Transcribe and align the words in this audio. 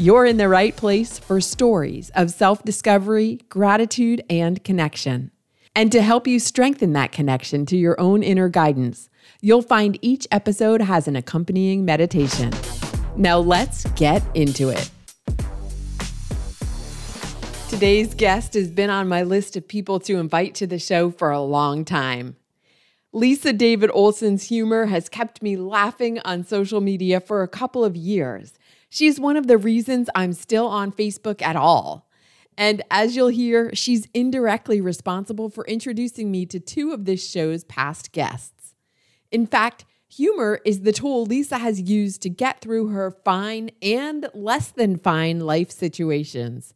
You're 0.00 0.26
in 0.26 0.36
the 0.36 0.48
right 0.48 0.76
place 0.76 1.18
for 1.18 1.40
stories 1.40 2.10
of 2.10 2.30
self 2.30 2.62
discovery, 2.62 3.40
gratitude, 3.48 4.22
and 4.30 4.62
connection. 4.62 5.32
And 5.74 5.90
to 5.90 6.02
help 6.02 6.28
you 6.28 6.38
strengthen 6.38 6.92
that 6.92 7.10
connection 7.10 7.66
to 7.66 7.76
your 7.76 8.00
own 8.00 8.22
inner 8.22 8.48
guidance, 8.48 9.10
you'll 9.40 9.60
find 9.60 9.98
each 10.00 10.24
episode 10.30 10.82
has 10.82 11.08
an 11.08 11.16
accompanying 11.16 11.84
meditation. 11.84 12.52
Now 13.16 13.38
let's 13.40 13.86
get 13.96 14.22
into 14.36 14.68
it. 14.68 14.88
Today's 17.68 18.14
guest 18.14 18.54
has 18.54 18.70
been 18.70 18.90
on 18.90 19.08
my 19.08 19.24
list 19.24 19.56
of 19.56 19.66
people 19.66 19.98
to 19.98 20.18
invite 20.18 20.54
to 20.54 20.68
the 20.68 20.78
show 20.78 21.10
for 21.10 21.32
a 21.32 21.40
long 21.40 21.84
time. 21.84 22.36
Lisa 23.12 23.52
David 23.52 23.90
Olson's 23.92 24.44
humor 24.44 24.86
has 24.86 25.08
kept 25.08 25.42
me 25.42 25.56
laughing 25.56 26.20
on 26.20 26.44
social 26.44 26.80
media 26.80 27.18
for 27.18 27.42
a 27.42 27.48
couple 27.48 27.84
of 27.84 27.96
years 27.96 28.57
She's 28.88 29.20
one 29.20 29.36
of 29.36 29.46
the 29.46 29.58
reasons 29.58 30.08
I'm 30.14 30.32
still 30.32 30.66
on 30.66 30.92
Facebook 30.92 31.42
at 31.42 31.56
all. 31.56 32.08
And 32.56 32.82
as 32.90 33.14
you'll 33.14 33.28
hear, 33.28 33.74
she's 33.74 34.08
indirectly 34.14 34.80
responsible 34.80 35.48
for 35.48 35.64
introducing 35.66 36.30
me 36.30 36.44
to 36.46 36.58
two 36.58 36.92
of 36.92 37.04
this 37.04 37.24
show's 37.28 37.64
past 37.64 38.10
guests. 38.12 38.74
In 39.30 39.46
fact, 39.46 39.84
humor 40.08 40.60
is 40.64 40.80
the 40.80 40.92
tool 40.92 41.24
Lisa 41.24 41.58
has 41.58 41.80
used 41.80 42.22
to 42.22 42.30
get 42.30 42.60
through 42.60 42.88
her 42.88 43.10
fine 43.10 43.70
and 43.80 44.28
less 44.34 44.70
than 44.70 44.98
fine 44.98 45.40
life 45.40 45.70
situations. 45.70 46.74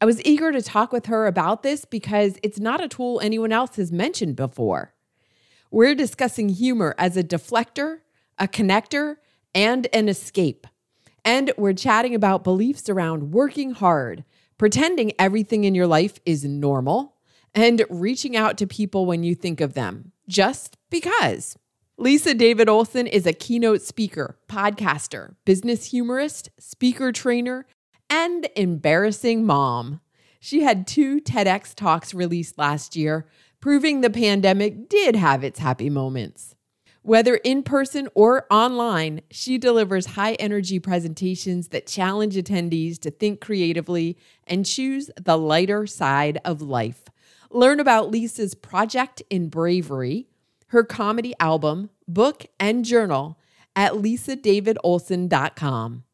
I 0.00 0.06
was 0.06 0.24
eager 0.24 0.50
to 0.50 0.60
talk 0.60 0.90
with 0.90 1.06
her 1.06 1.28
about 1.28 1.62
this 1.62 1.84
because 1.84 2.36
it's 2.42 2.58
not 2.58 2.82
a 2.82 2.88
tool 2.88 3.20
anyone 3.20 3.52
else 3.52 3.76
has 3.76 3.92
mentioned 3.92 4.34
before. 4.34 4.92
We're 5.70 5.94
discussing 5.94 6.48
humor 6.48 6.96
as 6.98 7.16
a 7.16 7.22
deflector, 7.22 7.98
a 8.38 8.48
connector, 8.48 9.18
and 9.54 9.86
an 9.92 10.08
escape. 10.08 10.66
And 11.24 11.52
we're 11.56 11.72
chatting 11.72 12.14
about 12.14 12.44
beliefs 12.44 12.88
around 12.88 13.32
working 13.32 13.72
hard, 13.72 14.24
pretending 14.58 15.12
everything 15.18 15.64
in 15.64 15.74
your 15.74 15.86
life 15.86 16.18
is 16.26 16.44
normal, 16.44 17.16
and 17.54 17.84
reaching 17.90 18.36
out 18.36 18.58
to 18.58 18.66
people 18.66 19.06
when 19.06 19.22
you 19.22 19.34
think 19.34 19.60
of 19.60 19.74
them, 19.74 20.12
just 20.28 20.76
because. 20.90 21.56
Lisa 21.98 22.34
David 22.34 22.68
Olson 22.68 23.06
is 23.06 23.26
a 23.26 23.32
keynote 23.32 23.82
speaker, 23.82 24.38
podcaster, 24.48 25.36
business 25.44 25.90
humorist, 25.90 26.48
speaker 26.58 27.12
trainer, 27.12 27.66
and 28.10 28.48
embarrassing 28.56 29.44
mom. 29.44 30.00
She 30.40 30.62
had 30.62 30.86
two 30.86 31.20
TEDx 31.20 31.74
talks 31.74 32.12
released 32.12 32.58
last 32.58 32.96
year, 32.96 33.28
proving 33.60 34.00
the 34.00 34.10
pandemic 34.10 34.88
did 34.88 35.14
have 35.14 35.44
its 35.44 35.60
happy 35.60 35.88
moments. 35.88 36.56
Whether 37.04 37.34
in 37.34 37.64
person 37.64 38.08
or 38.14 38.46
online, 38.48 39.22
she 39.30 39.58
delivers 39.58 40.06
high 40.06 40.34
energy 40.34 40.78
presentations 40.78 41.66
that 41.68 41.88
challenge 41.88 42.36
attendees 42.36 43.00
to 43.00 43.10
think 43.10 43.40
creatively 43.40 44.16
and 44.46 44.64
choose 44.64 45.10
the 45.20 45.36
lighter 45.36 45.84
side 45.86 46.38
of 46.44 46.62
life. 46.62 47.02
Learn 47.50 47.80
about 47.80 48.12
Lisa's 48.12 48.54
project 48.54 49.20
in 49.30 49.48
bravery, 49.48 50.28
her 50.68 50.84
comedy 50.84 51.34
album, 51.40 51.90
book, 52.06 52.46
and 52.60 52.84
journal 52.84 53.36
at 53.74 53.94
lisadavidolson.com. 53.94 56.04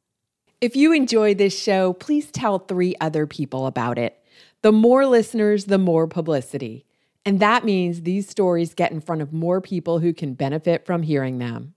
If 0.60 0.74
you 0.74 0.92
enjoy 0.92 1.34
this 1.34 1.56
show, 1.56 1.92
please 1.92 2.32
tell 2.32 2.58
three 2.58 2.96
other 3.00 3.24
people 3.26 3.66
about 3.66 3.96
it. 3.98 4.20
The 4.62 4.72
more 4.72 5.06
listeners, 5.06 5.66
the 5.66 5.78
more 5.78 6.08
publicity. 6.08 6.84
And 7.28 7.40
that 7.40 7.62
means 7.62 8.00
these 8.00 8.26
stories 8.26 8.72
get 8.72 8.90
in 8.90 9.02
front 9.02 9.20
of 9.20 9.34
more 9.34 9.60
people 9.60 9.98
who 9.98 10.14
can 10.14 10.32
benefit 10.32 10.86
from 10.86 11.02
hearing 11.02 11.36
them. 11.36 11.74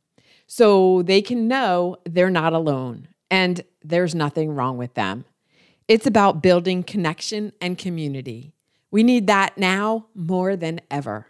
So 0.48 1.02
they 1.02 1.22
can 1.22 1.50
know 1.50 1.98
they're 2.06 2.30
not 2.30 2.54
alone 2.54 3.10
and 3.30 3.62
there's 3.84 4.16
nothing 4.16 4.56
wrong 4.56 4.78
with 4.78 4.94
them. 4.94 5.26
It's 5.90 6.08
about 6.08 6.42
building 6.42 6.84
connection 6.84 7.52
and 7.60 7.78
community. 7.78 8.54
We 8.92 9.04
need 9.04 9.28
that 9.28 9.58
now 9.58 10.06
more 10.16 10.56
than 10.56 10.80
ever. 10.90 11.28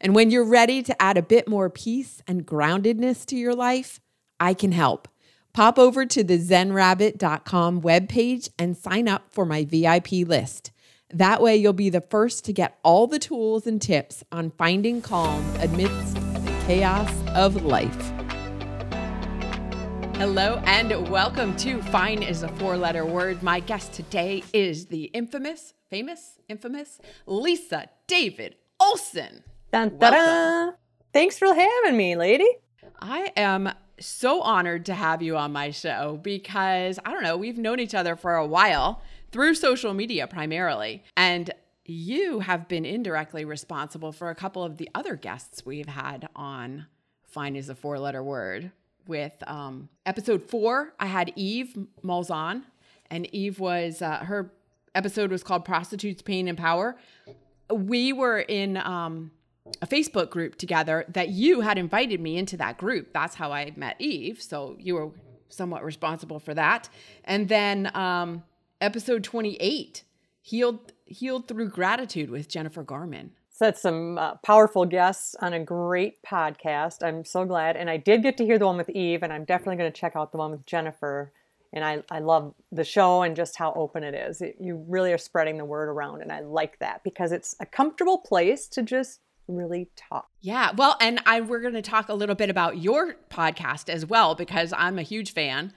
And 0.00 0.14
when 0.14 0.30
you're 0.30 0.44
ready 0.44 0.80
to 0.80 1.02
add 1.02 1.16
a 1.16 1.22
bit 1.22 1.48
more 1.48 1.68
peace 1.68 2.22
and 2.28 2.46
groundedness 2.46 3.26
to 3.26 3.36
your 3.36 3.56
life, 3.56 3.98
I 4.38 4.54
can 4.54 4.70
help. 4.70 5.08
Pop 5.52 5.80
over 5.80 6.06
to 6.06 6.22
the 6.22 6.38
zenrabbit.com 6.38 7.82
webpage 7.82 8.50
and 8.56 8.76
sign 8.76 9.08
up 9.08 9.32
for 9.32 9.44
my 9.44 9.64
VIP 9.64 10.12
list. 10.12 10.70
That 11.14 11.42
way, 11.42 11.56
you'll 11.56 11.74
be 11.74 11.90
the 11.90 12.00
first 12.00 12.46
to 12.46 12.54
get 12.54 12.78
all 12.82 13.06
the 13.06 13.18
tools 13.18 13.66
and 13.66 13.82
tips 13.82 14.24
on 14.32 14.50
finding 14.52 15.02
calm 15.02 15.44
amidst 15.56 16.14
the 16.14 16.62
chaos 16.64 17.12
of 17.34 17.66
life. 17.66 18.12
Hello, 20.16 20.62
and 20.64 21.10
welcome 21.10 21.54
to 21.58 21.82
Fine 21.82 22.22
is 22.22 22.42
a 22.42 22.48
Four 22.56 22.78
Letter 22.78 23.04
Word. 23.04 23.42
My 23.42 23.60
guest 23.60 23.92
today 23.92 24.42
is 24.54 24.86
the 24.86 25.04
infamous, 25.12 25.74
famous, 25.90 26.38
infamous 26.48 26.98
Lisa 27.26 27.90
David 28.06 28.56
Olson. 28.80 29.44
Dun, 29.70 29.98
da, 29.98 30.70
Thanks 31.12 31.36
for 31.36 31.52
having 31.52 31.94
me, 31.94 32.16
lady. 32.16 32.48
I 33.02 33.32
am 33.36 33.70
so 34.00 34.40
honored 34.40 34.86
to 34.86 34.94
have 34.94 35.20
you 35.20 35.36
on 35.36 35.52
my 35.52 35.72
show 35.72 36.18
because 36.22 36.98
I 37.04 37.10
don't 37.10 37.22
know, 37.22 37.36
we've 37.36 37.58
known 37.58 37.80
each 37.80 37.94
other 37.94 38.16
for 38.16 38.34
a 38.34 38.46
while 38.46 39.02
through 39.32 39.54
social 39.54 39.94
media 39.94 40.26
primarily. 40.26 41.02
And 41.16 41.50
you 41.84 42.40
have 42.40 42.68
been 42.68 42.84
indirectly 42.84 43.44
responsible 43.44 44.12
for 44.12 44.30
a 44.30 44.34
couple 44.34 44.62
of 44.62 44.76
the 44.76 44.88
other 44.94 45.16
guests 45.16 45.66
we've 45.66 45.88
had 45.88 46.28
on 46.36 46.86
Fine 47.24 47.56
is 47.56 47.68
a 47.68 47.74
Four 47.74 47.98
Letter 47.98 48.22
Word. 48.22 48.70
With 49.08 49.32
um, 49.48 49.88
episode 50.06 50.48
four, 50.48 50.92
I 51.00 51.06
had 51.06 51.32
Eve 51.34 51.76
Malzahn, 52.04 52.62
and 53.10 53.26
Eve 53.34 53.58
was, 53.58 54.00
uh, 54.00 54.18
her 54.18 54.52
episode 54.94 55.32
was 55.32 55.42
called 55.42 55.64
Prostitutes, 55.64 56.22
Pain, 56.22 56.46
and 56.46 56.56
Power. 56.56 56.96
We 57.68 58.12
were 58.12 58.38
in 58.38 58.76
um, 58.76 59.32
a 59.80 59.86
Facebook 59.86 60.30
group 60.30 60.56
together 60.56 61.04
that 61.08 61.30
you 61.30 61.62
had 61.62 61.78
invited 61.78 62.20
me 62.20 62.36
into 62.36 62.56
that 62.58 62.78
group. 62.78 63.12
That's 63.12 63.34
how 63.34 63.50
I 63.50 63.72
met 63.76 63.96
Eve. 63.98 64.40
So 64.40 64.76
you 64.78 64.94
were 64.94 65.10
somewhat 65.48 65.84
responsible 65.84 66.38
for 66.38 66.54
that. 66.54 66.88
And 67.24 67.48
then 67.48 67.90
um, 67.96 68.44
episode 68.82 69.24
28 69.24 70.02
healed 70.40 70.92
healed 71.04 71.46
through 71.48 71.68
gratitude 71.68 72.30
with 72.30 72.48
jennifer 72.48 72.82
garman 72.82 73.30
so 73.54 73.66
that's 73.66 73.82
some 73.82 74.16
uh, 74.16 74.36
powerful 74.36 74.86
guests 74.86 75.36
on 75.40 75.52
a 75.52 75.62
great 75.62 76.22
podcast. 76.22 77.02
I'm 77.02 77.24
so 77.24 77.44
glad 77.44 77.76
and 77.76 77.90
i 77.90 77.98
did 77.98 78.22
get 78.22 78.38
to 78.38 78.44
hear 78.44 78.58
the 78.58 78.66
one 78.66 78.78
with 78.78 78.88
eve 78.90 79.22
and 79.22 79.32
i'm 79.32 79.44
definitely 79.44 79.76
going 79.76 79.92
to 79.92 80.00
check 80.00 80.16
out 80.16 80.32
the 80.32 80.38
one 80.38 80.50
with 80.50 80.66
jennifer. 80.66 81.32
And 81.74 81.84
I, 81.84 82.02
I 82.10 82.18
love 82.18 82.54
the 82.70 82.84
show 82.84 83.22
and 83.22 83.34
just 83.34 83.56
how 83.56 83.72
open 83.72 84.04
it 84.04 84.14
is. 84.14 84.42
It, 84.42 84.56
you 84.60 84.84
really 84.88 85.10
are 85.10 85.18
spreading 85.18 85.56
the 85.56 85.64
word 85.64 85.88
around 85.88 86.22
and 86.22 86.32
i 86.32 86.40
like 86.40 86.78
that 86.78 87.04
because 87.04 87.30
it's 87.30 87.54
a 87.60 87.66
comfortable 87.66 88.18
place 88.18 88.68
to 88.68 88.82
just 88.82 89.20
really 89.48 89.90
talk. 89.96 90.28
Yeah 90.40 90.72
well 90.74 90.96
and 91.00 91.20
i 91.26 91.42
we're 91.42 91.60
going 91.60 91.74
to 91.74 91.82
talk 91.82 92.08
a 92.08 92.14
little 92.14 92.34
bit 92.34 92.48
about 92.48 92.78
your 92.78 93.16
podcast 93.30 93.90
as 93.90 94.06
well 94.06 94.34
because 94.34 94.72
i'm 94.76 94.98
a 94.98 95.02
huge 95.02 95.34
fan 95.34 95.74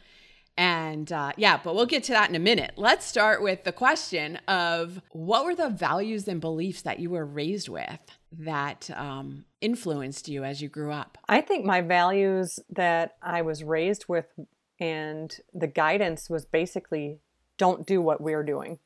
and 0.57 1.11
uh, 1.11 1.33
yeah, 1.37 1.59
but 1.63 1.75
we'll 1.75 1.85
get 1.85 2.03
to 2.05 2.13
that 2.13 2.29
in 2.29 2.35
a 2.35 2.39
minute. 2.39 2.73
Let's 2.77 3.05
start 3.05 3.41
with 3.41 3.63
the 3.63 3.71
question 3.71 4.37
of 4.47 5.01
what 5.11 5.45
were 5.45 5.55
the 5.55 5.69
values 5.69 6.27
and 6.27 6.39
beliefs 6.39 6.81
that 6.83 6.99
you 6.99 7.09
were 7.09 7.25
raised 7.25 7.69
with 7.69 7.99
that 8.39 8.89
um, 8.95 9.45
influenced 9.61 10.27
you 10.27 10.43
as 10.43 10.61
you 10.61 10.69
grew 10.69 10.91
up? 10.91 11.17
I 11.27 11.41
think 11.41 11.65
my 11.65 11.81
values 11.81 12.59
that 12.69 13.15
I 13.21 13.41
was 13.41 13.63
raised 13.63 14.05
with 14.07 14.27
and 14.79 15.35
the 15.53 15.67
guidance 15.67 16.29
was 16.29 16.45
basically 16.45 17.19
don't 17.57 17.85
do 17.85 18.01
what 18.01 18.21
we're 18.21 18.43
doing. 18.43 18.79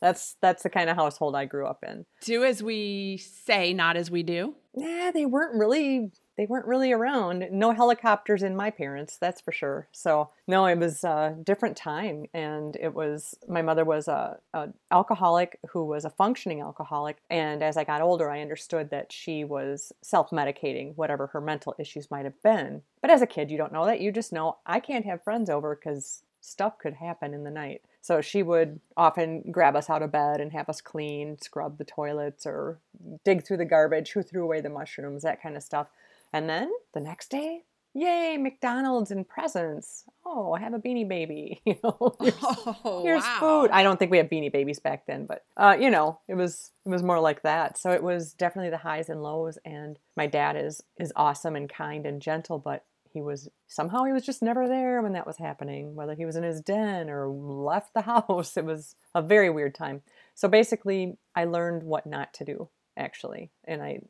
That's 0.00 0.36
that's 0.40 0.64
the 0.64 0.70
kind 0.70 0.90
of 0.90 0.96
household 0.96 1.36
I 1.36 1.44
grew 1.44 1.66
up 1.66 1.84
in. 1.86 2.06
Do 2.22 2.44
as 2.44 2.62
we 2.62 3.18
say, 3.18 3.72
not 3.72 3.96
as 3.96 4.10
we 4.10 4.24
do. 4.24 4.56
Yeah, 4.74 5.12
they 5.14 5.26
weren't 5.26 5.54
really 5.54 6.10
they 6.36 6.46
weren't 6.46 6.66
really 6.66 6.92
around. 6.92 7.48
No 7.50 7.72
helicopters 7.72 8.42
in 8.42 8.56
my 8.56 8.70
parents, 8.70 9.16
that's 9.18 9.40
for 9.40 9.52
sure. 9.52 9.88
So 9.92 10.30
no, 10.46 10.66
it 10.66 10.78
was 10.78 11.04
a 11.04 11.36
different 11.42 11.76
time, 11.76 12.26
and 12.32 12.76
it 12.80 12.94
was 12.94 13.34
my 13.48 13.62
mother 13.62 13.84
was 13.84 14.08
a, 14.08 14.38
a 14.54 14.70
alcoholic 14.90 15.58
who 15.70 15.84
was 15.84 16.04
a 16.04 16.10
functioning 16.10 16.60
alcoholic, 16.60 17.18
and 17.30 17.62
as 17.62 17.76
I 17.76 17.84
got 17.84 18.02
older, 18.02 18.30
I 18.30 18.40
understood 18.40 18.90
that 18.90 19.12
she 19.12 19.44
was 19.44 19.92
self 20.02 20.30
medicating 20.30 20.96
whatever 20.96 21.28
her 21.28 21.40
mental 21.40 21.74
issues 21.78 22.10
might 22.10 22.24
have 22.24 22.42
been. 22.42 22.82
But 23.00 23.10
as 23.10 23.22
a 23.22 23.26
kid, 23.26 23.50
you 23.50 23.58
don't 23.58 23.72
know 23.72 23.86
that. 23.86 24.00
You 24.00 24.12
just 24.12 24.32
know 24.32 24.58
I 24.66 24.80
can't 24.80 25.06
have 25.06 25.24
friends 25.24 25.50
over 25.50 25.74
because 25.74 26.22
stuff 26.40 26.78
could 26.78 26.94
happen 26.94 27.32
in 27.32 27.44
the 27.44 27.50
night. 27.50 27.82
So 28.00 28.20
she 28.20 28.42
would 28.42 28.80
often 28.96 29.42
grab 29.52 29.76
us 29.76 29.88
out 29.88 30.02
of 30.02 30.10
bed 30.10 30.40
and 30.40 30.52
have 30.52 30.68
us 30.68 30.80
clean, 30.80 31.38
scrub 31.40 31.78
the 31.78 31.84
toilets, 31.84 32.44
or 32.44 32.80
dig 33.24 33.46
through 33.46 33.58
the 33.58 33.64
garbage, 33.64 34.10
who 34.10 34.22
threw 34.22 34.42
away 34.42 34.60
the 34.60 34.68
mushrooms, 34.68 35.22
that 35.22 35.40
kind 35.40 35.56
of 35.56 35.62
stuff. 35.62 35.86
And 36.32 36.48
then 36.48 36.70
the 36.94 37.00
next 37.00 37.30
day, 37.30 37.64
yay, 37.94 38.36
McDonald's 38.38 39.10
and 39.10 39.28
presents. 39.28 40.04
Oh, 40.24 40.52
I 40.54 40.60
have 40.60 40.72
a 40.74 40.78
beanie 40.78 41.06
baby. 41.08 41.60
You 41.66 41.76
know, 41.84 42.16
here's, 42.20 42.34
Oh, 42.40 43.02
here's 43.04 43.22
wow. 43.22 43.36
food. 43.40 43.70
I 43.70 43.82
don't 43.82 43.98
think 43.98 44.10
we 44.10 44.16
had 44.16 44.30
beanie 44.30 44.52
babies 44.52 44.78
back 44.78 45.06
then, 45.06 45.26
but 45.26 45.44
uh, 45.56 45.76
you 45.78 45.90
know, 45.90 46.18
it 46.28 46.34
was 46.34 46.70
it 46.84 46.88
was 46.88 47.02
more 47.02 47.20
like 47.20 47.42
that. 47.42 47.76
So 47.78 47.90
it 47.90 48.02
was 48.02 48.32
definitely 48.32 48.70
the 48.70 48.78
highs 48.78 49.08
and 49.08 49.22
lows. 49.22 49.58
And 49.64 49.98
my 50.16 50.26
dad 50.26 50.56
is 50.56 50.82
is 50.98 51.12
awesome 51.16 51.54
and 51.56 51.68
kind 51.68 52.06
and 52.06 52.22
gentle, 52.22 52.58
but 52.58 52.84
he 53.12 53.20
was 53.20 53.50
somehow 53.68 54.04
he 54.04 54.12
was 54.12 54.24
just 54.24 54.40
never 54.42 54.66
there 54.66 55.02
when 55.02 55.12
that 55.12 55.26
was 55.26 55.36
happening. 55.36 55.94
Whether 55.94 56.14
he 56.14 56.24
was 56.24 56.34
in 56.36 56.44
his 56.44 56.62
den 56.62 57.10
or 57.10 57.28
left 57.28 57.92
the 57.92 58.00
house, 58.12 58.56
it 58.56 58.64
was 58.64 58.96
a 59.14 59.20
very 59.20 59.50
weird 59.50 59.74
time. 59.74 60.00
So 60.34 60.48
basically, 60.48 61.18
I 61.36 61.44
learned 61.44 61.82
what 61.82 62.06
not 62.06 62.32
to 62.34 62.44
do 62.46 62.68
actually, 62.96 63.50
and 63.64 63.82
I 63.82 64.00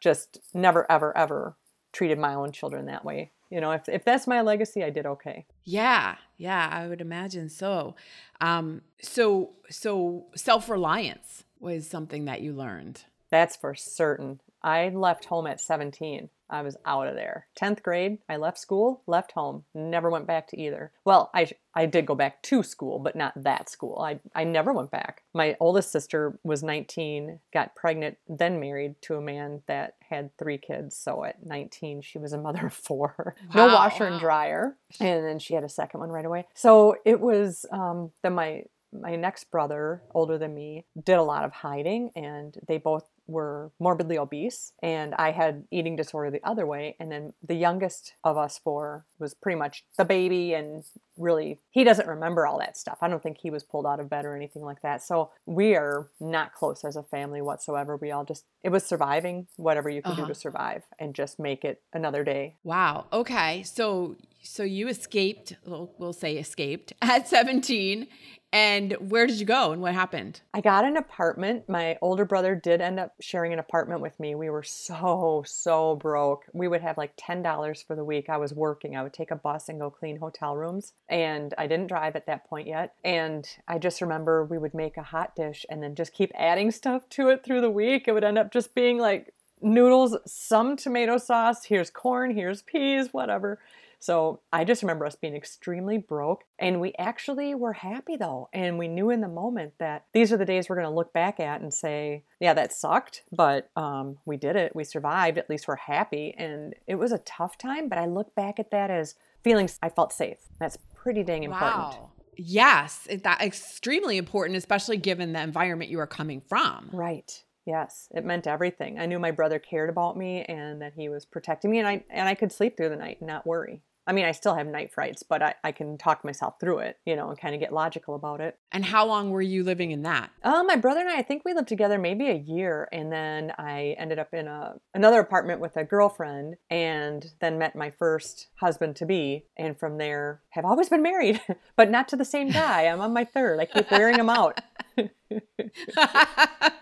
just 0.00 0.38
never 0.54 0.90
ever 0.90 1.16
ever 1.16 1.56
treated 1.92 2.18
my 2.18 2.34
own 2.34 2.52
children 2.52 2.86
that 2.86 3.04
way. 3.04 3.32
You 3.50 3.60
know, 3.60 3.72
if 3.72 3.88
if 3.88 4.04
that's 4.04 4.26
my 4.26 4.40
legacy, 4.40 4.82
I 4.82 4.90
did 4.90 5.06
okay. 5.06 5.46
Yeah, 5.64 6.16
yeah, 6.36 6.68
I 6.70 6.88
would 6.88 7.00
imagine 7.00 7.48
so. 7.48 7.94
Um, 8.40 8.82
so, 9.00 9.52
so 9.70 10.26
self 10.34 10.68
reliance 10.68 11.44
was 11.60 11.86
something 11.86 12.24
that 12.26 12.42
you 12.42 12.52
learned. 12.52 13.04
That's 13.30 13.56
for 13.56 13.74
certain. 13.74 14.40
I 14.62 14.88
left 14.88 15.26
home 15.26 15.46
at 15.46 15.60
17. 15.60 16.28
I 16.48 16.62
was 16.62 16.76
out 16.84 17.08
of 17.08 17.14
there. 17.14 17.46
10th 17.60 17.82
grade, 17.82 18.18
I 18.28 18.36
left 18.36 18.58
school, 18.58 19.02
left 19.06 19.32
home, 19.32 19.64
never 19.74 20.10
went 20.10 20.26
back 20.26 20.48
to 20.48 20.60
either. 20.60 20.92
Well, 21.04 21.30
I, 21.34 21.50
I 21.74 21.86
did 21.86 22.06
go 22.06 22.14
back 22.14 22.42
to 22.44 22.62
school, 22.62 22.98
but 22.98 23.16
not 23.16 23.32
that 23.42 23.68
school. 23.68 23.98
I, 24.00 24.20
I 24.34 24.44
never 24.44 24.72
went 24.72 24.90
back. 24.90 25.22
My 25.34 25.56
oldest 25.60 25.90
sister 25.90 26.38
was 26.42 26.62
19, 26.62 27.40
got 27.52 27.74
pregnant, 27.74 28.18
then 28.28 28.60
married 28.60 28.94
to 29.02 29.16
a 29.16 29.20
man 29.20 29.62
that 29.66 29.94
had 30.08 30.36
three 30.36 30.58
kids. 30.58 30.96
So 30.96 31.24
at 31.24 31.44
19, 31.44 32.02
she 32.02 32.18
was 32.18 32.32
a 32.32 32.38
mother 32.38 32.66
of 32.66 32.72
four. 32.72 33.36
no 33.54 33.66
washer 33.66 34.04
wow. 34.04 34.12
and 34.12 34.20
dryer. 34.20 34.76
And 35.00 35.24
then 35.24 35.38
she 35.38 35.54
had 35.54 35.64
a 35.64 35.68
second 35.68 36.00
one 36.00 36.10
right 36.10 36.24
away. 36.24 36.46
So 36.54 36.96
it 37.04 37.20
was, 37.20 37.66
um, 37.72 38.12
then 38.22 38.34
my, 38.34 38.64
my 38.92 39.16
next 39.16 39.50
brother, 39.50 40.02
older 40.14 40.38
than 40.38 40.54
me, 40.54 40.84
did 41.02 41.16
a 41.16 41.22
lot 41.22 41.44
of 41.44 41.52
hiding, 41.52 42.10
and 42.14 42.56
they 42.66 42.78
both 42.78 43.04
were 43.26 43.70
morbidly 43.78 44.18
obese. 44.18 44.72
And 44.82 45.14
I 45.14 45.32
had 45.32 45.64
eating 45.70 45.96
disorder 45.96 46.30
the 46.30 46.44
other 46.44 46.66
way. 46.66 46.96
And 47.00 47.10
then 47.10 47.32
the 47.42 47.54
youngest 47.54 48.14
of 48.24 48.36
us 48.36 48.58
four 48.58 49.04
was 49.18 49.34
pretty 49.34 49.58
much 49.58 49.84
the 49.98 50.04
baby, 50.04 50.52
and 50.54 50.84
really, 51.16 51.58
he 51.70 51.82
doesn't 51.84 52.06
remember 52.06 52.46
all 52.46 52.58
that 52.58 52.76
stuff. 52.76 52.98
I 53.00 53.08
don't 53.08 53.22
think 53.22 53.38
he 53.38 53.50
was 53.50 53.64
pulled 53.64 53.86
out 53.86 54.00
of 54.00 54.10
bed 54.10 54.24
or 54.26 54.36
anything 54.36 54.62
like 54.62 54.82
that. 54.82 55.02
So 55.02 55.30
we 55.46 55.74
are 55.74 56.08
not 56.20 56.52
close 56.52 56.84
as 56.84 56.96
a 56.96 57.02
family 57.02 57.40
whatsoever. 57.40 57.96
We 57.96 58.10
all 58.10 58.24
just, 58.24 58.44
it 58.62 58.68
was 58.68 58.84
surviving 58.84 59.46
whatever 59.56 59.88
you 59.88 60.02
could 60.02 60.12
Uh-huh. 60.12 60.22
do 60.26 60.28
to 60.28 60.34
survive 60.34 60.82
and 60.98 61.14
just 61.14 61.38
make 61.38 61.64
it 61.64 61.80
another 61.92 62.22
day. 62.24 62.56
Wow. 62.64 63.06
Okay. 63.12 63.62
So, 63.62 64.16
so 64.46 64.62
you 64.62 64.88
escaped. 64.88 65.56
We'll, 65.64 65.92
we'll 65.98 66.12
say 66.12 66.36
escaped 66.36 66.92
at 67.02 67.28
seventeen. 67.28 68.08
And 68.52 68.92
where 69.10 69.26
did 69.26 69.38
you 69.38 69.44
go? 69.44 69.72
And 69.72 69.82
what 69.82 69.92
happened? 69.92 70.40
I 70.54 70.60
got 70.60 70.86
an 70.86 70.96
apartment. 70.96 71.68
My 71.68 71.98
older 72.00 72.24
brother 72.24 72.54
did 72.54 72.80
end 72.80 72.98
up 72.98 73.12
sharing 73.20 73.52
an 73.52 73.58
apartment 73.58 74.00
with 74.00 74.18
me. 74.18 74.34
We 74.34 74.48
were 74.48 74.62
so, 74.62 75.42
so 75.46 75.96
broke. 75.96 76.44
We 76.54 76.68
would 76.68 76.80
have 76.80 76.96
like 76.96 77.16
$10 77.16 77.84
for 77.84 77.96
the 77.96 78.04
week. 78.04 78.30
I 78.30 78.38
was 78.38 78.54
working. 78.54 78.96
I 78.96 79.02
would 79.02 79.12
take 79.12 79.30
a 79.30 79.36
bus 79.36 79.68
and 79.68 79.80
go 79.80 79.90
clean 79.90 80.16
hotel 80.16 80.56
rooms. 80.56 80.94
And 81.08 81.52
I 81.58 81.66
didn't 81.66 81.88
drive 81.88 82.16
at 82.16 82.26
that 82.26 82.48
point 82.48 82.68
yet. 82.68 82.94
And 83.04 83.46
I 83.68 83.78
just 83.78 84.00
remember 84.00 84.44
we 84.44 84.58
would 84.58 84.74
make 84.74 84.96
a 84.96 85.02
hot 85.02 85.36
dish 85.36 85.66
and 85.68 85.82
then 85.82 85.94
just 85.94 86.14
keep 86.14 86.30
adding 86.34 86.70
stuff 86.70 87.06
to 87.10 87.28
it 87.28 87.44
through 87.44 87.60
the 87.60 87.70
week. 87.70 88.06
It 88.06 88.12
would 88.12 88.24
end 88.24 88.38
up 88.38 88.52
just 88.52 88.74
being 88.74 88.98
like 88.98 89.34
noodles, 89.60 90.16
some 90.24 90.76
tomato 90.76 91.18
sauce, 91.18 91.64
here's 91.64 91.90
corn, 91.90 92.34
here's 92.34 92.62
peas, 92.62 93.08
whatever. 93.12 93.58
So 93.98 94.40
I 94.52 94.64
just 94.64 94.82
remember 94.82 95.06
us 95.06 95.16
being 95.16 95.34
extremely 95.34 95.98
broke. 95.98 96.44
And 96.58 96.80
we 96.80 96.92
actually 96.98 97.54
were 97.54 97.72
happy 97.72 98.16
though. 98.16 98.48
And 98.52 98.78
we 98.78 98.88
knew 98.88 99.10
in 99.10 99.20
the 99.20 99.28
moment 99.28 99.74
that 99.78 100.04
these 100.12 100.32
are 100.32 100.36
the 100.36 100.44
days 100.44 100.68
we're 100.68 100.76
going 100.76 100.88
to 100.88 100.94
look 100.94 101.12
back 101.12 101.40
at 101.40 101.60
and 101.60 101.72
say, 101.72 102.24
yeah, 102.40 102.54
that 102.54 102.72
sucked, 102.72 103.22
but 103.32 103.70
um, 103.76 104.18
we 104.24 104.36
did 104.36 104.56
it. 104.56 104.74
We 104.74 104.84
survived. 104.84 105.38
At 105.38 105.50
least 105.50 105.68
we're 105.68 105.76
happy. 105.76 106.34
And 106.36 106.74
it 106.86 106.96
was 106.96 107.12
a 107.12 107.18
tough 107.18 107.58
time, 107.58 107.88
but 107.88 107.98
I 107.98 108.06
look 108.06 108.34
back 108.34 108.58
at 108.58 108.70
that 108.70 108.90
as 108.90 109.14
feeling 109.42 109.68
I 109.82 109.88
felt 109.88 110.12
safe. 110.12 110.38
That's 110.58 110.78
pretty 110.94 111.22
dang 111.22 111.44
important. 111.44 111.78
Wow. 111.78 112.10
Yes, 112.36 113.08
that 113.22 113.40
extremely 113.40 114.18
important, 114.18 114.58
especially 114.58 114.98
given 114.98 115.32
the 115.32 115.42
environment 115.42 115.90
you 115.90 116.00
are 116.00 116.06
coming 116.06 116.42
from. 116.42 116.90
Right. 116.92 117.42
Yes, 117.66 118.08
it 118.14 118.24
meant 118.24 118.46
everything. 118.46 118.98
I 118.98 119.06
knew 119.06 119.18
my 119.18 119.32
brother 119.32 119.58
cared 119.58 119.90
about 119.90 120.16
me 120.16 120.44
and 120.44 120.80
that 120.80 120.94
he 120.94 121.08
was 121.08 121.26
protecting 121.26 121.70
me, 121.70 121.80
and 121.80 121.88
I 121.88 122.04
and 122.08 122.28
I 122.28 122.34
could 122.34 122.52
sleep 122.52 122.76
through 122.76 122.90
the 122.90 122.96
night 122.96 123.18
and 123.20 123.26
not 123.26 123.46
worry. 123.46 123.82
I 124.06 124.12
mean, 124.12 124.24
I 124.24 124.32
still 124.32 124.54
have 124.54 124.68
night 124.68 124.92
frights, 124.94 125.24
but 125.24 125.42
I, 125.42 125.54
I 125.64 125.72
can 125.72 125.98
talk 125.98 126.24
myself 126.24 126.60
through 126.60 126.78
it, 126.78 126.98
you 127.04 127.16
know, 127.16 127.28
and 127.28 127.38
kind 127.38 127.56
of 127.56 127.60
get 127.60 127.72
logical 127.72 128.14
about 128.14 128.40
it. 128.40 128.56
And 128.70 128.84
how 128.84 129.04
long 129.04 129.30
were 129.30 129.42
you 129.42 129.64
living 129.64 129.90
in 129.90 130.02
that? 130.02 130.30
Uh, 130.44 130.62
my 130.62 130.76
brother 130.76 131.00
and 131.00 131.08
I, 131.08 131.18
I 131.18 131.22
think 131.22 131.44
we 131.44 131.54
lived 131.54 131.66
together 131.66 131.98
maybe 131.98 132.28
a 132.28 132.34
year, 132.34 132.88
and 132.92 133.10
then 133.10 133.52
I 133.58 133.96
ended 133.98 134.20
up 134.20 134.32
in 134.32 134.46
a 134.46 134.76
another 134.94 135.18
apartment 135.18 135.60
with 135.60 135.76
a 135.76 135.82
girlfriend, 135.82 136.54
and 136.70 137.32
then 137.40 137.58
met 137.58 137.74
my 137.74 137.90
first 137.90 138.46
husband 138.60 138.94
to 138.96 139.06
be, 139.06 139.46
and 139.56 139.76
from 139.76 139.98
there 139.98 140.42
have 140.50 140.64
always 140.64 140.88
been 140.88 141.02
married, 141.02 141.40
but 141.76 141.90
not 141.90 142.06
to 142.08 142.16
the 142.16 142.24
same 142.24 142.50
guy. 142.50 142.86
I'm 142.86 143.00
on 143.00 143.12
my 143.12 143.24
third. 143.24 143.58
I 143.58 143.64
keep 143.64 143.90
wearing 143.90 144.20
him 144.20 144.30
out. 144.30 144.60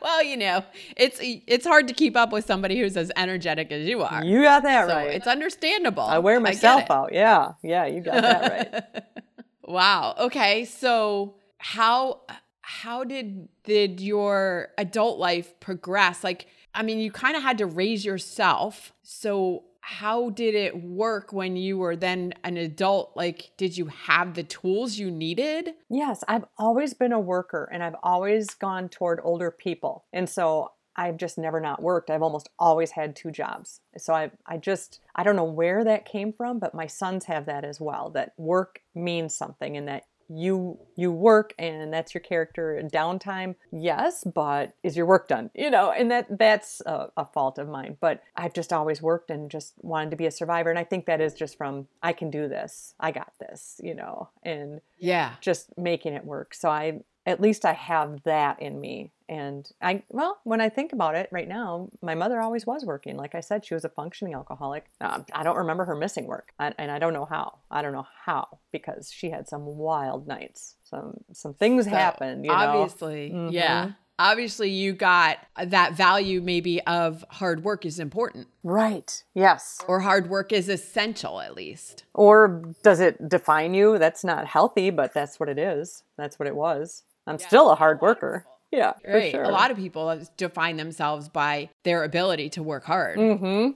well, 0.03 0.23
you 0.23 0.37
know, 0.37 0.65
it's 0.97 1.19
it's 1.21 1.67
hard 1.67 1.89
to 1.89 1.95
keep 1.95 2.17
up 2.17 2.33
with 2.33 2.45
somebody 2.45 2.79
who's 2.79 2.97
as 2.97 3.11
energetic 3.17 3.73
as 3.73 3.87
you 3.87 4.03
are. 4.03 4.25
You 4.25 4.43
got 4.43 4.63
that 4.63 4.89
so 4.89 4.95
right. 4.95 5.11
it's 5.11 5.27
understandable. 5.27 6.05
I 6.05 6.19
wear 6.19 6.41
myself 6.41 6.83
it. 6.83 6.91
out. 6.91 7.13
Yeah, 7.13 7.53
yeah, 7.63 7.87
you 7.87 8.01
got 8.01 8.23
that 8.23 8.73
right. 8.75 9.05
wow. 9.65 10.15
Okay. 10.19 10.65
So 10.65 11.35
how 11.59 12.21
how 12.61 13.05
did 13.05 13.49
did 13.65 14.01
your 14.01 14.69
adult 14.79 15.19
life 15.19 15.59
progress? 15.61 16.23
Like, 16.23 16.47
I 16.75 16.83
mean, 16.83 16.99
you 16.99 17.11
kind 17.11 17.37
of 17.37 17.43
had 17.43 17.59
to 17.59 17.67
raise 17.67 18.05
yourself. 18.05 18.93
So 19.03 19.65
how 19.87 20.31
did 20.31 20.55
it 20.55 20.83
work 20.83 21.31
when 21.31 21.57
you 21.57 21.77
were 21.77 21.95
then 21.95 22.33
an 22.43 22.57
adult? 22.57 23.13
Like, 23.17 23.51
did 23.59 23.77
you 23.77 23.87
have 23.89 24.33
the 24.33 24.43
tools 24.43 24.97
you 24.97 25.11
needed? 25.11 25.75
Yes, 25.91 26.25
I've 26.27 26.47
always 26.57 26.95
been 26.95 27.13
a 27.13 27.21
worker 27.21 27.69
and 27.71 27.83
I've 27.83 27.97
always 28.03 28.49
gone 28.55 28.89
toward 28.89 29.21
older 29.23 29.51
people. 29.51 30.07
And 30.11 30.27
so 30.27 30.71
I've 30.97 31.19
just 31.19 31.37
never 31.37 31.61
not 31.61 31.83
worked. 31.83 32.09
I've 32.09 32.23
almost 32.23 32.49
always 32.59 32.93
had 32.93 33.15
two 33.15 33.31
jobs. 33.31 33.81
So 33.99 34.15
I 34.15 34.31
I 34.47 34.57
just 34.57 35.01
I 35.15 35.23
don't 35.23 35.37
know 35.37 35.45
where 35.45 35.85
that 35.85 36.07
came 36.07 36.33
from, 36.33 36.61
but 36.61 36.75
my 36.75 36.87
sons 36.87 37.27
have 37.27 37.45
that 37.47 37.65
as 37.65 37.79
well. 37.79 38.09
That 38.11 38.33
work 38.39 38.81
means 38.95 39.37
something 39.37 39.77
and 39.77 39.89
that 39.89 40.05
you 40.29 40.79
you 40.97 41.13
work 41.13 41.53
and 41.59 41.93
that's 41.93 42.15
your 42.15 42.21
character 42.21 42.81
downtime 42.93 43.55
yes 43.73 44.25
but 44.35 44.75
is 44.83 44.97
your 44.97 45.07
work 45.07 45.29
done 45.29 45.51
you 45.55 45.71
know 45.71 45.91
and 45.91 46.11
that 46.11 46.27
that's 46.39 46.81
a, 46.87 47.09
a 47.17 47.25
fault 47.25 47.59
of 47.59 47.69
mine 47.69 47.97
but 48.01 48.23
i've 48.37 48.55
just 48.55 48.73
always 48.73 49.03
worked 49.03 49.31
and 49.31 49.51
just 49.51 49.75
wanted 49.83 50.11
to 50.11 50.17
be 50.17 50.27
a 50.27 50.31
survivor 50.31 50.71
and 50.71 50.79
i 50.79 50.85
think 50.85 51.07
that 51.07 51.21
is 51.21 51.35
just 51.35 51.57
from 51.59 51.87
i 52.03 52.13
can 52.13 52.31
do 52.31 52.49
this 52.49 52.95
i 53.01 53.11
got 53.11 53.33
this 53.39 53.81
you 53.83 53.95
know 53.95 54.29
and 54.43 54.81
Yeah. 54.99 55.35
just 55.41 55.77
making 55.77 56.15
it 56.15 56.25
work. 56.25 56.55
So 56.55 56.69
I 56.71 57.01
at 57.27 57.41
least 57.41 57.65
I 57.65 57.73
have 57.73 58.23
that 58.25 58.61
in 58.61 58.81
me. 58.81 59.11
And 59.29 59.71
I 59.81 60.03
well, 60.11 60.39
when 60.45 60.61
I 60.61 60.69
think 60.69 60.93
about 60.93 61.15
it 61.15 61.29
right 61.33 61.49
now, 61.49 61.89
my 62.03 62.15
mother 62.15 62.41
always 62.41 62.67
was 62.67 62.85
working. 62.85 63.17
Like 63.17 63.35
I 63.35 63.41
said, 63.41 63.65
she 63.65 63.73
was 63.73 63.85
a 63.85 63.89
functioning 63.89 64.35
alcoholic. 64.35 64.85
Um, 65.01 65.25
I 65.33 65.43
don't 65.43 65.57
remember 65.57 65.87
her 65.87 65.97
missing 65.97 66.27
work, 66.27 66.53
I, 66.59 66.75
and 66.77 66.91
I 66.91 66.99
don't 66.99 67.15
know 67.15 67.25
how. 67.25 67.59
I 67.71 67.81
don't 67.81 67.93
know 67.95 68.07
how 68.27 68.59
because 68.71 69.11
she 69.11 69.31
had 69.31 69.49
some 69.49 69.65
wild 69.65 70.29
nights. 70.29 70.77
Some 70.85 71.25
some 71.33 71.55
things 71.55 71.85
So, 71.87 71.91
happened. 71.91 72.45
You 72.45 72.51
know, 72.51 72.57
Obviously. 72.59 73.33
Yeah. 73.51 73.87
Mhm. 73.87 73.97
Obviously, 74.17 74.71
you 74.71 74.93
got 74.93 75.39
that 75.61 75.95
value 75.95 76.41
maybe 76.41 76.81
of 76.83 77.25
hard 77.31 77.65
work 77.65 77.85
is 77.85 77.99
important, 77.99 78.47
right? 78.63 79.25
Yes. 79.35 79.81
or 79.89 80.01
hard 80.01 80.29
work 80.29 80.53
is 80.53 80.69
essential 80.69 81.41
at 81.41 81.57
least. 81.57 82.05
Or 82.15 82.63
does 82.85 83.01
it 83.01 83.29
define 83.29 83.75
you? 83.75 83.99
That's 83.99 84.23
not 84.23 84.47
healthy, 84.47 84.91
but 84.91 85.15
that's 85.15 85.41
what 85.41 85.49
it 85.49 85.59
is. 85.59 86.05
That's 86.17 86.39
what 86.39 86.47
it 86.47 86.55
was. 86.55 87.03
I'm 87.27 87.39
still 87.39 87.71
a 87.71 87.75
hard 87.75 88.01
worker. 88.01 88.45
Yeah, 88.71 88.95
for 89.05 89.13
Right. 89.13 89.31
sure. 89.33 89.45
A 89.45 89.51
lot 89.51 89.71
of 89.71 89.77
people 89.77 90.21
define 90.37 90.77
themselves 90.77 91.29
by 91.29 91.71
their 91.85 92.03
ability 92.05 92.51
to 92.51 92.63
work 92.63 92.85
hard, 92.85 93.19
Mm-hmm. 93.19 93.71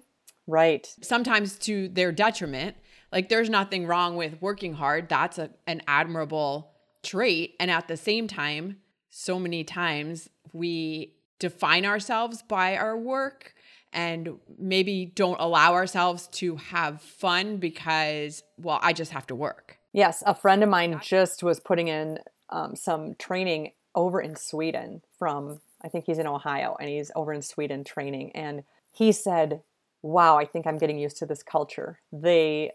Right. 0.47 0.93
sometimes 1.02 1.57
to 1.61 1.88
their 1.88 2.11
detriment. 2.11 2.76
Like, 3.12 3.28
there's 3.28 3.49
nothing 3.49 3.87
wrong 3.87 4.17
with 4.17 4.40
working 4.43 4.75
hard. 4.75 5.09
That's 5.09 5.38
a, 5.38 5.50
an 5.67 5.83
admirable 5.87 6.71
trait. 7.02 7.55
And 7.61 7.71
at 7.71 7.87
the 7.88 7.97
same 7.97 8.26
time, 8.28 8.78
so 9.09 9.38
many 9.38 9.62
times 9.64 10.28
we 10.52 11.14
define 11.38 11.87
ourselves 11.87 12.43
by 12.43 12.76
our 12.76 12.97
work 12.97 13.55
and 13.93 14.38
maybe 14.59 15.07
don't 15.14 15.40
allow 15.40 15.73
ourselves 15.75 16.26
to 16.33 16.57
have 16.57 17.00
fun 17.00 17.57
because, 17.59 18.43
well, 18.59 18.78
I 18.83 18.93
just 18.93 19.12
have 19.12 19.26
to 19.28 19.35
work. 19.35 19.78
Yes, 19.93 20.23
a 20.26 20.35
friend 20.35 20.62
of 20.62 20.69
mine 20.69 21.00
just 21.02 21.43
was 21.43 21.61
putting 21.61 21.88
in 21.88 22.19
um, 22.50 22.76
some 22.76 23.14
training 23.17 23.73
over 23.95 24.21
in 24.21 24.37
Sweden 24.37 25.02
from, 25.19 25.61
I 25.83 25.88
think 25.88 26.07
he's 26.07 26.19
in 26.19 26.26
Ohio 26.26 26.76
and 26.81 26.88
he's 26.88 27.11
over 27.17 27.33
in 27.33 27.43
Sweden 27.43 27.85
training. 27.85 28.33
And 28.33 28.64
he 28.93 29.12
said, 29.12 29.62
Wow, 30.00 30.38
I 30.38 30.45
think 30.45 30.67
I'm 30.67 30.78
getting 30.78 30.99
used 30.99 31.17
to 31.19 31.26
this 31.26 31.43
culture. 31.43 31.99
They, 32.12 32.71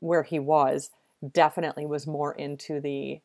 where 0.00 0.24
he 0.24 0.40
was, 0.40 0.90
definitely 1.32 1.86
was 1.86 2.06
more 2.06 2.34
into 2.34 2.80
the 2.80 3.20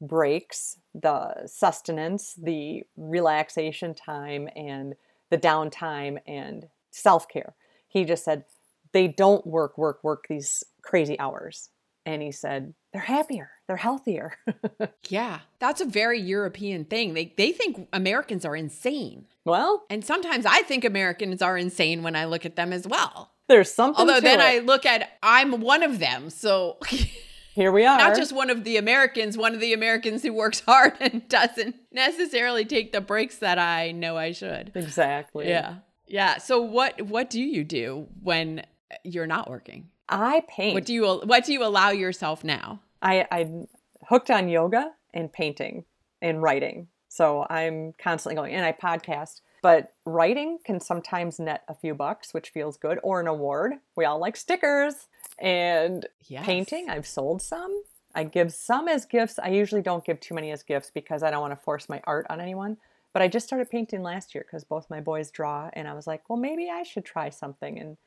breaks, 0.00 0.78
the 0.94 1.46
sustenance, 1.46 2.34
the 2.40 2.84
relaxation 2.96 3.94
time, 3.94 4.48
and 4.54 4.94
the 5.30 5.38
downtime 5.38 6.18
and 6.26 6.68
self 6.90 7.28
care. 7.28 7.54
He 7.88 8.04
just 8.04 8.24
said, 8.24 8.44
they 8.92 9.08
don't 9.08 9.46
work, 9.46 9.76
work, 9.78 10.04
work 10.04 10.26
these 10.28 10.62
crazy 10.82 11.18
hours. 11.18 11.70
And 12.04 12.22
he 12.22 12.32
said, 12.32 12.74
they're 12.92 13.02
happier, 13.02 13.50
they're 13.72 13.78
healthier. 13.78 14.34
yeah, 15.08 15.40
that's 15.58 15.80
a 15.80 15.86
very 15.86 16.20
European 16.20 16.84
thing. 16.84 17.14
They, 17.14 17.32
they 17.38 17.52
think 17.52 17.88
Americans 17.90 18.44
are 18.44 18.54
insane. 18.54 19.24
Well, 19.46 19.84
and 19.88 20.04
sometimes 20.04 20.44
I 20.44 20.60
think 20.60 20.84
Americans 20.84 21.40
are 21.40 21.56
insane 21.56 22.02
when 22.02 22.14
I 22.14 22.26
look 22.26 22.44
at 22.44 22.54
them 22.54 22.70
as 22.70 22.86
well. 22.86 23.30
There's 23.48 23.72
something. 23.72 23.98
Although 23.98 24.20
then 24.20 24.40
it. 24.40 24.42
I 24.42 24.58
look 24.58 24.84
at 24.84 25.16
I'm 25.22 25.62
one 25.62 25.82
of 25.82 26.00
them, 26.00 26.28
so 26.28 26.76
here 27.54 27.72
we 27.72 27.86
are. 27.86 27.96
Not 27.96 28.14
just 28.14 28.34
one 28.34 28.50
of 28.50 28.64
the 28.64 28.76
Americans, 28.76 29.38
one 29.38 29.54
of 29.54 29.60
the 29.60 29.72
Americans 29.72 30.22
who 30.22 30.34
works 30.34 30.60
hard 30.66 30.92
and 31.00 31.26
doesn't 31.30 31.74
necessarily 31.90 32.66
take 32.66 32.92
the 32.92 33.00
breaks 33.00 33.38
that 33.38 33.58
I 33.58 33.92
know 33.92 34.18
I 34.18 34.32
should. 34.32 34.72
Exactly. 34.74 35.48
Yeah. 35.48 35.76
Yeah. 36.06 36.36
So 36.36 36.60
what 36.60 37.00
what 37.00 37.30
do 37.30 37.40
you 37.40 37.64
do 37.64 38.06
when 38.22 38.66
you're 39.02 39.26
not 39.26 39.48
working? 39.48 39.88
I 40.10 40.42
paint. 40.46 40.74
What 40.74 40.84
do 40.84 40.92
you 40.92 41.06
what 41.24 41.46
do 41.46 41.54
you 41.54 41.64
allow 41.64 41.88
yourself 41.88 42.44
now? 42.44 42.80
I 43.02 43.26
I'm 43.30 43.66
hooked 44.08 44.30
on 44.30 44.48
yoga 44.48 44.92
and 45.12 45.32
painting 45.32 45.84
and 46.20 46.42
writing. 46.42 46.88
So 47.08 47.46
I'm 47.50 47.92
constantly 47.98 48.36
going 48.36 48.54
and 48.54 48.64
I 48.64 48.72
podcast. 48.72 49.40
But 49.62 49.92
writing 50.04 50.58
can 50.64 50.80
sometimes 50.80 51.38
net 51.38 51.62
a 51.68 51.74
few 51.74 51.94
bucks, 51.94 52.34
which 52.34 52.50
feels 52.50 52.76
good, 52.76 52.98
or 53.02 53.20
an 53.20 53.28
award. 53.28 53.74
We 53.96 54.04
all 54.04 54.18
like 54.18 54.36
stickers. 54.36 55.06
And 55.38 56.06
yes. 56.22 56.44
painting, 56.44 56.90
I've 56.90 57.06
sold 57.06 57.42
some. 57.42 57.82
I 58.14 58.24
give 58.24 58.52
some 58.52 58.88
as 58.88 59.06
gifts. 59.06 59.38
I 59.38 59.48
usually 59.48 59.82
don't 59.82 60.04
give 60.04 60.18
too 60.20 60.34
many 60.34 60.50
as 60.50 60.62
gifts 60.62 60.90
because 60.92 61.22
I 61.22 61.30
don't 61.30 61.40
want 61.40 61.52
to 61.52 61.64
force 61.64 61.88
my 61.88 62.00
art 62.04 62.26
on 62.28 62.40
anyone. 62.40 62.76
But 63.12 63.22
I 63.22 63.28
just 63.28 63.46
started 63.46 63.70
painting 63.70 64.02
last 64.02 64.34
year 64.34 64.44
because 64.44 64.64
both 64.64 64.90
my 64.90 65.00
boys 65.00 65.30
draw, 65.30 65.70
and 65.74 65.86
I 65.86 65.94
was 65.94 66.06
like, 66.06 66.28
well, 66.28 66.38
maybe 66.38 66.68
I 66.70 66.82
should 66.82 67.04
try 67.04 67.30
something. 67.30 67.78
And 67.78 67.98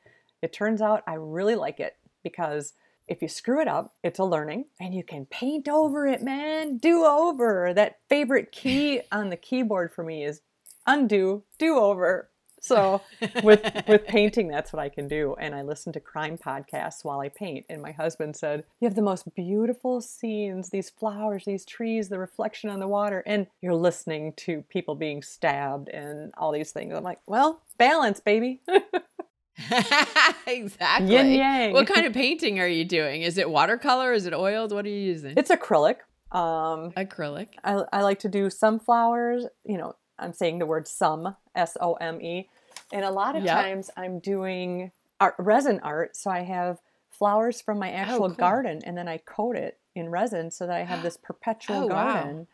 it 0.41 0.51
turns 0.51 0.81
out 0.81 1.03
I 1.07 1.13
really 1.13 1.55
like 1.55 1.79
it 1.79 1.95
because 2.23 2.73
if 3.07 3.21
you 3.21 3.27
screw 3.27 3.61
it 3.61 3.67
up, 3.67 3.93
it's 4.03 4.19
a 4.19 4.23
learning 4.23 4.65
and 4.79 4.93
you 4.93 5.03
can 5.03 5.25
paint 5.25 5.67
over 5.67 6.07
it, 6.07 6.21
man. 6.21 6.77
Do 6.77 7.05
over. 7.05 7.73
That 7.73 7.99
favorite 8.09 8.51
key 8.51 9.01
on 9.11 9.29
the 9.29 9.37
keyboard 9.37 9.91
for 9.93 10.03
me 10.03 10.23
is 10.23 10.41
undo, 10.87 11.43
do 11.57 11.77
over. 11.77 12.29
So 12.65 13.01
with 13.43 13.61
with 13.87 14.07
painting, 14.07 14.47
that's 14.47 14.73
what 14.73 14.81
I 14.81 14.89
can 14.89 15.07
do. 15.07 15.35
And 15.39 15.53
I 15.53 15.61
listen 15.61 15.93
to 15.93 15.99
crime 15.99 16.37
podcasts 16.37 17.03
while 17.05 17.19
I 17.19 17.29
paint. 17.29 17.65
And 17.69 17.79
my 17.79 17.91
husband 17.91 18.35
said, 18.35 18.63
"You 18.79 18.87
have 18.87 18.95
the 18.95 19.03
most 19.03 19.33
beautiful 19.35 20.01
scenes, 20.01 20.71
these 20.71 20.89
flowers, 20.89 21.45
these 21.45 21.63
trees, 21.63 22.09
the 22.09 22.17
reflection 22.17 22.71
on 22.71 22.79
the 22.79 22.87
water, 22.87 23.21
and 23.27 23.45
you're 23.61 23.75
listening 23.75 24.33
to 24.37 24.63
people 24.63 24.95
being 24.95 25.21
stabbed 25.21 25.89
and 25.89 26.33
all 26.37 26.51
these 26.51 26.71
things." 26.71 26.93
I'm 26.95 27.03
like, 27.03 27.19
"Well, 27.27 27.61
balance, 27.77 28.19
baby." 28.19 28.61
exactly. 30.47 31.13
Yin 31.13 31.31
yang. 31.31 31.73
What 31.73 31.87
kind 31.87 32.05
of 32.05 32.13
painting 32.13 32.59
are 32.59 32.67
you 32.67 32.85
doing? 32.85 33.21
Is 33.21 33.37
it 33.37 33.49
watercolor? 33.49 34.13
Is 34.13 34.25
it 34.25 34.33
oiled? 34.33 34.71
What 34.71 34.85
are 34.85 34.89
you 34.89 34.99
using? 34.99 35.33
It's 35.37 35.49
acrylic. 35.49 35.97
Um, 36.31 36.91
acrylic. 36.91 37.49
I, 37.63 37.83
I 37.93 38.01
like 38.01 38.19
to 38.19 38.29
do 38.29 38.49
some 38.49 38.79
flowers. 38.79 39.45
You 39.63 39.77
know, 39.77 39.95
I'm 40.19 40.33
saying 40.33 40.59
the 40.59 40.65
word 40.65 40.87
some, 40.87 41.35
S 41.55 41.77
O 41.79 41.93
M 41.93 42.21
E. 42.21 42.49
And 42.91 43.05
a 43.05 43.11
lot 43.11 43.35
of 43.35 43.43
yep. 43.43 43.55
times 43.55 43.89
I'm 43.97 44.19
doing 44.19 44.91
art, 45.19 45.35
resin 45.39 45.79
art. 45.83 46.15
So 46.15 46.29
I 46.29 46.41
have 46.41 46.79
flowers 47.09 47.61
from 47.61 47.79
my 47.79 47.91
oh, 47.91 47.95
actual 47.95 48.25
oh, 48.25 48.27
cool. 48.27 48.35
garden 48.35 48.81
and 48.83 48.97
then 48.97 49.07
I 49.07 49.17
coat 49.17 49.55
it 49.55 49.79
in 49.95 50.09
resin 50.09 50.51
so 50.51 50.67
that 50.67 50.75
I 50.75 50.83
have 50.83 51.01
this 51.03 51.17
perpetual 51.17 51.85
oh, 51.85 51.87
garden. 51.87 52.37
Wow. 52.37 52.45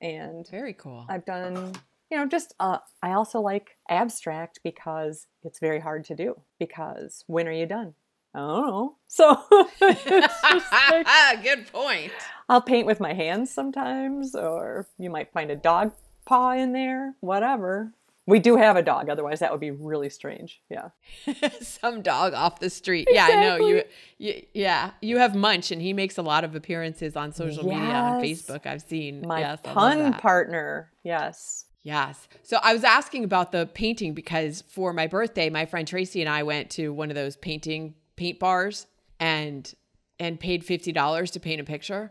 And 0.00 0.48
very 0.48 0.74
cool. 0.74 1.06
I've 1.08 1.24
done, 1.24 1.72
you 2.10 2.16
know, 2.16 2.26
just, 2.26 2.54
uh, 2.58 2.78
I 3.02 3.12
also 3.12 3.40
like 3.40 3.76
abstract 3.88 4.60
because 4.62 5.26
it's 5.42 5.58
very 5.58 5.80
hard 5.80 6.04
to 6.06 6.14
do. 6.14 6.40
Because 6.58 7.24
when 7.26 7.46
are 7.48 7.52
you 7.52 7.66
done? 7.66 7.94
I 8.34 8.38
don't 8.38 8.66
know. 8.66 8.94
So, 9.10 9.42
like, 9.80 10.04
good 11.42 11.72
point. 11.72 12.12
I'll 12.48 12.60
paint 12.60 12.86
with 12.86 13.00
my 13.00 13.14
hands 13.14 13.50
sometimes, 13.50 14.34
or 14.34 14.86
you 14.98 15.08
might 15.08 15.32
find 15.32 15.50
a 15.50 15.56
dog 15.56 15.92
paw 16.26 16.52
in 16.52 16.72
there, 16.72 17.14
whatever. 17.20 17.94
We 18.26 18.38
do 18.38 18.56
have 18.56 18.76
a 18.76 18.82
dog, 18.82 19.08
otherwise 19.08 19.40
that 19.40 19.50
would 19.50 19.60
be 19.60 19.70
really 19.70 20.10
strange. 20.10 20.60
Yeah. 20.68 20.90
Some 21.62 22.02
dog 22.02 22.34
off 22.34 22.60
the 22.60 22.68
street. 22.68 23.08
Exactly. 23.08 23.34
Yeah, 23.34 23.54
I 23.54 23.58
know. 23.58 23.66
You, 23.66 23.82
you 24.18 24.42
yeah, 24.52 24.90
you 25.00 25.16
have 25.16 25.34
Munch 25.34 25.70
and 25.70 25.80
he 25.80 25.94
makes 25.94 26.18
a 26.18 26.22
lot 26.22 26.44
of 26.44 26.54
appearances 26.54 27.16
on 27.16 27.32
social 27.32 27.64
yes. 27.64 27.80
media 27.80 27.94
on 27.94 28.22
Facebook. 28.22 28.66
I've 28.66 28.82
seen 28.82 29.26
my 29.26 29.40
yes, 29.40 29.60
pun 29.62 30.12
partner. 30.12 30.92
Yes. 31.02 31.64
Yes. 31.82 32.28
So 32.42 32.58
I 32.62 32.72
was 32.72 32.84
asking 32.84 33.24
about 33.24 33.52
the 33.52 33.66
painting 33.66 34.14
because 34.14 34.62
for 34.68 34.92
my 34.92 35.06
birthday, 35.06 35.48
my 35.48 35.64
friend 35.64 35.86
Tracy 35.86 36.20
and 36.20 36.28
I 36.28 36.42
went 36.42 36.70
to 36.70 36.92
one 36.92 37.10
of 37.10 37.14
those 37.14 37.36
painting 37.36 37.94
paint 38.16 38.38
bars 38.38 38.86
and 39.20 39.72
and 40.20 40.40
paid 40.40 40.66
$50 40.66 41.30
to 41.30 41.40
paint 41.40 41.60
a 41.60 41.64
picture 41.64 42.10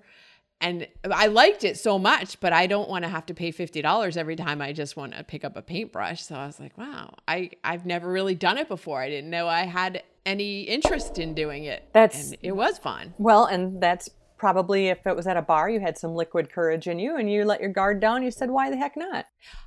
and 0.59 0.87
I 1.11 1.27
liked 1.27 1.63
it 1.63 1.77
so 1.77 1.99
much, 1.99 2.39
but 2.39 2.51
I 2.51 2.65
don't 2.67 2.89
want 2.89 3.03
to 3.03 3.09
have 3.09 3.25
to 3.27 3.33
pay 3.33 3.51
fifty 3.51 3.81
dollars 3.81 4.17
every 4.17 4.35
time 4.35 4.61
I 4.61 4.73
just 4.73 4.97
want 4.97 5.15
to 5.15 5.23
pick 5.23 5.45
up 5.45 5.55
a 5.55 5.61
paintbrush. 5.61 6.23
So 6.23 6.35
I 6.35 6.47
was 6.47 6.59
like, 6.59 6.77
wow, 6.77 7.13
I 7.27 7.51
I've 7.63 7.85
never 7.85 8.09
really 8.09 8.35
done 8.35 8.57
it 8.57 8.67
before. 8.67 8.99
I 8.99 9.09
didn't 9.09 9.29
know 9.29 9.47
I 9.47 9.65
had 9.65 10.03
any 10.25 10.61
interest 10.63 11.19
in 11.19 11.33
doing 11.33 11.65
it. 11.65 11.87
That's 11.93 12.31
and 12.31 12.37
it 12.41 12.53
was 12.53 12.79
fun. 12.79 13.13
Well, 13.17 13.45
and 13.45 13.81
that's 13.81 14.09
probably 14.37 14.87
if 14.87 15.05
it 15.05 15.15
was 15.15 15.27
at 15.27 15.37
a 15.37 15.41
bar, 15.41 15.69
you 15.69 15.79
had 15.79 15.97
some 15.97 16.13
liquid 16.13 16.51
courage 16.51 16.87
in 16.87 16.99
you, 16.99 17.17
and 17.17 17.31
you 17.31 17.45
let 17.45 17.59
your 17.59 17.69
guard 17.69 17.99
down. 17.99 18.23
You 18.23 18.31
said, 18.31 18.49
why 18.49 18.69
the 18.69 18.77
heck 18.77 18.95
not? 18.95 19.25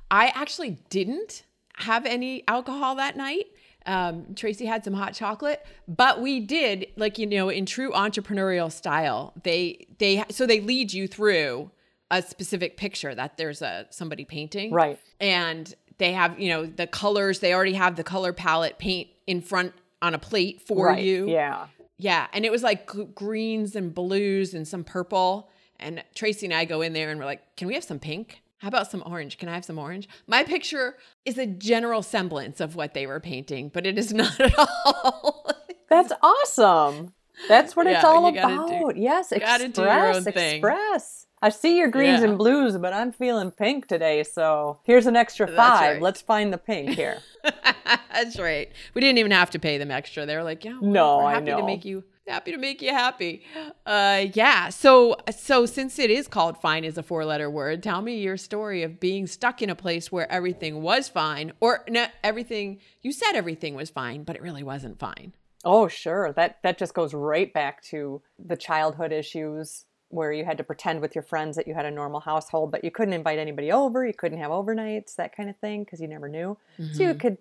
I 0.09 0.27
actually 0.35 0.77
didn't 0.89 1.43
have 1.75 2.05
any 2.05 2.43
alcohol 2.47 2.95
that 2.95 3.15
night. 3.17 3.45
Um, 3.85 4.35
Tracy 4.35 4.65
had 4.65 4.83
some 4.83 4.93
hot 4.93 5.13
chocolate, 5.13 5.65
but 5.87 6.21
we 6.21 6.39
did 6.39 6.87
like 6.97 7.17
you 7.17 7.25
know 7.25 7.49
in 7.49 7.65
true 7.65 7.91
entrepreneurial 7.91 8.71
style. 8.71 9.33
They 9.43 9.87
they 9.97 10.23
so 10.29 10.45
they 10.45 10.61
lead 10.61 10.93
you 10.93 11.07
through 11.07 11.71
a 12.11 12.21
specific 12.21 12.77
picture 12.77 13.15
that 13.15 13.37
there's 13.37 13.61
a 13.61 13.87
somebody 13.89 14.23
painting, 14.23 14.71
right? 14.71 14.99
And 15.19 15.73
they 15.97 16.13
have 16.13 16.39
you 16.39 16.49
know 16.49 16.65
the 16.67 16.85
colors. 16.85 17.39
They 17.39 17.53
already 17.53 17.73
have 17.73 17.95
the 17.95 18.03
color 18.03 18.33
palette 18.33 18.77
paint 18.77 19.09
in 19.25 19.41
front 19.41 19.73
on 20.01 20.13
a 20.13 20.19
plate 20.19 20.61
for 20.61 20.87
right. 20.87 21.03
you. 21.03 21.27
Yeah, 21.27 21.67
yeah, 22.01 22.27
and 22.33 22.45
it 22.45 22.51
was 22.51 22.63
like 22.63 22.89
greens 23.13 23.75
and 23.75 23.93
blues 23.93 24.53
and 24.55 24.67
some 24.67 24.83
purple. 24.83 25.49
And 25.79 26.03
Tracy 26.15 26.47
and 26.47 26.53
I 26.53 26.65
go 26.65 26.81
in 26.81 26.93
there 26.93 27.11
and 27.11 27.19
we're 27.19 27.25
like, 27.25 27.55
"Can 27.55 27.67
we 27.67 27.75
have 27.75 27.83
some 27.83 27.99
pink?" 27.99 28.41
How 28.57 28.67
about 28.67 28.89
some 28.89 29.01
orange? 29.05 29.37
Can 29.37 29.49
I 29.49 29.53
have 29.53 29.65
some 29.65 29.79
orange? 29.79 30.07
My 30.27 30.43
picture 30.43 30.95
is 31.25 31.37
a 31.37 31.47
general 31.47 32.03
semblance 32.03 32.59
of 32.59 32.75
what 32.75 32.93
they 32.93 33.07
were 33.07 33.19
painting, 33.19 33.69
but 33.73 33.85
it 33.85 33.97
is 33.97 34.13
not 34.21 34.39
at 34.39 34.53
all. 34.57 35.51
That's 35.89 36.11
awesome. 36.21 37.13
That's 37.47 37.75
what 37.75 37.87
yeah, 37.87 37.95
it's 37.95 38.03
all 38.03 38.27
about. 38.27 38.67
Do, 38.67 38.93
yes, 38.95 39.31
express, 39.31 40.25
express. 40.27 41.27
I 41.41 41.49
see 41.49 41.77
your 41.77 41.87
greens 41.87 42.21
yeah. 42.21 42.29
and 42.29 42.37
blues, 42.37 42.77
but 42.77 42.93
I'm 42.93 43.11
feeling 43.11 43.51
pink 43.51 43.87
today, 43.87 44.23
so 44.23 44.79
here's 44.83 45.07
an 45.07 45.15
extra 45.15 45.47
five. 45.47 45.93
Right. 45.93 46.01
Let's 46.01 46.21
find 46.21 46.53
the 46.53 46.57
pink 46.57 46.89
here. 46.95 47.19
That's 48.13 48.39
right. 48.39 48.71
We 48.93 49.01
didn't 49.01 49.17
even 49.17 49.31
have 49.31 49.49
to 49.51 49.59
pay 49.59 49.77
them 49.77 49.89
extra. 49.89 50.25
They 50.25 50.35
were 50.35 50.43
like, 50.43 50.63
"Yeah, 50.63 50.77
no, 50.81 51.17
we're 51.17 51.31
happy 51.31 51.45
to 51.47 51.63
make 51.63 51.83
you 51.83 52.03
happy 52.27 52.51
to 52.51 52.57
make 52.57 52.81
you 52.81 52.91
happy. 52.91 53.43
Uh, 53.85 54.25
yeah. 54.33 54.69
So, 54.69 55.17
so 55.35 55.65
since 55.65 55.99
it 55.99 56.09
is 56.09 56.27
called 56.27 56.57
fine 56.57 56.83
is 56.83 56.97
a 56.97 57.03
four 57.03 57.25
letter 57.25 57.49
word, 57.49 57.83
tell 57.83 58.01
me 58.01 58.19
your 58.19 58.37
story 58.37 58.83
of 58.83 58.99
being 58.99 59.27
stuck 59.27 59.61
in 59.61 59.69
a 59.69 59.75
place 59.75 60.11
where 60.11 60.31
everything 60.31 60.81
was 60.81 61.09
fine, 61.09 61.51
or 61.59 61.83
no, 61.89 62.07
everything 62.23 62.79
you 63.01 63.11
said 63.11 63.33
everything 63.33 63.75
was 63.75 63.89
fine, 63.89 64.23
but 64.23 64.35
it 64.35 64.41
really 64.41 64.63
wasn't 64.63 64.99
fine. 64.99 65.33
Oh, 65.63 65.87
sure. 65.87 66.31
That 66.33 66.59
that 66.63 66.77
just 66.77 66.93
goes 66.93 67.13
right 67.13 67.51
back 67.53 67.83
to 67.85 68.21
the 68.39 68.55
childhood 68.55 69.11
issues 69.11 69.85
where 70.11 70.31
you 70.31 70.45
had 70.45 70.57
to 70.57 70.63
pretend 70.63 71.01
with 71.01 71.15
your 71.15 71.23
friends 71.23 71.55
that 71.55 71.67
you 71.67 71.73
had 71.73 71.85
a 71.85 71.91
normal 71.91 72.19
household, 72.19 72.71
but 72.71 72.83
you 72.83 72.91
couldn't 72.91 73.13
invite 73.13 73.39
anybody 73.39 73.71
over, 73.71 74.05
you 74.05 74.13
couldn't 74.13 74.39
have 74.39 74.51
overnights, 74.51 75.15
that 75.15 75.35
kind 75.35 75.49
of 75.49 75.57
thing, 75.57 75.83
because 75.83 75.99
you 75.99 76.07
never 76.07 76.29
knew. 76.29 76.57
Mm-hmm. 76.79 76.93
So 76.93 77.03
you 77.03 77.09
mm-hmm. 77.09 77.19
could 77.19 77.37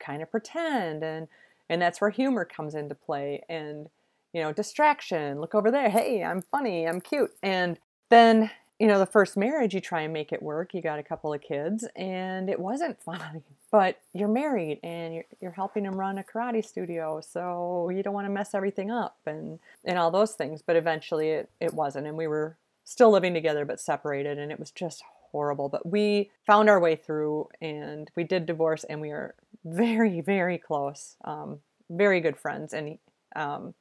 kind 0.00 0.22
of 0.22 0.30
pretend 0.30 1.04
and 1.04 1.28
and 1.70 1.80
that's 1.80 2.00
where 2.00 2.10
humor 2.10 2.44
comes 2.44 2.74
into 2.74 2.94
play 2.94 3.42
and 3.48 3.88
you 4.34 4.42
know, 4.42 4.52
distraction, 4.52 5.40
look 5.40 5.54
over 5.54 5.70
there. 5.70 5.88
Hey, 5.88 6.22
I'm 6.22 6.42
funny, 6.42 6.86
I'm 6.86 7.00
cute. 7.00 7.30
And 7.42 7.78
then, 8.10 8.50
you 8.84 8.88
know, 8.88 8.98
the 8.98 9.06
first 9.06 9.34
marriage, 9.38 9.72
you 9.72 9.80
try 9.80 10.02
and 10.02 10.12
make 10.12 10.30
it 10.30 10.42
work. 10.42 10.74
You 10.74 10.82
got 10.82 10.98
a 10.98 11.02
couple 11.02 11.32
of 11.32 11.40
kids, 11.40 11.88
and 11.96 12.50
it 12.50 12.60
wasn't 12.60 13.00
fun. 13.02 13.42
But 13.70 13.98
you're 14.12 14.28
married 14.28 14.78
and 14.84 15.14
you're, 15.14 15.24
you're 15.40 15.52
helping 15.52 15.86
him 15.86 15.94
run 15.94 16.18
a 16.18 16.22
karate 16.22 16.62
studio. 16.62 17.22
So 17.22 17.88
you 17.88 18.02
don't 18.02 18.12
want 18.12 18.26
to 18.26 18.30
mess 18.30 18.52
everything 18.52 18.90
up 18.90 19.16
and, 19.24 19.58
and 19.86 19.98
all 19.98 20.10
those 20.10 20.32
things. 20.32 20.60
But 20.60 20.76
eventually 20.76 21.30
it, 21.30 21.48
it 21.60 21.72
wasn't. 21.72 22.06
And 22.06 22.18
we 22.18 22.26
were 22.26 22.58
still 22.84 23.10
living 23.10 23.32
together 23.32 23.64
but 23.64 23.80
separated, 23.80 24.38
and 24.38 24.52
it 24.52 24.60
was 24.60 24.70
just 24.70 25.02
horrible. 25.32 25.70
But 25.70 25.86
we 25.88 26.30
found 26.46 26.68
our 26.68 26.78
way 26.78 26.94
through, 26.94 27.48
and 27.62 28.10
we 28.14 28.22
did 28.22 28.44
divorce, 28.44 28.84
and 28.84 29.00
we 29.00 29.12
are 29.12 29.34
very, 29.64 30.20
very 30.20 30.58
close, 30.58 31.16
um, 31.24 31.60
very 31.88 32.20
good 32.20 32.36
friends. 32.36 32.74
And 32.74 32.98
um, 33.34 33.72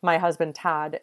my 0.00 0.16
husband 0.16 0.54
Todd 0.54 1.00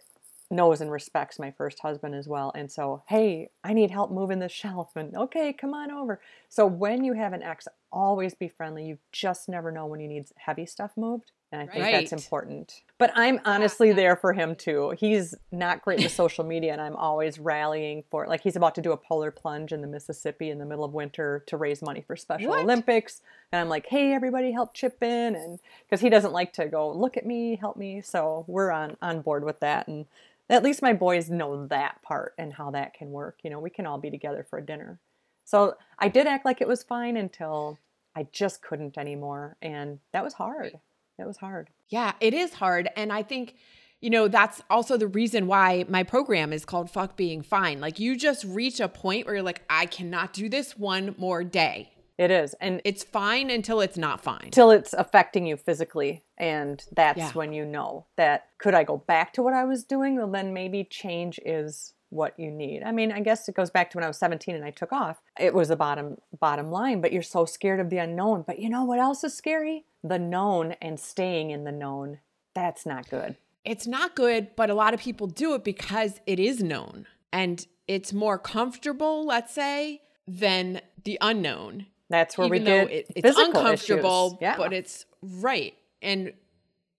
knows 0.51 0.81
and 0.81 0.91
respects 0.91 1.39
my 1.39 1.51
first 1.51 1.79
husband 1.79 2.15
as 2.15 2.27
well. 2.27 2.51
And 2.55 2.71
so, 2.71 3.03
hey, 3.07 3.49
I 3.63 3.73
need 3.73 3.91
help 3.91 4.11
moving 4.11 4.39
this 4.39 4.51
shelf. 4.63 4.91
And 4.95 5.15
okay, 5.15 5.53
come 5.53 5.73
on 5.73 5.91
over. 5.91 6.21
So, 6.49 6.65
when 6.67 7.03
you 7.03 7.13
have 7.13 7.33
an 7.33 7.43
ex, 7.43 7.67
always 7.91 8.35
be 8.35 8.47
friendly. 8.49 8.85
You 8.85 8.97
just 9.11 9.49
never 9.49 9.71
know 9.71 9.85
when 9.85 9.99
you 9.99 10.07
need 10.07 10.25
heavy 10.37 10.65
stuff 10.65 10.91
moved. 10.97 11.31
And 11.51 11.61
I 11.61 11.65
think 11.65 11.83
right. 11.83 11.93
that's 11.93 12.13
important. 12.13 12.83
But 12.97 13.11
I'm 13.13 13.41
honestly 13.43 13.89
yeah, 13.89 13.95
there 13.95 14.15
for 14.15 14.31
him 14.31 14.55
too. 14.55 14.93
He's 14.97 15.35
not 15.51 15.81
great 15.81 16.01
with 16.01 16.11
social 16.13 16.45
media, 16.45 16.71
and 16.71 16.79
I'm 16.79 16.95
always 16.95 17.39
rallying 17.39 18.03
for. 18.09 18.25
Like 18.25 18.41
he's 18.41 18.55
about 18.55 18.73
to 18.75 18.81
do 18.81 18.93
a 18.93 18.97
polar 18.97 19.31
plunge 19.31 19.73
in 19.73 19.81
the 19.81 19.87
Mississippi 19.87 20.49
in 20.49 20.59
the 20.59 20.65
middle 20.65 20.85
of 20.85 20.93
winter 20.93 21.43
to 21.47 21.57
raise 21.57 21.81
money 21.81 22.01
for 22.07 22.15
Special 22.15 22.49
what? 22.49 22.61
Olympics. 22.61 23.21
And 23.51 23.59
I'm 23.59 23.67
like, 23.67 23.87
hey, 23.87 24.13
everybody, 24.13 24.51
help 24.51 24.73
chip 24.73 25.03
in. 25.03 25.35
And 25.35 25.59
because 25.85 25.99
he 25.99 26.09
doesn't 26.09 26.31
like 26.31 26.53
to 26.53 26.67
go, 26.67 26.89
look 26.89 27.17
at 27.17 27.25
me, 27.25 27.57
help 27.57 27.75
me. 27.75 28.01
So 28.01 28.45
we're 28.47 28.71
on, 28.71 28.95
on 29.01 29.21
board 29.21 29.43
with 29.43 29.59
that. 29.59 29.89
And 29.89 30.05
at 30.49 30.63
least 30.63 30.81
my 30.81 30.93
boys 30.93 31.29
know 31.29 31.67
that 31.67 32.01
part 32.01 32.33
and 32.37 32.53
how 32.53 32.71
that 32.71 32.93
can 32.93 33.11
work. 33.11 33.39
You 33.43 33.49
know, 33.49 33.59
we 33.59 33.69
can 33.69 33.85
all 33.85 33.97
be 33.97 34.09
together 34.09 34.45
for 34.49 34.59
a 34.59 34.65
dinner. 34.65 34.99
So 35.43 35.75
I 35.99 36.07
did 36.07 36.27
act 36.27 36.45
like 36.45 36.61
it 36.61 36.67
was 36.67 36.81
fine 36.81 37.17
until 37.17 37.77
I 38.15 38.27
just 38.31 38.61
couldn't 38.61 38.97
anymore. 38.97 39.57
And 39.61 39.99
that 40.13 40.23
was 40.23 40.33
hard. 40.33 40.79
That 41.21 41.27
was 41.27 41.37
hard. 41.37 41.69
Yeah, 41.89 42.13
it 42.19 42.33
is 42.33 42.55
hard. 42.55 42.89
And 42.95 43.13
I 43.13 43.21
think, 43.21 43.53
you 43.99 44.09
know, 44.09 44.27
that's 44.27 44.59
also 44.71 44.97
the 44.97 45.07
reason 45.07 45.45
why 45.45 45.85
my 45.87 46.01
program 46.01 46.51
is 46.51 46.65
called 46.65 46.89
Fuck 46.89 47.15
Being 47.15 47.43
Fine. 47.43 47.79
Like 47.79 47.99
you 47.99 48.17
just 48.17 48.43
reach 48.43 48.79
a 48.79 48.87
point 48.87 49.27
where 49.27 49.35
you're 49.35 49.43
like, 49.43 49.61
I 49.69 49.85
cannot 49.85 50.33
do 50.33 50.49
this 50.49 50.75
one 50.79 51.13
more 51.19 51.43
day. 51.43 51.91
It 52.17 52.31
is. 52.31 52.55
And 52.55 52.81
it's 52.85 53.03
fine 53.03 53.51
until 53.51 53.81
it's 53.81 53.97
not 53.97 54.21
fine. 54.21 54.49
Till 54.49 54.71
it's 54.71 54.93
affecting 54.93 55.45
you 55.45 55.57
physically. 55.57 56.23
And 56.39 56.83
that's 56.91 57.19
yeah. 57.19 57.31
when 57.33 57.53
you 57.53 57.65
know 57.65 58.07
that 58.17 58.47
could 58.57 58.73
I 58.73 58.83
go 58.83 58.97
back 58.97 59.33
to 59.33 59.43
what 59.43 59.53
I 59.53 59.65
was 59.65 59.83
doing? 59.83 60.15
Well, 60.15 60.31
then 60.31 60.55
maybe 60.55 60.83
change 60.83 61.39
is 61.45 61.93
what 62.11 62.37
you 62.37 62.51
need. 62.51 62.83
I 62.83 62.91
mean, 62.91 63.11
I 63.11 63.21
guess 63.21 63.49
it 63.49 63.55
goes 63.55 63.69
back 63.69 63.89
to 63.91 63.97
when 63.97 64.03
I 64.03 64.07
was 64.07 64.17
17 64.17 64.53
and 64.53 64.63
I 64.63 64.69
took 64.69 64.91
off. 64.91 65.21
It 65.39 65.53
was 65.53 65.69
the 65.69 65.75
bottom 65.75 66.17
bottom 66.39 66.69
line, 66.69 67.01
but 67.01 67.11
you're 67.11 67.23
so 67.23 67.45
scared 67.45 67.79
of 67.79 67.89
the 67.89 67.97
unknown. 67.97 68.43
But 68.45 68.59
you 68.59 68.69
know 68.69 68.83
what 68.83 68.99
else 68.99 69.23
is 69.23 69.33
scary? 69.33 69.85
The 70.03 70.19
known 70.19 70.73
and 70.81 70.99
staying 70.99 71.49
in 71.51 71.63
the 71.63 71.71
known. 71.71 72.19
That's 72.53 72.85
not 72.85 73.09
good. 73.09 73.37
It's 73.63 73.87
not 73.87 74.15
good, 74.15 74.55
but 74.55 74.69
a 74.69 74.73
lot 74.73 74.93
of 74.93 74.99
people 74.99 75.27
do 75.27 75.53
it 75.53 75.63
because 75.63 76.19
it 76.25 76.39
is 76.39 76.61
known 76.61 77.07
and 77.31 77.65
it's 77.87 78.11
more 78.11 78.37
comfortable, 78.37 79.25
let's 79.25 79.53
say, 79.53 80.01
than 80.27 80.81
the 81.03 81.17
unknown. 81.21 81.87
That's 82.09 82.37
where 82.37 82.47
Even 82.47 82.59
we 82.59 82.65
get 82.65 82.91
it, 82.91 83.07
it's 83.15 83.37
uncomfortable, 83.37 84.37
yeah. 84.41 84.57
but 84.57 84.73
it's 84.73 85.05
right. 85.21 85.75
And 86.01 86.33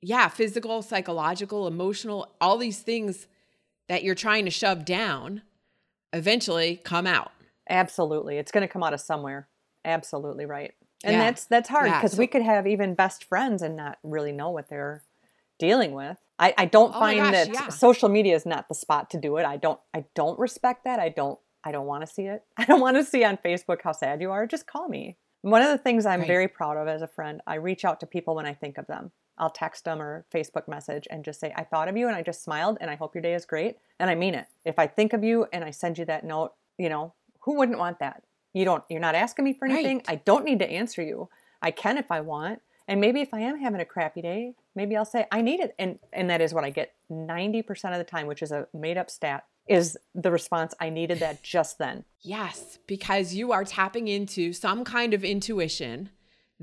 yeah, 0.01 0.29
physical, 0.29 0.81
psychological, 0.83 1.67
emotional, 1.67 2.35
all 2.41 2.57
these 2.57 2.81
things 2.81 3.27
that 3.89 4.03
you're 4.03 4.15
trying 4.15 4.45
to 4.45 4.51
shove 4.51 4.85
down 4.85 5.43
eventually 6.13 6.77
come 6.77 7.07
out. 7.07 7.33
Absolutely. 7.69 8.39
It's 8.39 8.53
going 8.53 8.63
to 8.63 8.69
come 8.69 8.83
out 8.83 8.95
of 8.95 9.01
somewhere. 9.01 9.49
Absolutely 9.85 10.47
right. 10.47 10.73
And 11.05 11.15
yeah. 11.15 11.25
that's 11.25 11.47
that's 11.47 11.69
hard 11.69 11.91
because 11.91 12.15
yeah, 12.15 12.21
we 12.21 12.27
could 12.29 12.43
have 12.43 12.67
even 12.67 12.95
best 12.95 13.25
friends 13.25 13.61
and 13.63 13.77
not 13.77 13.99
really 14.05 14.31
know 14.31 14.51
what 14.51 14.69
they're 14.69 15.03
dealing 15.59 15.93
with. 15.93 16.17
I, 16.39 16.55
I 16.57 16.65
don't 16.67 16.95
oh 16.95 16.99
find 16.99 17.19
gosh, 17.19 17.33
that 17.33 17.49
yeah. 17.53 17.69
social 17.69 18.09
media 18.09 18.35
is 18.35 18.47
not 18.47 18.69
the 18.69 18.75
spot 18.75 19.11
to 19.11 19.19
do 19.19 19.37
it. 19.37 19.45
I 19.45 19.57
don't 19.57 19.81
I 19.93 20.05
don't 20.15 20.39
respect 20.39 20.85
that. 20.85 21.01
I 21.01 21.09
don't 21.09 21.41
I 21.65 21.73
don't 21.73 21.87
want 21.87 22.07
to 22.07 22.13
see 22.13 22.23
it. 22.23 22.45
I 22.57 22.65
don't 22.65 22.81
want 22.81 22.97
to 22.97 23.05
see 23.05 23.25
on 23.25 23.37
Facebook 23.37 23.79
how 23.83 23.93
sad 23.93 24.21
you 24.21 24.31
are. 24.31 24.47
Just 24.47 24.67
call 24.67 24.89
me. 24.89 25.17
One 25.43 25.63
of 25.63 25.71
the 25.71 25.79
things 25.79 26.07
I'm 26.07 26.21
right. 26.21 26.29
very 26.29 26.47
proud 26.47 26.77
of 26.77 26.87
as 26.87 27.03
a 27.03 27.09
friend, 27.09 27.41
I 27.49 27.57
reach 27.57 27.85
out 27.85 28.01
to 28.01 28.07
people 28.07 28.37
when 28.37 28.47
I 28.47 28.55
think 28.55 28.79
of 28.79 28.87
them. 28.87 29.11
I'll 29.39 29.51
text 29.51 29.85
them 29.85 30.01
or 30.01 30.25
Facebook 30.33 30.69
message 30.69 31.09
and 31.11 31.25
just 31.25 31.41
say, 31.41 31.53
I 31.57 31.65
thought 31.65 31.89
of 31.89 31.97
you 31.97 32.07
and 32.07 32.17
I 32.17 32.23
just 32.23 32.43
smiled 32.43 32.79
and 32.81 32.91
I 32.91 32.95
hope 32.95 33.15
your 33.15 33.23
day 33.23 33.35
is 33.35 33.45
great. 33.45 33.79
And 33.99 34.11
I 34.11 34.15
mean 34.15 34.35
it. 34.35 34.47
If 34.65 34.79
I 34.79 34.87
think 34.87 35.13
of 35.13 35.25
you 35.25 35.47
and 35.53 35.65
I 35.65 35.71
send 35.71 35.99
you 35.99 36.05
that 36.07 36.25
note, 36.25 36.53
you 36.79 36.89
know, 36.89 37.15
who 37.41 37.57
wouldn't 37.57 37.79
want 37.79 37.99
that? 38.01 38.23
You 38.53 38.65
don't, 38.65 38.85
you're 38.89 39.01
not 39.01 39.15
asking 39.15 39.45
me 39.45 39.55
for 39.55 39.67
anything. 39.67 39.99
Right. 39.99 40.09
I 40.09 40.15
don't 40.17 40.45
need 40.45 40.59
to 40.59 40.71
answer 40.71 41.03
you. 41.03 41.29
I 41.61 41.71
can 41.71 41.97
if 41.97 42.11
I 42.11 42.21
want. 42.21 42.61
And 42.89 43.01
maybe 43.01 43.21
if 43.21 43.33
I 43.33 43.41
am 43.41 43.59
having 43.59 43.81
a 43.81 43.85
crappy 43.85 44.21
day, 44.21 44.55
maybe 44.75 44.97
I'll 44.97 45.05
say, 45.05 45.27
I 45.31 45.41
need 45.41 45.61
it. 45.61 45.75
And, 45.79 45.99
and 46.13 46.29
that 46.29 46.41
is 46.41 46.53
what 46.53 46.65
I 46.65 46.71
get 46.71 46.93
90% 47.11 47.93
of 47.93 47.99
the 47.99 48.05
time, 48.05 48.27
which 48.27 48.43
is 48.43 48.53
a 48.53 48.67
made 48.75 48.99
up 48.99 49.09
stat 49.09 49.45
is 49.69 49.97
the 50.15 50.31
response 50.31 50.75
I 50.81 50.91
needed 50.91 51.21
that 51.21 51.43
just 51.43 51.79
then. 51.79 52.05
Yes, 52.21 52.79
because 52.87 53.35
you 53.35 53.53
are 53.53 53.65
tapping 53.65 54.09
into 54.09 54.53
some 54.53 54.85
kind 54.85 55.15
of 55.15 55.25
intuition 55.25 56.11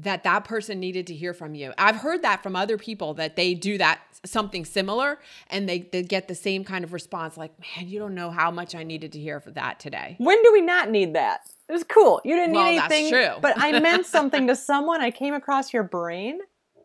that 0.04 0.24
that 0.24 0.46
person 0.46 0.80
needed 0.80 1.08
to 1.08 1.14
hear 1.14 1.34
from 1.34 1.56
you. 1.56 1.74
I've 1.78 1.98
heard 1.98 2.22
that 2.22 2.42
from 2.42 2.56
other 2.56 2.78
people 2.78 3.14
that 3.16 3.36
they 3.36 3.54
do 3.54 3.78
that 3.78 4.00
something 4.26 4.66
similar 4.66 5.20
and 5.50 5.68
they, 5.68 5.80
they 5.80 6.04
get 6.04 6.28
the 6.28 6.36
same 6.36 6.64
kind 6.64 6.84
of 6.84 6.94
response 6.94 7.38
like, 7.38 7.52
man, 7.60 7.88
you 7.88 8.00
don't 8.00 8.16
know 8.16 8.32
how 8.32 8.52
much 8.52 8.76
I 8.76 8.84
needed 8.84 9.12
to 9.14 9.20
hear 9.20 9.40
for 9.40 9.52
that 9.52 9.80
today. 9.80 10.16
When 10.18 10.42
do 10.44 10.52
we 10.54 10.62
not 10.62 10.90
need 10.90 11.16
that? 11.16 11.42
It 11.68 11.74
was 11.74 11.84
cool. 11.84 12.22
You 12.24 12.36
didn't 12.36 12.56
well, 12.56 12.66
need 12.66 12.80
anything. 12.80 13.12
That's 13.12 13.34
true. 13.34 13.42
but 13.42 13.54
I 13.58 13.80
meant 13.80 14.06
something 14.06 14.48
to 14.48 14.56
someone. 14.56 15.02
I 15.02 15.12
came 15.12 15.34
across 15.34 15.74
your 15.74 15.84
brain. 15.84 16.40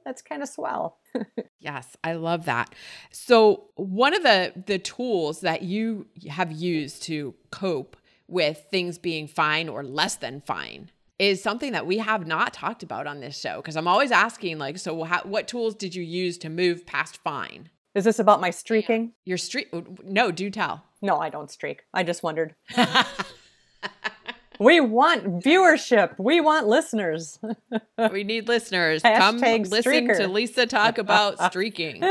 That's 0.05 0.21
kind 0.21 0.43
of 0.43 0.49
swell. 0.49 0.99
yes, 1.61 1.97
I 2.05 2.13
love 2.13 2.45
that. 2.45 2.75
So, 3.11 3.71
one 3.77 4.15
of 4.15 4.23
the 4.23 4.53
the 4.67 4.79
tools 4.79 5.41
that 5.41 5.63
you 5.63 6.07
have 6.29 6.53
used 6.53 7.03
to 7.05 7.35
cope 7.51 7.97
with 8.29 8.67
things 8.71 8.99
being 8.99 9.27
fine 9.27 9.71
or 9.71 9.83
less 9.83 10.17
than 10.17 10.43
fine 10.43 10.91
is 11.19 11.43
something 11.43 11.73
that 11.73 11.87
we 11.87 11.99
have 11.99 12.27
not 12.27 12.53
talked 12.53 12.83
about 12.83 13.07
on 13.07 13.21
this 13.21 13.39
show 13.39 13.57
because 13.57 13.77
I'm 13.77 13.89
always 13.89 14.11
asking 14.11 14.59
like 14.59 14.79
so 14.79 15.05
how, 15.05 15.23
what 15.23 15.47
tools 15.49 15.75
did 15.75 15.95
you 15.95 16.03
use 16.03 16.39
to 16.39 16.49
move 16.49 16.87
past 16.87 17.19
fine? 17.23 17.71
Is 17.95 18.05
this 18.05 18.19
about 18.19 18.41
my 18.41 18.51
streaking? 18.51 19.13
Your 19.25 19.39
streak 19.39 19.69
No, 20.03 20.33
do 20.33 20.51
tell. 20.51 20.85
No, 21.01 21.19
I 21.19 21.29
don't 21.31 21.51
streak. 21.51 21.83
I 21.93 22.03
just 22.03 22.23
wondered. 22.25 22.57
we 24.59 24.81
want 24.81 25.41
viewership. 25.45 26.19
We 26.19 26.41
want 26.41 26.67
listeners. 26.67 27.39
we 28.11 28.25
need 28.25 28.49
listeners. 28.49 29.03
Come 29.03 29.39
listen 29.39 30.09
to 30.09 30.27
Lisa 30.27 30.67
talk 30.67 30.99
about 30.99 31.39
streaking 31.51 32.03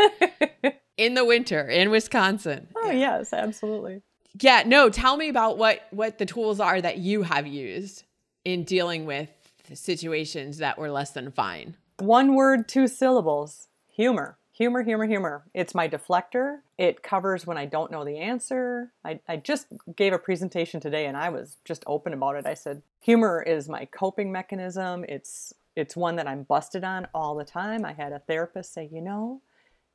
in 0.95 1.15
the 1.15 1.25
winter 1.25 1.67
in 1.67 1.89
Wisconsin. 1.89 2.67
Oh, 2.75 2.91
yeah. 2.91 3.17
yes, 3.17 3.33
absolutely. 3.33 4.01
Yeah, 4.39 4.63
no, 4.65 4.89
tell 4.89 5.17
me 5.17 5.27
about 5.27 5.57
what 5.57 5.81
what 5.91 6.17
the 6.17 6.25
tools 6.25 6.59
are 6.59 6.79
that 6.79 6.97
you 6.97 7.23
have 7.23 7.45
used 7.45 8.03
in 8.45 8.63
dealing 8.63 9.06
with 9.06 9.29
situations 9.73 10.58
that 10.58 10.77
were 10.77 10.91
less 10.91 11.12
than 11.12 11.32
fine? 11.32 11.75
One 11.99 12.36
word, 12.36 12.67
two 12.67 12.88
syllables 12.88 13.67
humor. 13.88 14.38
Humor, 14.53 14.84
humor, 14.84 15.08
humor. 15.08 15.45
It's 15.56 15.73
my 15.73 15.89
deflector. 15.89 16.60
It 16.77 17.01
covers 17.01 17.47
when 17.47 17.58
I 17.58 17.65
don't 17.65 17.91
know 17.91 18.06
the 18.06 18.19
answer. 18.19 18.91
I, 19.03 19.19
I 19.27 19.38
just 19.38 19.65
gave 19.95 20.13
a 20.13 20.19
presentation 20.19 20.79
today 20.79 21.08
and 21.08 21.17
I 21.17 21.29
was 21.29 21.58
just 21.65 21.84
open 21.88 22.13
about 22.13 22.36
it. 22.36 22.45
I 22.45 22.53
said, 22.53 22.84
humor 23.01 23.41
is 23.41 23.67
my 23.67 23.86
coping 23.86 24.32
mechanism. 24.32 25.06
It's 25.10 25.53
it's 25.75 25.95
one 25.95 26.17
that 26.17 26.27
I'm 26.27 26.43
busted 26.43 26.84
on 26.84 27.08
all 27.15 27.34
the 27.34 27.43
time. 27.43 27.84
I 27.84 27.93
had 27.93 28.12
a 28.13 28.19
therapist 28.19 28.73
say, 28.73 28.88
you 28.91 29.01
know, 29.01 29.41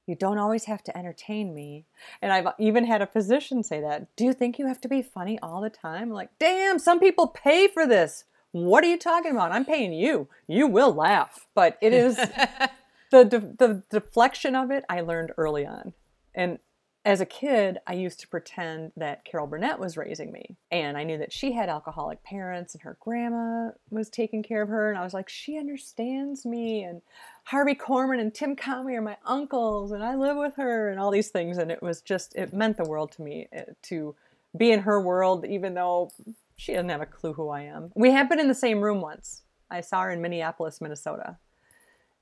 you 0.09 0.17
don't 0.17 0.39
always 0.39 0.65
have 0.65 0.83
to 0.85 0.99
entertain 0.99 1.55
me. 1.55 1.85
And 2.21 2.33
I've 2.33 2.49
even 2.59 2.85
had 2.85 3.01
a 3.01 3.07
physician 3.07 3.63
say 3.63 3.81
that. 3.83 4.09
Do 4.17 4.25
you 4.25 4.33
think 4.33 4.59
you 4.59 4.67
have 4.67 4.81
to 4.81 4.89
be 4.89 5.03
funny 5.03 5.39
all 5.41 5.61
the 5.61 5.71
time? 5.71 6.11
Like, 6.11 6.31
damn, 6.41 6.81
some 6.81 6.99
people 6.99 7.29
pay 7.29 7.69
for 7.69 7.87
this. 7.87 8.25
What 8.53 8.85
are 8.85 8.89
you 8.89 8.99
talking 8.99 9.33
about? 9.33 9.53
I'm 9.53 9.65
paying 9.65 9.93
you. 9.93 10.29
You 10.47 10.67
will 10.67 10.93
laugh. 10.93 11.47
But 11.55 11.79
it 11.81 11.93
is 11.93 12.17
the, 13.11 13.25
de- 13.25 13.55
the 13.59 13.83
deflection 13.91 14.57
of 14.57 14.71
it, 14.71 14.85
I 14.89 15.01
learned 15.01 15.33
early 15.37 15.67
on. 15.67 15.93
And 16.35 16.59
as 17.05 17.21
a 17.21 17.27
kid, 17.27 17.79
I 17.87 17.95
used 17.95 18.21
to 18.21 18.29
pretend 18.29 18.93
that 18.97 19.25
Carol 19.25 19.47
Burnett 19.47 19.79
was 19.79 19.97
raising 19.97 20.31
me. 20.31 20.57
And 20.71 20.97
I 20.97 21.05
knew 21.05 21.17
that 21.19 21.33
she 21.33 21.53
had 21.53 21.69
alcoholic 21.69 22.23
parents 22.23 22.75
and 22.75 22.83
her 22.83 22.99
grandma 23.01 23.71
was 23.91 24.11
taking 24.11 24.43
care 24.43 24.63
of 24.63 24.69
her. 24.69 24.91
And 24.91 24.99
I 24.99 25.05
was 25.05 25.15
like, 25.15 25.29
she 25.29 25.59
understands 25.59 26.45
me. 26.45 26.83
And 26.83 27.01
Harvey 27.45 27.75
Korman 27.75 28.21
and 28.21 28.35
Tim 28.35 28.57
Conway 28.57 28.95
are 28.95 29.01
my 29.01 29.17
uncles. 29.25 29.93
And 29.93 30.05
I 30.05 30.17
live 30.17 30.37
with 30.37 30.57
her 30.57 30.91
and 30.91 31.01
all 31.01 31.11
these 31.11 31.29
things. 31.29 31.57
And 31.57 31.71
it 31.71 31.83
was 31.83 32.03
just, 32.03 32.35
it 32.35 32.53
meant 32.53 32.77
the 32.77 32.85
world 32.85 33.13
to 33.13 33.23
me 33.23 33.49
eh, 33.53 33.65
to 33.85 34.15
be 34.57 34.71
in 34.73 34.81
her 34.81 35.01
world, 35.01 35.47
even 35.47 35.75
though 35.75 36.11
she 36.59 36.73
doesn't 36.73 36.89
have 36.89 37.01
a 37.01 37.07
clue 37.07 37.33
who 37.33 37.49
I 37.49 37.63
am. 37.63 37.93
We 37.95 38.11
have 38.11 38.29
been 38.29 38.41
in 38.41 38.49
the 38.49 38.55
same 38.55 38.81
room 38.81 39.01
once. 39.01 39.43
I 39.71 39.81
saw 39.81 40.03
her 40.03 40.11
in 40.11 40.21
Minneapolis, 40.21 40.81
Minnesota. 40.81 41.39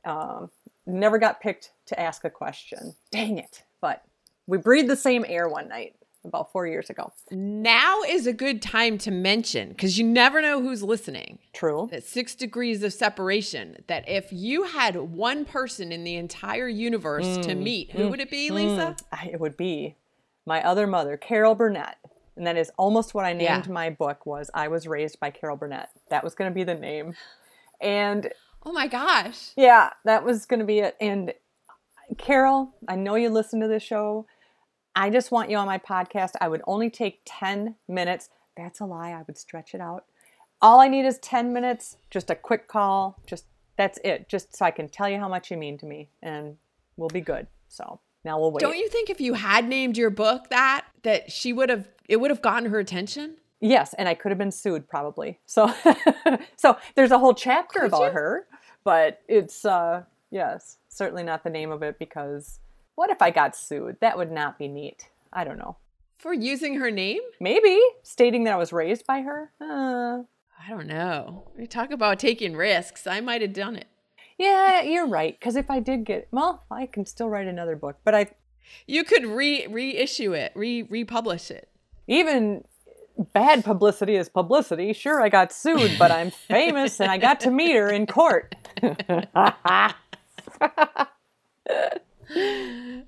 Um, 0.05 0.51
never 0.87 1.19
got 1.19 1.41
picked 1.41 1.73
to 1.87 1.99
ask 1.99 2.23
a 2.25 2.31
question. 2.31 2.95
Dang 3.11 3.39
it. 3.39 3.63
But 3.81 4.05
we 4.47 4.59
breathed 4.59 4.91
the 4.91 4.97
same 4.97 5.25
air 5.27 5.49
one 5.49 5.69
night 5.69 5.97
about 6.23 6.53
four 6.53 6.67
years 6.67 6.91
ago. 6.91 7.13
Now 7.31 8.03
is 8.03 8.27
a 8.27 8.33
good 8.33 8.61
time 8.61 8.99
to 8.99 9.11
mention, 9.11 9.71
because 9.71 9.97
you 9.97 10.05
never 10.05 10.43
know 10.43 10.61
who's 10.61 10.83
listening. 10.83 11.39
True. 11.55 11.89
That 11.91 12.05
six 12.05 12.35
degrees 12.35 12.83
of 12.83 12.93
separation. 12.93 13.79
That 13.87 14.07
if 14.07 14.33
you 14.33 14.65
had 14.65 14.97
one 14.97 15.47
person 15.47 15.93
in 15.93 16.05
the 16.05 16.17
entire 16.17 16.69
universe 16.69 17.27
mm, 17.27 17.43
to 17.43 17.55
meet, 17.55 17.93
who 17.93 18.03
mm, 18.03 18.11
would 18.11 18.21
it 18.21 18.31
be, 18.31 18.51
Lisa? 18.51 18.97
Mm, 19.15 19.33
it 19.33 19.41
would 19.41 19.57
be 19.57 19.97
my 20.45 20.63
other 20.63 20.87
mother, 20.87 21.17
Carol 21.17 21.55
Burnett. 21.55 21.97
And 22.37 22.47
that 22.47 22.57
is 22.57 22.71
almost 22.77 23.15
what 23.15 23.25
I 23.25 23.33
named 23.33 23.67
Yeah. 23.67 23.73
my 23.73 23.91
book 23.91 24.27
was 24.27 24.51
I 24.53 24.69
was 24.69 24.87
raised 24.87 25.19
by 25.21 25.31
Carol 25.31 25.57
Burnett. 25.57 25.89
That 26.11 26.23
was 26.23 26.35
going 26.35 26.51
to 26.51 26.55
be 26.55 26.65
the 26.65 26.75
name. 26.75 27.15
And 27.81 28.31
Oh 28.65 28.73
my 28.73 28.87
gosh. 28.89 29.53
yeah, 29.57 29.91
that 30.05 30.25
was 30.25 30.45
going 30.47 30.61
to 30.61 30.67
be 30.67 30.81
it. 30.81 30.97
And 31.01 31.33
Carol, 32.19 32.75
I 32.89 32.97
know 32.97 33.15
you 33.17 33.31
listen 33.31 33.61
to 33.61 33.69
this 33.69 33.83
show. 33.83 34.27
I 34.95 35.11
just 35.11 35.31
want 35.31 35.51
you 35.51 35.57
on 35.57 35.67
my 35.67 35.79
podcast. 35.79 36.33
I 36.41 36.49
would 36.49 36.63
only 36.67 36.91
take 36.91 37.21
10 37.27 37.75
minutes. 37.89 38.29
That's 38.57 38.81
a 38.81 38.87
lie. 38.87 39.11
I 39.11 39.23
would 39.27 39.37
stretch 39.39 39.75
it 39.75 39.81
out. 39.81 40.05
All 40.63 40.81
I 40.81 40.89
need 40.89 41.05
is 41.05 41.19
10 41.19 41.53
minutes, 41.53 41.97
just 42.11 42.31
a 42.31 42.35
quick 42.35 42.67
call. 42.67 43.21
Just 43.27 43.45
that's 43.77 43.99
it. 44.05 44.29
Just 44.29 44.57
so 44.57 44.65
I 44.65 44.71
can 44.71 44.89
tell 44.89 45.09
you 45.09 45.19
how 45.19 45.29
much 45.29 45.51
you 45.51 45.57
mean 45.59 45.77
to 45.79 45.87
me 45.87 46.09
and 46.23 46.57
we'll 46.97 47.11
be 47.11 47.21
good. 47.21 47.47
So 47.69 48.01
now 48.25 48.41
we'll 48.41 48.53
wait. 48.53 48.61
Don't 48.61 48.79
you 48.79 48.89
think 48.89 49.11
if 49.11 49.21
you 49.21 49.35
had 49.35 49.69
named 49.69 49.99
your 49.99 50.09
book 50.09 50.49
that 50.49 50.87
that 51.03 51.31
she 51.31 51.53
would 51.53 51.69
have 51.69 51.87
it 52.09 52.17
would 52.17 52.31
have 52.31 52.43
gotten 52.43 52.71
her 52.71 52.79
attention? 52.79 53.37
Yes, 53.61 53.95
and 53.95 54.09
I 54.09 54.15
could 54.15 54.31
have 54.31 54.39
been 54.39 54.51
sued 54.53 54.89
probably. 54.89 55.39
So 55.47 55.73
so 56.57 56.77
there's 56.95 57.11
a 57.11 57.19
whole 57.19 57.35
chapter 57.35 57.81
Could 57.81 57.89
about 57.89 58.03
you? 58.03 58.11
her, 58.11 58.47
but 58.85 59.21
it's 59.29 59.65
uh 59.65 60.03
yes, 60.31 60.77
certainly 60.89 61.23
not 61.23 61.43
the 61.45 61.51
name 61.51 61.71
of 61.71 61.83
it 61.83 61.99
because 61.99 62.61
what 62.95 63.11
if 63.11 63.21
I 63.23 63.31
got 63.31 63.57
sued? 63.57 63.97
That 64.01 64.17
would 64.19 64.31
not 64.33 64.59
be 64.59 64.69
neat. 64.69 65.09
I 65.33 65.45
don't 65.45 65.59
know. 65.59 65.77
For 66.19 66.33
using 66.33 66.77
her 66.77 66.91
name? 66.91 67.21
Maybe 67.41 67.79
stating 68.03 68.45
that 68.45 68.55
I 68.55 68.57
was 68.57 68.73
raised 68.73 69.07
by 69.07 69.21
her. 69.21 69.53
Uh, 69.61 70.23
I 70.59 70.69
don't 70.71 70.87
know. 70.87 71.49
We 71.59 71.67
talk 71.67 71.91
about 71.91 72.19
taking 72.19 72.57
risks. 72.57 73.07
I 73.07 73.21
might 73.21 73.43
have 73.43 73.53
done 73.53 73.77
it. 73.77 73.87
yeah, 74.39 74.81
you're 74.83 75.07
right. 75.07 75.39
Because 75.39 75.57
if 75.57 75.71
I 75.71 75.79
did 75.81 76.05
get, 76.05 76.29
well, 76.31 76.65
I 76.71 76.87
can 76.87 77.05
still 77.05 77.29
write 77.29 77.47
another 77.47 77.77
book. 77.77 77.99
But 78.05 78.15
I 78.15 78.31
You 78.87 79.05
could 79.05 79.27
re 79.27 79.67
reissue 79.67 80.33
it, 80.33 80.53
re 80.55 80.83
republish 80.83 81.51
it. 81.51 81.69
Even 82.07 82.65
bad 83.33 83.65
publicity 83.65 84.17
is 84.17 84.29
publicity. 84.29 84.93
Sure, 84.93 85.23
I 85.23 85.29
got 85.29 85.53
sued, 85.53 85.99
but 85.99 86.11
I'm 86.11 86.31
famous 86.31 87.01
and 87.01 87.11
I 87.11 87.19
got 87.19 87.41
to 87.41 87.51
meet 87.51 87.75
her 87.75 87.89
in 87.89 88.07
court. 88.07 88.55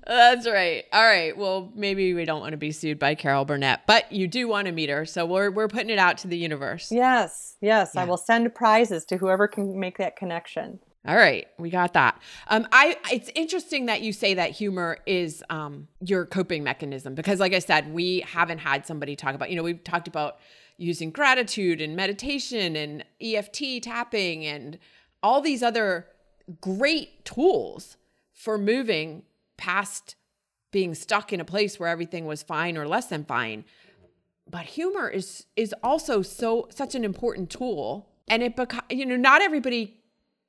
That's 0.07 0.47
right. 0.47 0.85
All 0.93 1.03
right. 1.03 1.37
Well, 1.37 1.71
maybe 1.75 2.13
we 2.13 2.25
don't 2.25 2.39
want 2.39 2.51
to 2.51 2.57
be 2.57 2.71
sued 2.71 2.99
by 2.99 3.15
Carol 3.15 3.45
Burnett, 3.45 3.81
but 3.85 4.11
you 4.11 4.27
do 4.27 4.47
want 4.47 4.67
to 4.67 4.71
meet 4.71 4.89
her. 4.89 5.05
So 5.05 5.25
we're 5.25 5.51
we're 5.51 5.67
putting 5.67 5.89
it 5.89 5.99
out 5.99 6.17
to 6.19 6.27
the 6.27 6.37
universe. 6.37 6.91
yes, 6.91 7.57
yes, 7.61 7.95
I 7.95 8.05
will 8.05 8.17
send 8.17 8.53
prizes 8.55 9.05
to 9.05 9.17
whoever 9.17 9.47
can 9.47 9.79
make 9.79 9.97
that 9.97 10.15
connection. 10.15 10.79
All 11.07 11.15
right, 11.15 11.47
we 11.57 11.69
got 11.69 11.93
that. 11.93 12.21
Um, 12.47 12.67
I 12.73 12.97
it's 13.11 13.31
interesting 13.33 13.85
that 13.85 14.01
you 14.01 14.11
say 14.11 14.33
that 14.33 14.51
humor 14.51 14.97
is 15.05 15.43
um 15.49 15.87
your 16.01 16.25
coping 16.25 16.63
mechanism 16.63 17.15
because, 17.15 17.39
like 17.39 17.53
I 17.53 17.59
said, 17.59 17.93
we 17.93 18.19
haven't 18.21 18.59
had 18.59 18.85
somebody 18.85 19.15
talk 19.15 19.33
about. 19.33 19.49
You 19.49 19.55
know, 19.55 19.63
we've 19.63 19.83
talked 19.83 20.09
about 20.09 20.39
using 20.77 21.11
gratitude 21.11 21.81
and 21.81 21.95
meditation 21.95 22.75
and 22.75 23.05
EFT 23.21 23.81
tapping 23.81 24.45
and 24.45 24.77
all 25.23 25.41
these 25.41 25.63
other 25.63 26.07
great 26.61 27.23
tools 27.25 27.97
for 28.33 28.57
moving 28.57 29.23
past 29.57 30.15
being 30.71 30.93
stuck 30.93 31.33
in 31.33 31.39
a 31.39 31.45
place 31.45 31.79
where 31.79 31.89
everything 31.89 32.25
was 32.25 32.43
fine 32.43 32.77
or 32.77 32.87
less 32.87 33.07
than 33.07 33.25
fine 33.25 33.65
but 34.49 34.61
humor 34.61 35.09
is 35.09 35.45
is 35.55 35.73
also 35.83 36.21
so 36.21 36.67
such 36.71 36.95
an 36.95 37.03
important 37.03 37.49
tool 37.49 38.09
and 38.27 38.41
it 38.41 38.55
beca- 38.55 38.83
you 38.89 39.05
know 39.05 39.17
not 39.17 39.41
everybody 39.41 39.98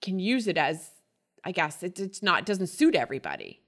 can 0.01 0.19
use 0.19 0.47
it 0.47 0.57
as 0.57 0.91
i 1.45 1.53
guess 1.53 1.83
it, 1.83 1.99
it's 1.99 2.23
not 2.23 2.45
doesn't 2.47 2.69
suit 2.69 2.95
everybody 2.95 3.61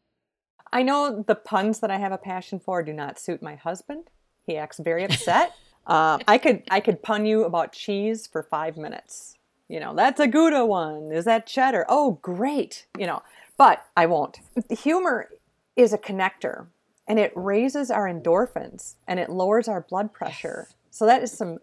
I 0.72 0.82
know 0.82 1.22
the 1.26 1.34
puns 1.34 1.80
that 1.80 1.90
I 1.90 1.98
have 1.98 2.12
a 2.12 2.18
passion 2.18 2.58
for 2.58 2.82
do 2.82 2.92
not 2.92 3.18
suit 3.18 3.42
my 3.42 3.56
husband. 3.56 4.08
He 4.46 4.56
acts 4.56 4.78
very 4.78 5.04
upset. 5.04 5.52
um, 5.86 6.22
I 6.28 6.38
could 6.38 6.62
I 6.70 6.80
could 6.80 7.02
pun 7.02 7.26
you 7.26 7.44
about 7.44 7.72
cheese 7.72 8.26
for 8.26 8.42
five 8.42 8.76
minutes. 8.76 9.36
You 9.68 9.80
know, 9.80 9.94
that's 9.94 10.20
a 10.20 10.26
Gouda 10.26 10.64
one. 10.64 11.12
Is 11.12 11.24
that 11.26 11.46
cheddar? 11.46 11.84
Oh, 11.88 12.18
great. 12.22 12.86
You 12.98 13.06
know, 13.06 13.22
but 13.56 13.84
I 13.96 14.06
won't. 14.06 14.38
Humor 14.70 15.30
is 15.76 15.92
a 15.92 15.98
connector, 15.98 16.66
and 17.06 17.18
it 17.18 17.32
raises 17.34 17.90
our 17.90 18.06
endorphins 18.06 18.94
and 19.06 19.20
it 19.20 19.30
lowers 19.30 19.68
our 19.68 19.82
blood 19.82 20.12
pressure. 20.12 20.68
So 20.90 21.06
that 21.06 21.22
is 21.22 21.32
some 21.32 21.58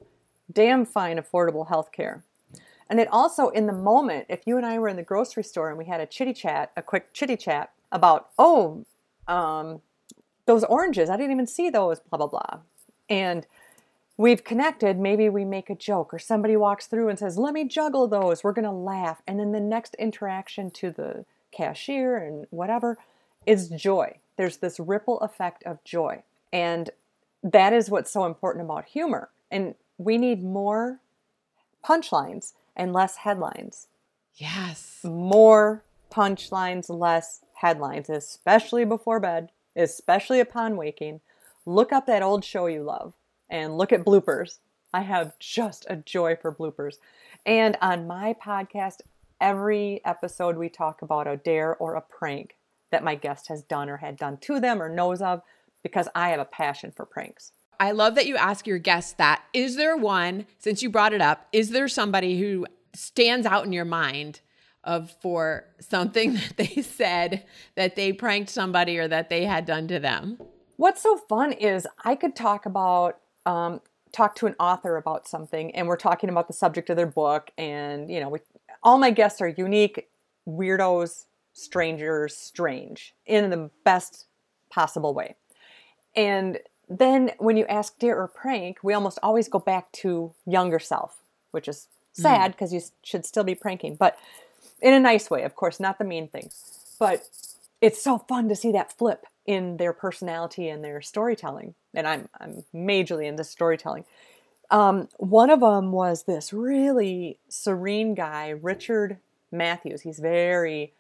damn 0.51 0.85
fine 0.85 1.17
affordable 1.17 1.67
health 1.67 1.91
care. 1.91 2.23
And 2.89 2.99
it 2.99 3.07
also, 3.11 3.49
in 3.49 3.67
the 3.67 3.73
moment, 3.73 4.25
if 4.29 4.47
you 4.47 4.57
and 4.57 4.65
I 4.65 4.79
were 4.79 4.87
in 4.87 4.95
the 4.95 5.03
grocery 5.03 5.43
store 5.43 5.69
and 5.69 5.77
we 5.77 5.85
had 5.85 6.01
a 6.01 6.07
chitty 6.07 6.33
chat, 6.33 6.71
a 6.75 6.81
quick 6.81 7.13
chitty 7.13 7.37
chat 7.37 7.71
about, 7.91 8.29
oh, 8.39 8.85
um, 9.27 9.81
those 10.47 10.63
oranges, 10.63 11.09
I 11.09 11.15
didn't 11.15 11.31
even 11.31 11.45
see 11.45 11.69
those, 11.69 11.99
blah, 11.99 12.17
blah, 12.17 12.27
blah. 12.27 12.61
And 13.07 13.45
we've 14.17 14.43
connected, 14.43 14.97
maybe 14.97 15.29
we 15.29 15.45
make 15.45 15.69
a 15.69 15.75
joke 15.75 16.13
or 16.13 16.19
somebody 16.19 16.57
walks 16.57 16.87
through 16.87 17.09
and 17.09 17.19
says, 17.19 17.37
let 17.37 17.53
me 17.53 17.67
juggle 17.67 18.07
those. 18.07 18.43
We're 18.43 18.53
going 18.53 18.65
to 18.65 18.71
laugh. 18.71 19.21
And 19.27 19.39
then 19.39 19.51
the 19.51 19.59
next 19.59 19.95
interaction 19.95 20.71
to 20.71 20.89
the 20.89 21.25
cashier 21.51 22.17
and 22.17 22.47
whatever 22.49 22.97
is 23.45 23.69
joy. 23.69 24.17
There's 24.35 24.57
this 24.57 24.79
ripple 24.79 25.19
effect 25.19 25.63
of 25.63 25.83
joy. 25.83 26.23
And 26.51 26.89
that 27.43 27.71
is 27.71 27.89
what's 27.89 28.11
so 28.11 28.25
important 28.25 28.65
about 28.65 28.85
humor. 28.85 29.29
And 29.51 29.75
we 29.97 30.17
need 30.17 30.43
more 30.43 30.99
punchlines 31.85 32.53
and 32.79 32.93
less 32.93 33.17
headlines. 33.17 33.87
yes 34.35 35.01
More 35.03 35.83
punchlines, 36.09 36.89
less 36.89 37.41
headlines, 37.55 38.09
especially 38.09 38.85
before 38.85 39.19
bed, 39.19 39.49
especially 39.75 40.39
upon 40.39 40.77
waking. 40.77 41.19
Look 41.65 41.91
up 41.91 42.07
that 42.07 42.23
old 42.23 42.43
show 42.43 42.65
you 42.65 42.81
love 42.81 43.13
and 43.49 43.77
look 43.77 43.91
at 43.91 44.05
bloopers. 44.05 44.59
I 44.93 45.01
have 45.01 45.37
just 45.37 45.85
a 45.89 45.97
joy 45.97 46.35
for 46.35 46.51
bloopers. 46.51 46.95
And 47.45 47.77
on 47.81 48.07
my 48.07 48.33
podcast, 48.33 49.01
every 49.39 50.01
episode 50.05 50.57
we 50.57 50.69
talk 50.69 51.01
about 51.01 51.27
a 51.27 51.37
dare 51.37 51.75
or 51.75 51.95
a 51.95 52.01
prank 52.01 52.55
that 52.91 53.03
my 53.03 53.15
guest 53.15 53.49
has 53.49 53.61
done 53.61 53.89
or 53.89 53.97
had 53.97 54.17
done 54.17 54.37
to 54.37 54.59
them 54.59 54.81
or 54.81 54.89
knows 54.89 55.21
of 55.21 55.41
because 55.83 56.07
I 56.15 56.29
have 56.29 56.39
a 56.39 56.45
passion 56.45 56.91
for 56.95 57.05
pranks. 57.05 57.51
I 57.79 57.91
love 57.91 58.15
that 58.15 58.27
you 58.27 58.35
ask 58.37 58.67
your 58.67 58.79
guests 58.79 59.13
that 59.13 59.43
is 59.53 59.75
there 59.75 59.97
one 59.97 60.45
since 60.57 60.81
you 60.81 60.89
brought 60.89 61.13
it 61.13 61.21
up 61.21 61.47
is 61.51 61.69
there 61.69 61.87
somebody 61.87 62.39
who 62.39 62.65
stands 62.93 63.45
out 63.45 63.65
in 63.65 63.73
your 63.73 63.85
mind 63.85 64.41
of 64.83 65.11
for 65.21 65.65
something 65.79 66.33
that 66.33 66.57
they 66.57 66.81
said 66.81 67.45
that 67.75 67.95
they 67.95 68.13
pranked 68.13 68.49
somebody 68.49 68.97
or 68.97 69.07
that 69.07 69.29
they 69.29 69.45
had 69.45 69.65
done 69.65 69.87
to 69.87 69.99
them 69.99 70.37
What's 70.79 71.01
so 71.01 71.17
fun 71.17 71.51
is 71.51 71.85
I 72.05 72.15
could 72.15 72.37
talk 72.37 72.65
about, 72.65 73.17
um, 73.45 73.81
talk 74.13 74.33
to 74.35 74.47
an 74.47 74.55
author 74.61 74.95
about 74.95 75.27
something, 75.27 75.75
and 75.75 75.89
we're 75.89 75.97
talking 75.97 76.29
about 76.29 76.47
the 76.47 76.53
subject 76.53 76.89
of 76.89 76.95
their 76.95 77.05
book, 77.05 77.51
and 77.57 78.09
you 78.09 78.21
know, 78.21 78.29
we, 78.29 78.39
all 78.81 78.97
my 78.97 79.11
guests 79.11 79.41
are 79.41 79.49
unique, 79.49 80.07
weirdos, 80.47 81.25
strangers, 81.51 82.37
strange 82.37 83.13
in 83.25 83.49
the 83.49 83.69
best 83.83 84.27
possible 84.69 85.13
way. 85.13 85.35
And 86.15 86.59
then 86.89 87.31
when 87.37 87.55
you 87.55 87.65
ask 87.67 87.97
dare 87.99 88.19
or 88.19 88.27
prank, 88.27 88.79
we 88.83 88.93
almost 88.93 89.19
always 89.21 89.47
go 89.47 89.59
back 89.59 89.91
to 89.91 90.33
younger 90.45 90.79
self, 90.79 91.17
which 91.51 91.67
is 91.67 91.87
sad 92.13 92.51
because 92.51 92.73
you 92.73 92.81
should 93.03 93.25
still 93.25 93.43
be 93.43 93.55
pranking, 93.55 93.95
but 93.95 94.17
in 94.81 94.93
a 94.93 94.99
nice 94.99 95.29
way, 95.29 95.43
of 95.43 95.55
course, 95.55 95.79
not 95.79 95.99
the 95.99 96.03
mean 96.03 96.27
things. 96.27 96.95
But 96.99 97.23
it's 97.81 98.01
so 98.01 98.17
fun 98.17 98.49
to 98.49 98.55
see 98.55 98.71
that 98.71 98.97
flip 98.97 99.25
in 99.45 99.77
their 99.77 99.93
personality 99.93 100.67
and 100.67 100.83
their 100.83 101.01
storytelling. 101.01 101.75
And 101.93 102.07
I'm 102.07 102.29
I'm 102.39 102.63
majorly 102.73 103.25
into 103.25 103.43
storytelling. 103.43 104.05
Um, 104.71 105.09
one 105.17 105.49
of 105.49 105.61
them 105.61 105.91
was 105.91 106.23
this 106.23 106.53
really 106.53 107.39
serene 107.47 108.13
guy, 108.13 108.49
Richard 108.49 109.17
Matthews. 109.51 110.01
He's 110.01 110.19
very 110.19 110.93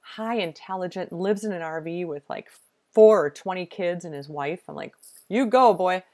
high 0.00 0.36
intelligent, 0.36 1.12
lives 1.12 1.44
in 1.44 1.52
an 1.52 1.62
RV 1.62 2.06
with 2.06 2.22
like 2.28 2.50
four 2.94 3.26
or 3.26 3.30
20 3.30 3.66
kids 3.66 4.04
and 4.04 4.14
his 4.14 4.28
wife. 4.28 4.60
I'm 4.68 4.74
like, 4.74 4.94
you 5.28 5.46
go, 5.46 5.74
boy. 5.74 6.04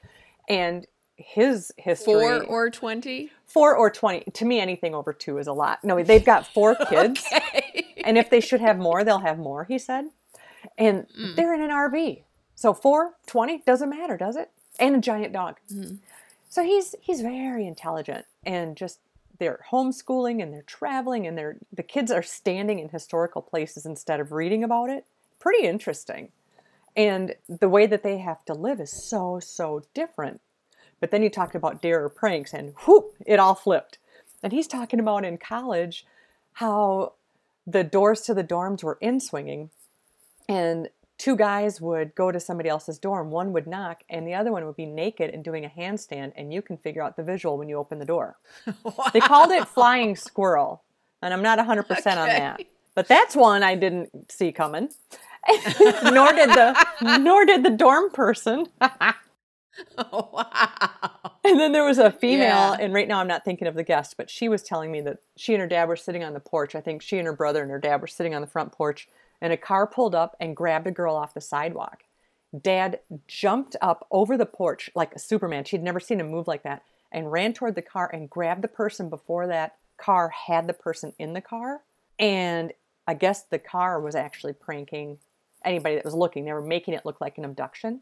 And 0.49 0.85
his 1.15 1.71
history 1.77 2.13
four 2.13 2.43
or 2.43 2.69
20 2.69 3.29
four 3.45 3.75
or 3.75 3.89
20 3.89 4.31
to 4.33 4.45
me 4.45 4.59
anything 4.59 4.95
over 4.95 5.13
two 5.13 5.37
is 5.37 5.47
a 5.47 5.53
lot. 5.53 5.83
No 5.83 6.01
they've 6.01 6.25
got 6.25 6.47
four 6.47 6.75
kids. 6.89 7.23
And 8.03 8.17
if 8.17 8.29
they 8.29 8.39
should 8.39 8.61
have 8.61 8.77
more 8.79 9.03
they'll 9.03 9.19
have 9.19 9.37
more 9.37 9.65
he 9.65 9.77
said. 9.77 10.05
And 10.77 11.07
mm. 11.09 11.35
they're 11.35 11.53
in 11.53 11.61
an 11.61 11.69
rv 11.69 12.23
so 12.55 12.73
four 12.73 13.17
20 13.27 13.59
doesn't 13.65 13.89
matter 13.89 14.17
does 14.17 14.35
it? 14.35 14.49
And 14.79 14.95
a 14.95 14.99
giant 14.99 15.33
dog. 15.33 15.57
Mm-hmm. 15.71 15.95
So 16.49 16.63
he's 16.63 16.95
he's 17.01 17.21
very 17.21 17.67
intelligent 17.67 18.25
and 18.43 18.75
just 18.75 18.99
they're 19.37 19.63
homeschooling 19.71 20.41
and 20.41 20.53
they're 20.53 20.63
traveling 20.63 21.27
and 21.27 21.37
they're 21.37 21.57
the 21.71 21.83
kids 21.83 22.11
are 22.11 22.23
standing 22.23 22.79
in 22.79 22.89
historical 22.89 23.41
places 23.41 23.85
instead 23.85 24.19
of 24.19 24.31
reading 24.31 24.63
about 24.63 24.89
it. 24.89 25.05
Pretty 25.39 25.67
interesting 25.67 26.29
and 26.95 27.35
the 27.47 27.69
way 27.69 27.85
that 27.85 28.03
they 28.03 28.17
have 28.17 28.43
to 28.45 28.53
live 28.53 28.79
is 28.79 28.91
so 28.91 29.39
so 29.39 29.83
different 29.93 30.41
but 31.01 31.09
then 31.11 31.23
you 31.23 31.29
talked 31.29 31.55
about 31.55 31.81
dare 31.81 32.05
or 32.05 32.09
pranks, 32.09 32.53
and 32.53 32.73
whoop, 32.85 33.15
it 33.25 33.39
all 33.39 33.55
flipped. 33.55 33.97
And 34.41 34.53
he's 34.53 34.67
talking 34.67 34.99
about 34.99 35.25
in 35.25 35.37
college 35.37 36.05
how 36.53 37.13
the 37.67 37.83
doors 37.83 38.21
to 38.21 38.33
the 38.33 38.43
dorms 38.43 38.83
were 38.83 38.97
in 39.01 39.19
swinging, 39.19 39.71
and 40.47 40.89
two 41.17 41.35
guys 41.35 41.81
would 41.81 42.15
go 42.15 42.31
to 42.31 42.39
somebody 42.39 42.69
else's 42.69 42.99
dorm. 42.99 43.31
One 43.31 43.51
would 43.51 43.67
knock, 43.67 44.03
and 44.09 44.27
the 44.27 44.35
other 44.35 44.51
one 44.51 44.65
would 44.65 44.75
be 44.75 44.85
naked 44.85 45.31
and 45.31 45.43
doing 45.43 45.65
a 45.65 45.69
handstand, 45.69 46.33
and 46.35 46.53
you 46.53 46.61
can 46.61 46.77
figure 46.77 47.01
out 47.01 47.17
the 47.17 47.23
visual 47.23 47.57
when 47.57 47.67
you 47.67 47.77
open 47.77 47.97
the 47.97 48.05
door. 48.05 48.37
wow. 48.83 49.07
They 49.11 49.19
called 49.19 49.51
it 49.51 49.67
flying 49.67 50.15
squirrel, 50.15 50.83
and 51.21 51.33
I'm 51.33 51.41
not 51.41 51.57
100% 51.57 51.89
okay. 51.89 52.11
on 52.11 52.27
that. 52.27 52.61
But 52.93 53.07
that's 53.07 53.35
one 53.35 53.63
I 53.63 53.75
didn't 53.75 54.31
see 54.31 54.51
coming. 54.51 54.89
nor 56.11 56.33
did 56.33 56.49
the 56.49 57.17
nor 57.19 57.45
did 57.45 57.63
the 57.63 57.69
dorm 57.69 58.11
person. 58.11 58.67
oh, 59.97 60.29
wow. 60.33 61.31
And 61.43 61.59
then 61.59 61.71
there 61.71 61.83
was 61.83 61.97
a 61.97 62.11
female, 62.11 62.75
yeah. 62.75 62.77
and 62.79 62.93
right 62.93 63.07
now 63.07 63.19
I'm 63.19 63.27
not 63.27 63.43
thinking 63.43 63.67
of 63.67 63.75
the 63.75 63.83
guest, 63.83 64.15
but 64.17 64.29
she 64.29 64.47
was 64.47 64.61
telling 64.61 64.91
me 64.91 65.01
that 65.01 65.17
she 65.37 65.53
and 65.53 65.61
her 65.61 65.67
dad 65.67 65.87
were 65.87 65.95
sitting 65.95 66.23
on 66.23 66.33
the 66.33 66.39
porch. 66.39 66.75
I 66.75 66.81
think 66.81 67.01
she 67.01 67.17
and 67.17 67.25
her 67.25 67.33
brother 67.33 67.61
and 67.61 67.71
her 67.71 67.79
dad 67.79 68.01
were 68.01 68.07
sitting 68.07 68.35
on 68.35 68.41
the 68.41 68.47
front 68.47 68.71
porch 68.71 69.07
and 69.41 69.51
a 69.51 69.57
car 69.57 69.87
pulled 69.87 70.13
up 70.13 70.35
and 70.39 70.55
grabbed 70.55 70.87
a 70.87 70.91
girl 70.91 71.15
off 71.15 71.33
the 71.33 71.41
sidewalk. 71.41 72.03
Dad 72.59 72.99
jumped 73.27 73.75
up 73.81 74.05
over 74.11 74.37
the 74.37 74.45
porch 74.45 74.89
like 74.93 75.15
a 75.15 75.19
Superman. 75.19 75.63
She'd 75.63 75.83
never 75.83 75.99
seen 75.99 76.19
him 76.19 76.29
move 76.29 76.47
like 76.47 76.63
that 76.63 76.83
and 77.11 77.31
ran 77.31 77.53
toward 77.53 77.75
the 77.75 77.81
car 77.81 78.09
and 78.13 78.29
grabbed 78.29 78.61
the 78.61 78.67
person 78.67 79.09
before 79.09 79.47
that 79.47 79.75
car 79.97 80.29
had 80.29 80.67
the 80.67 80.73
person 80.73 81.13
in 81.17 81.33
the 81.33 81.41
car. 81.41 81.81
And 82.19 82.73
I 83.07 83.13
guess 83.13 83.43
the 83.43 83.59
car 83.59 83.99
was 83.99 84.15
actually 84.15 84.53
pranking 84.53 85.17
anybody 85.65 85.95
that 85.95 86.05
was 86.05 86.13
looking. 86.13 86.45
They 86.45 86.53
were 86.53 86.61
making 86.61 86.93
it 86.93 87.05
look 87.05 87.21
like 87.21 87.37
an 87.37 87.45
abduction. 87.45 88.01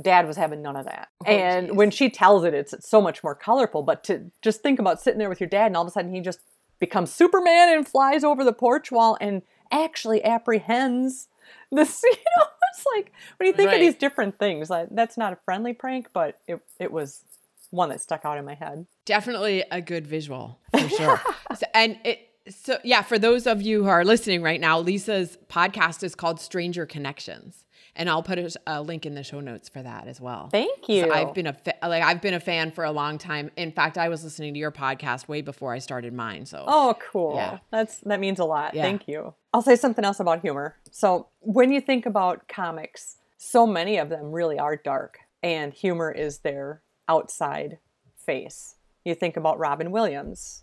Dad 0.00 0.26
was 0.26 0.36
having 0.36 0.60
none 0.62 0.76
of 0.76 0.86
that. 0.86 1.08
Oh, 1.24 1.30
and 1.30 1.68
geez. 1.68 1.76
when 1.76 1.90
she 1.90 2.10
tells 2.10 2.44
it, 2.44 2.54
it's, 2.54 2.72
it's 2.72 2.88
so 2.88 3.00
much 3.00 3.22
more 3.22 3.34
colorful. 3.34 3.82
But 3.82 4.02
to 4.04 4.30
just 4.42 4.62
think 4.62 4.78
about 4.78 5.00
sitting 5.00 5.18
there 5.18 5.28
with 5.28 5.40
your 5.40 5.48
dad 5.48 5.66
and 5.66 5.76
all 5.76 5.82
of 5.82 5.88
a 5.88 5.92
sudden 5.92 6.12
he 6.12 6.20
just 6.20 6.40
becomes 6.80 7.12
Superman 7.12 7.68
and 7.72 7.86
flies 7.86 8.24
over 8.24 8.42
the 8.44 8.52
porch 8.52 8.90
wall 8.90 9.16
and 9.20 9.42
actually 9.70 10.24
apprehends 10.24 11.28
this 11.70 12.02
you 12.02 12.10
know 12.10 12.46
it's 12.72 12.84
like 12.96 13.12
when 13.36 13.46
you 13.46 13.52
think 13.52 13.68
right. 13.68 13.74
of 13.74 13.80
these 13.80 13.96
different 13.96 14.38
things 14.38 14.70
like 14.70 14.88
that's 14.92 15.16
not 15.16 15.32
a 15.32 15.36
friendly 15.44 15.72
prank 15.72 16.08
but 16.12 16.40
it, 16.46 16.60
it 16.78 16.92
was 16.92 17.24
one 17.70 17.88
that 17.88 18.00
stuck 18.00 18.24
out 18.24 18.38
in 18.38 18.44
my 18.44 18.54
head 18.54 18.86
definitely 19.04 19.64
a 19.70 19.80
good 19.80 20.06
visual 20.06 20.58
for 20.70 20.88
sure 20.96 21.20
so, 21.56 21.66
and 21.74 21.98
it 22.04 22.28
so 22.48 22.78
yeah 22.84 23.02
for 23.02 23.18
those 23.18 23.46
of 23.46 23.62
you 23.62 23.84
who 23.84 23.88
are 23.88 24.04
listening 24.04 24.42
right 24.42 24.60
now 24.60 24.78
lisa's 24.78 25.38
podcast 25.48 26.02
is 26.02 26.14
called 26.14 26.40
stranger 26.40 26.86
connections 26.86 27.64
and 27.96 28.10
I'll 28.10 28.22
put 28.22 28.38
a, 28.38 28.50
a, 28.66 28.82
link 28.82 29.06
in 29.06 29.14
the 29.14 29.22
show 29.22 29.40
notes 29.40 29.68
for 29.68 29.82
that 29.82 30.08
as 30.08 30.20
well. 30.20 30.48
Thank 30.50 30.88
you. 30.88 31.04
So 31.04 31.12
I've 31.12 31.34
been 31.34 31.46
a 31.46 31.52
fa- 31.52 31.76
like 31.82 32.02
I've 32.02 32.20
been 32.20 32.34
a 32.34 32.40
fan 32.40 32.70
for 32.70 32.84
a 32.84 32.90
long 32.90 33.18
time. 33.18 33.50
In 33.56 33.72
fact, 33.72 33.98
I 33.98 34.08
was 34.08 34.24
listening 34.24 34.54
to 34.54 34.60
your 34.60 34.72
podcast 34.72 35.28
way 35.28 35.42
before 35.42 35.72
I 35.72 35.78
started 35.78 36.12
mine. 36.12 36.46
So 36.46 36.64
oh, 36.66 36.96
cool. 37.12 37.36
Yeah. 37.36 37.58
That's 37.70 37.98
that 38.00 38.20
means 38.20 38.38
a 38.38 38.44
lot. 38.44 38.74
Yeah. 38.74 38.82
Thank 38.82 39.06
you. 39.06 39.34
I'll 39.52 39.62
say 39.62 39.76
something 39.76 40.04
else 40.04 40.20
about 40.20 40.40
humor. 40.40 40.76
So 40.90 41.28
when 41.40 41.72
you 41.72 41.80
think 41.80 42.06
about 42.06 42.48
comics, 42.48 43.16
so 43.36 43.66
many 43.66 43.98
of 43.98 44.08
them 44.08 44.32
really 44.32 44.58
are 44.58 44.76
dark, 44.76 45.18
and 45.42 45.72
humor 45.72 46.10
is 46.10 46.38
their 46.38 46.82
outside 47.08 47.78
face. 48.16 48.76
You 49.04 49.14
think 49.14 49.36
about 49.36 49.58
Robin 49.58 49.90
Williams, 49.90 50.62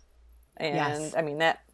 and 0.56 0.74
yes. 0.74 1.14
I 1.16 1.22
mean 1.22 1.38
that 1.38 1.60
that 1.70 1.71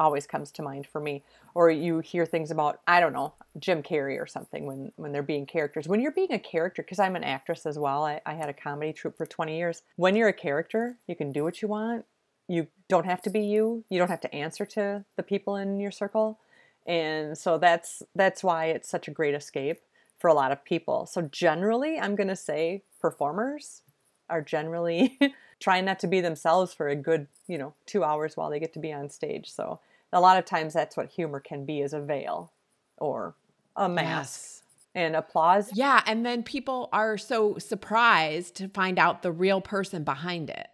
always 0.00 0.26
comes 0.26 0.50
to 0.52 0.62
mind 0.62 0.86
for 0.86 1.00
me. 1.00 1.22
Or 1.54 1.70
you 1.70 2.00
hear 2.00 2.24
things 2.24 2.50
about, 2.50 2.80
I 2.88 2.98
don't 2.98 3.12
know, 3.12 3.34
Jim 3.58 3.82
Carrey 3.82 4.20
or 4.20 4.26
something 4.26 4.66
when, 4.66 4.92
when 4.96 5.12
they're 5.12 5.22
being 5.22 5.46
characters. 5.46 5.86
When 5.86 6.00
you're 6.00 6.10
being 6.10 6.32
a 6.32 6.38
character, 6.38 6.82
because 6.82 6.98
I'm 6.98 7.16
an 7.16 7.24
actress 7.24 7.66
as 7.66 7.78
well, 7.78 8.04
I, 8.04 8.20
I 8.24 8.34
had 8.34 8.48
a 8.48 8.54
comedy 8.54 8.92
troupe 8.92 9.16
for 9.16 9.26
20 9.26 9.56
years. 9.56 9.82
When 9.96 10.16
you're 10.16 10.28
a 10.28 10.32
character, 10.32 10.96
you 11.06 11.14
can 11.14 11.30
do 11.30 11.44
what 11.44 11.60
you 11.60 11.68
want. 11.68 12.06
You 12.48 12.66
don't 12.88 13.04
have 13.04 13.22
to 13.22 13.30
be 13.30 13.40
you. 13.40 13.84
You 13.90 13.98
don't 13.98 14.10
have 14.10 14.22
to 14.22 14.34
answer 14.34 14.64
to 14.66 15.04
the 15.16 15.22
people 15.22 15.54
in 15.56 15.78
your 15.78 15.92
circle. 15.92 16.40
And 16.86 17.36
so 17.36 17.58
that's 17.58 18.02
that's 18.16 18.42
why 18.42 18.66
it's 18.66 18.88
such 18.88 19.06
a 19.06 19.12
great 19.12 19.34
escape 19.34 19.80
for 20.18 20.28
a 20.28 20.34
lot 20.34 20.50
of 20.50 20.64
people. 20.64 21.06
So 21.06 21.22
generally, 21.22 21.98
I'm 21.98 22.16
going 22.16 22.28
to 22.28 22.36
say 22.36 22.82
performers 23.00 23.82
are 24.28 24.40
generally 24.40 25.18
trying 25.60 25.84
not 25.84 25.98
to 26.00 26.06
be 26.06 26.20
themselves 26.20 26.72
for 26.74 26.88
a 26.88 26.96
good, 26.96 27.26
you 27.46 27.58
know, 27.58 27.74
2 27.86 28.02
hours 28.02 28.36
while 28.36 28.50
they 28.50 28.58
get 28.58 28.72
to 28.72 28.78
be 28.78 28.92
on 28.92 29.10
stage. 29.10 29.50
So 29.50 29.80
a 30.12 30.20
lot 30.20 30.38
of 30.38 30.44
times 30.44 30.74
that's 30.74 30.96
what 30.96 31.10
humor 31.10 31.40
can 31.40 31.64
be 31.64 31.80
is 31.80 31.92
a 31.92 32.00
veil 32.00 32.52
or 32.96 33.34
a 33.76 33.88
mask. 33.88 34.40
Yes. 34.40 34.56
And 34.92 35.14
applause. 35.14 35.70
Yeah. 35.72 36.02
And 36.04 36.26
then 36.26 36.42
people 36.42 36.88
are 36.92 37.16
so 37.16 37.58
surprised 37.58 38.56
to 38.56 38.68
find 38.68 38.98
out 38.98 39.22
the 39.22 39.30
real 39.30 39.60
person 39.60 40.02
behind 40.02 40.50
it. 40.50 40.66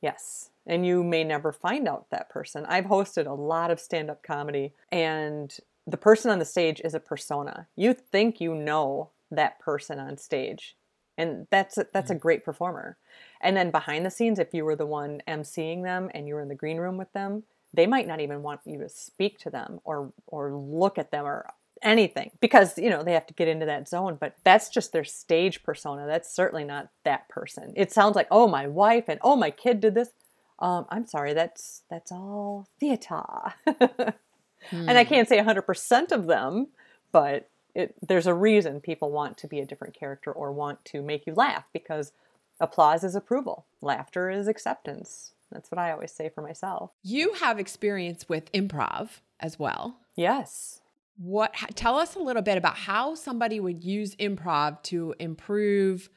Yes. 0.00 0.50
And 0.66 0.86
you 0.86 1.04
may 1.04 1.22
never 1.22 1.52
find 1.52 1.86
out 1.86 2.06
that 2.10 2.30
person. 2.30 2.64
I've 2.66 2.86
hosted 2.86 3.26
a 3.26 3.34
lot 3.34 3.70
of 3.70 3.80
stand 3.80 4.10
up 4.10 4.22
comedy, 4.22 4.72
and 4.92 5.56
the 5.86 5.96
person 5.96 6.30
on 6.30 6.38
the 6.38 6.44
stage 6.44 6.80
is 6.84 6.94
a 6.94 7.00
persona. 7.00 7.68
You 7.74 7.94
think 7.94 8.40
you 8.40 8.54
know 8.54 9.10
that 9.30 9.58
person 9.58 9.98
on 9.98 10.18
stage, 10.18 10.76
and 11.16 11.46
that's 11.50 11.78
a, 11.78 11.86
that's 11.92 12.10
a 12.10 12.14
mm. 12.14 12.20
great 12.20 12.44
performer. 12.44 12.98
And 13.40 13.56
then 13.56 13.70
behind 13.70 14.04
the 14.04 14.10
scenes, 14.10 14.38
if 14.38 14.52
you 14.52 14.64
were 14.64 14.76
the 14.76 14.86
one 14.86 15.22
emceeing 15.26 15.82
them 15.82 16.10
and 16.12 16.28
you 16.28 16.34
were 16.34 16.42
in 16.42 16.48
the 16.48 16.54
green 16.54 16.76
room 16.76 16.98
with 16.98 17.12
them, 17.12 17.44
they 17.74 17.86
might 17.86 18.06
not 18.06 18.20
even 18.20 18.42
want 18.42 18.60
you 18.64 18.78
to 18.78 18.88
speak 18.88 19.38
to 19.38 19.50
them 19.50 19.80
or 19.84 20.12
or 20.26 20.52
look 20.52 20.98
at 20.98 21.10
them 21.10 21.24
or 21.24 21.46
anything 21.82 22.30
because 22.40 22.76
you 22.78 22.90
know 22.90 23.02
they 23.02 23.12
have 23.12 23.26
to 23.26 23.34
get 23.34 23.48
into 23.48 23.66
that 23.66 23.88
zone 23.88 24.16
but 24.18 24.34
that's 24.44 24.68
just 24.68 24.92
their 24.92 25.04
stage 25.04 25.62
persona 25.62 26.06
that's 26.06 26.32
certainly 26.32 26.64
not 26.64 26.88
that 27.04 27.28
person 27.28 27.72
it 27.76 27.92
sounds 27.92 28.16
like 28.16 28.26
oh 28.30 28.48
my 28.48 28.66
wife 28.66 29.04
and 29.08 29.20
oh 29.22 29.36
my 29.36 29.50
kid 29.50 29.80
did 29.80 29.94
this 29.94 30.10
um, 30.58 30.86
i'm 30.90 31.06
sorry 31.06 31.32
that's 31.32 31.82
that's 31.88 32.10
all 32.10 32.66
theater 32.80 33.22
hmm. 33.64 33.72
and 34.72 34.98
i 34.98 35.04
hmm. 35.04 35.08
can't 35.08 35.28
say 35.28 35.38
100% 35.38 36.12
of 36.12 36.26
them 36.26 36.68
but 37.12 37.48
it, 37.74 37.94
there's 38.06 38.26
a 38.26 38.34
reason 38.34 38.80
people 38.80 39.10
want 39.10 39.36
to 39.38 39.46
be 39.46 39.60
a 39.60 39.66
different 39.66 39.94
character 39.94 40.32
or 40.32 40.50
want 40.52 40.84
to 40.86 41.00
make 41.00 41.26
you 41.26 41.34
laugh 41.34 41.68
because 41.72 42.12
applause 42.60 43.04
is 43.04 43.14
approval 43.14 43.66
laughter 43.80 44.30
is 44.30 44.48
acceptance 44.48 45.32
that's 45.50 45.70
what 45.70 45.78
I 45.78 45.92
always 45.92 46.12
say 46.12 46.28
for 46.28 46.42
myself. 46.42 46.90
You 47.02 47.32
have 47.34 47.58
experience 47.58 48.28
with 48.28 48.50
improv 48.52 49.08
as 49.40 49.58
well. 49.58 49.98
Yes. 50.16 50.80
What 51.16 51.52
tell 51.74 51.96
us 51.96 52.14
a 52.14 52.20
little 52.20 52.42
bit 52.42 52.58
about 52.58 52.76
how 52.76 53.14
somebody 53.14 53.58
would 53.58 53.82
use 53.82 54.14
improv 54.16 54.82
to 54.84 55.14
improve 55.18 56.10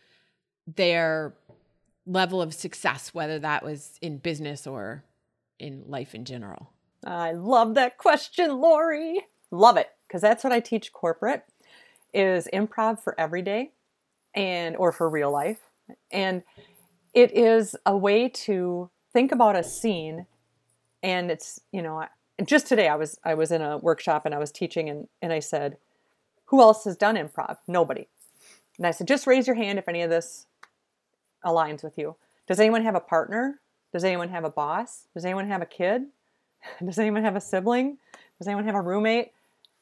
their 0.68 1.34
level 2.06 2.42
of 2.42 2.54
success 2.54 3.14
whether 3.14 3.40
that 3.40 3.64
was 3.64 3.98
in 4.02 4.18
business 4.18 4.66
or 4.66 5.04
in 5.60 5.84
life 5.88 6.16
in 6.16 6.26
general. 6.26 6.72
I 7.06 7.32
love 7.32 7.76
that 7.76 7.98
question, 7.98 8.60
Lori. 8.60 9.22
Love 9.52 9.78
it 9.78 9.90
because 10.08 10.22
that's 10.22 10.44
what 10.44 10.54
I 10.54 10.60
teach 10.60 10.92
corporate 10.94 11.44
is 12.14 12.48
improv 12.54 13.00
for 13.00 13.20
everyday 13.20 13.72
and 14.34 14.76
or 14.76 14.92
for 14.92 15.10
real 15.10 15.32
life. 15.32 15.60
And 16.12 16.44
it 17.14 17.36
is 17.36 17.76
a 17.86 17.96
way 17.96 18.30
to 18.30 18.90
think 19.14 19.32
about 19.32 19.56
a 19.56 19.64
scene 19.64 20.26
and 21.04 21.32
it's 21.32 21.60
you 21.72 21.82
know 21.82 22.06
just 22.46 22.68
today 22.68 22.88
i 22.88 22.96
was 22.96 23.20
i 23.24 23.34
was 23.34 23.52
in 23.52 23.62
a 23.62 23.78
workshop 23.78 24.26
and 24.26 24.34
i 24.34 24.38
was 24.38 24.52
teaching 24.52 24.90
and, 24.90 25.08
and 25.22 25.34
i 25.34 25.40
said 25.40 25.78
who 26.52 26.60
else 26.60 26.84
has 26.84 26.98
done 26.98 27.16
improv? 27.16 27.58
Nobody. 27.66 28.10
And 28.78 28.86
i 28.86 28.92
said 28.92 29.08
just 29.08 29.26
raise 29.26 29.48
your 29.48 29.56
hand 29.56 29.80
if 29.80 29.88
any 29.88 30.02
of 30.02 30.10
this 30.10 30.46
aligns 31.44 31.82
with 31.82 31.98
you. 31.98 32.16
Does 32.48 32.60
anyone 32.60 32.84
have 32.84 32.96
a 32.96 33.00
partner? 33.00 33.60
Does 33.94 34.04
anyone 34.04 34.30
have 34.30 34.44
a 34.44 34.50
boss? 34.50 35.08
Does 35.14 35.26
anyone 35.26 35.48
have 35.48 35.62
a 35.62 35.66
kid? 35.66 36.04
Does 36.86 37.00
anyone 37.00 37.24
have 37.24 37.36
a 37.36 37.42
sibling? 37.42 37.98
Does 38.38 38.48
anyone 38.48 38.66
have 38.66 38.76
a 38.76 38.82
roommate? 38.82 39.32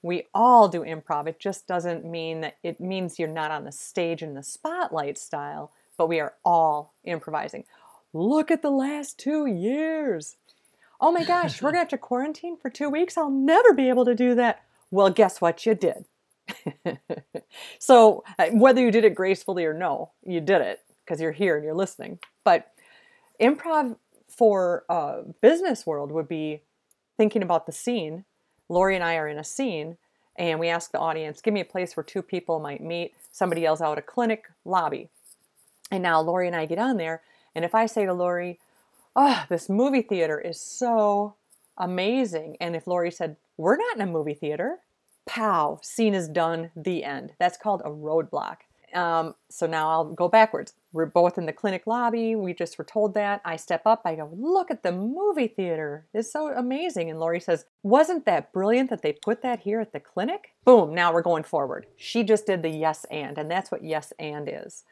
We 0.02 0.28
all 0.34 0.70
do 0.70 0.82
improv. 0.82 1.28
It 1.28 1.40
just 1.40 1.68
doesn't 1.68 2.06
mean 2.06 2.42
that 2.42 2.58
it 2.64 2.80
means 2.80 3.20
you're 3.20 3.28
not 3.28 3.52
on 3.52 3.66
the 3.66 3.72
stage 3.72 4.22
in 4.22 4.36
the 4.36 4.44
spotlight 4.44 5.18
style 5.18 5.72
but 6.00 6.08
we 6.08 6.22
are 6.22 6.34
all 6.46 6.94
improvising 7.04 7.66
look 8.14 8.52
at 8.52 8.62
the 8.62 8.72
last 8.72 9.18
two 9.18 9.46
years. 9.46 10.38
Oh 11.02 11.12
my 11.12 11.24
gosh, 11.24 11.62
we're 11.62 11.72
going 11.72 11.76
to 11.76 11.80
have 11.80 11.88
to 11.90 11.98
quarantine 12.08 12.58
for 12.58 12.70
two 12.70 12.90
weeks. 12.90 13.18
I'll 13.18 13.32
never 13.32 13.74
be 13.74 13.90
able 13.90 14.06
to 14.06 14.16
do 14.16 14.36
that. 14.36 14.64
Well, 14.92 15.10
guess 15.10 15.40
what? 15.40 15.66
You 15.66 15.76
did. 15.76 16.06
so, 17.80 18.24
uh, 18.38 18.48
whether 18.48 18.82
you 18.82 18.92
did 18.92 19.06
it 19.06 19.16
gracefully 19.16 19.66
or 19.66 19.74
no, 19.74 20.12
you 20.26 20.42
did 20.42 20.62
it 20.62 20.82
because 21.06 21.22
you're 21.22 21.32
here 21.32 21.56
and 21.56 21.64
you're 21.64 21.76
listening. 21.76 22.20
But 22.44 22.72
improv 23.40 23.98
for 24.28 24.86
a 24.90 25.24
business 25.42 25.86
world 25.86 26.12
would 26.12 26.28
be 26.28 26.62
thinking 27.18 27.44
about 27.44 27.66
the 27.66 27.72
scene. 27.72 28.26
Lori 28.68 28.96
and 28.96 29.04
I 29.04 29.16
are 29.16 29.28
in 29.28 29.38
a 29.38 29.44
scene, 29.44 29.98
and 30.38 30.60
we 30.60 30.70
ask 30.70 30.92
the 30.92 31.00
audience, 31.00 31.42
give 31.42 31.54
me 31.54 31.62
a 31.62 31.66
place 31.66 31.98
where 31.98 32.04
two 32.04 32.22
people 32.22 32.60
might 32.60 32.82
meet. 32.82 33.14
Somebody 33.32 33.62
yells 33.62 33.82
out 33.82 33.98
a 33.98 34.02
clinic 34.02 34.46
lobby. 34.64 35.10
And 35.92 36.04
now 36.04 36.22
Lori 36.22 36.48
and 36.48 36.56
I 36.56 36.66
get 36.66 36.80
on 36.80 36.98
there, 36.98 37.22
and 37.56 37.66
if 37.66 37.76
I 37.76 37.86
say 37.86 38.06
to 38.06 38.14
Lori, 38.14 38.60
oh, 39.16 39.46
this 39.50 39.70
movie 39.70 40.02
theater 40.02 40.40
is 40.40 40.60
so 40.60 41.36
amazing. 41.78 42.58
And 42.60 42.76
if 42.76 42.88
Lori 42.88 43.12
said, 43.12 43.38
we're 43.58 43.78
not 43.78 43.96
in 43.96 44.02
a 44.02 44.12
movie 44.12 44.34
theater, 44.34 44.80
pow, 45.26 45.80
scene 45.82 46.14
is 46.14 46.28
done, 46.28 46.72
the 46.76 47.04
end. 47.04 47.34
That's 47.40 47.58
called 47.58 47.82
a 47.84 47.90
roadblock. 47.90 48.58
Um, 48.94 49.36
so 49.50 49.68
now 49.68 49.90
I'll 49.90 50.06
go 50.06 50.28
backwards. 50.28 50.74
We're 50.94 51.06
both 51.06 51.38
in 51.38 51.46
the 51.46 51.54
clinic 51.54 51.86
lobby. 51.86 52.36
We 52.36 52.54
just 52.54 52.78
were 52.78 52.84
told 52.84 53.14
that. 53.14 53.42
I 53.46 53.56
step 53.56 53.84
up. 53.86 54.02
I 54.06 54.16
go, 54.16 54.32
look 54.34 54.72
at 54.72 54.82
the 54.82 54.92
movie 54.92 55.48
theater. 55.48 56.08
It's 56.14 56.32
so 56.32 56.48
amazing. 56.48 57.10
And 57.10 57.20
Lori 57.20 57.40
says, 57.40 57.66
wasn't 57.84 58.26
that 58.26 58.52
brilliant 58.52 58.90
that 58.90 59.04
they 59.04 59.14
put 59.14 59.44
that 59.44 59.60
here 59.60 59.80
at 59.80 59.94
the 59.94 60.00
clinic? 60.00 60.56
Boom, 60.66 60.96
now 60.96 61.14
we're 61.14 61.22
going 61.22 61.44
forward. 61.44 61.86
She 61.98 62.24
just 62.24 62.48
did 62.48 62.64
the 62.64 62.70
yes 62.70 63.06
and, 63.12 63.38
and 63.38 63.50
that's 63.50 63.72
what 63.72 63.84
yes 63.84 64.12
and 64.18 64.50
is. 64.52 64.84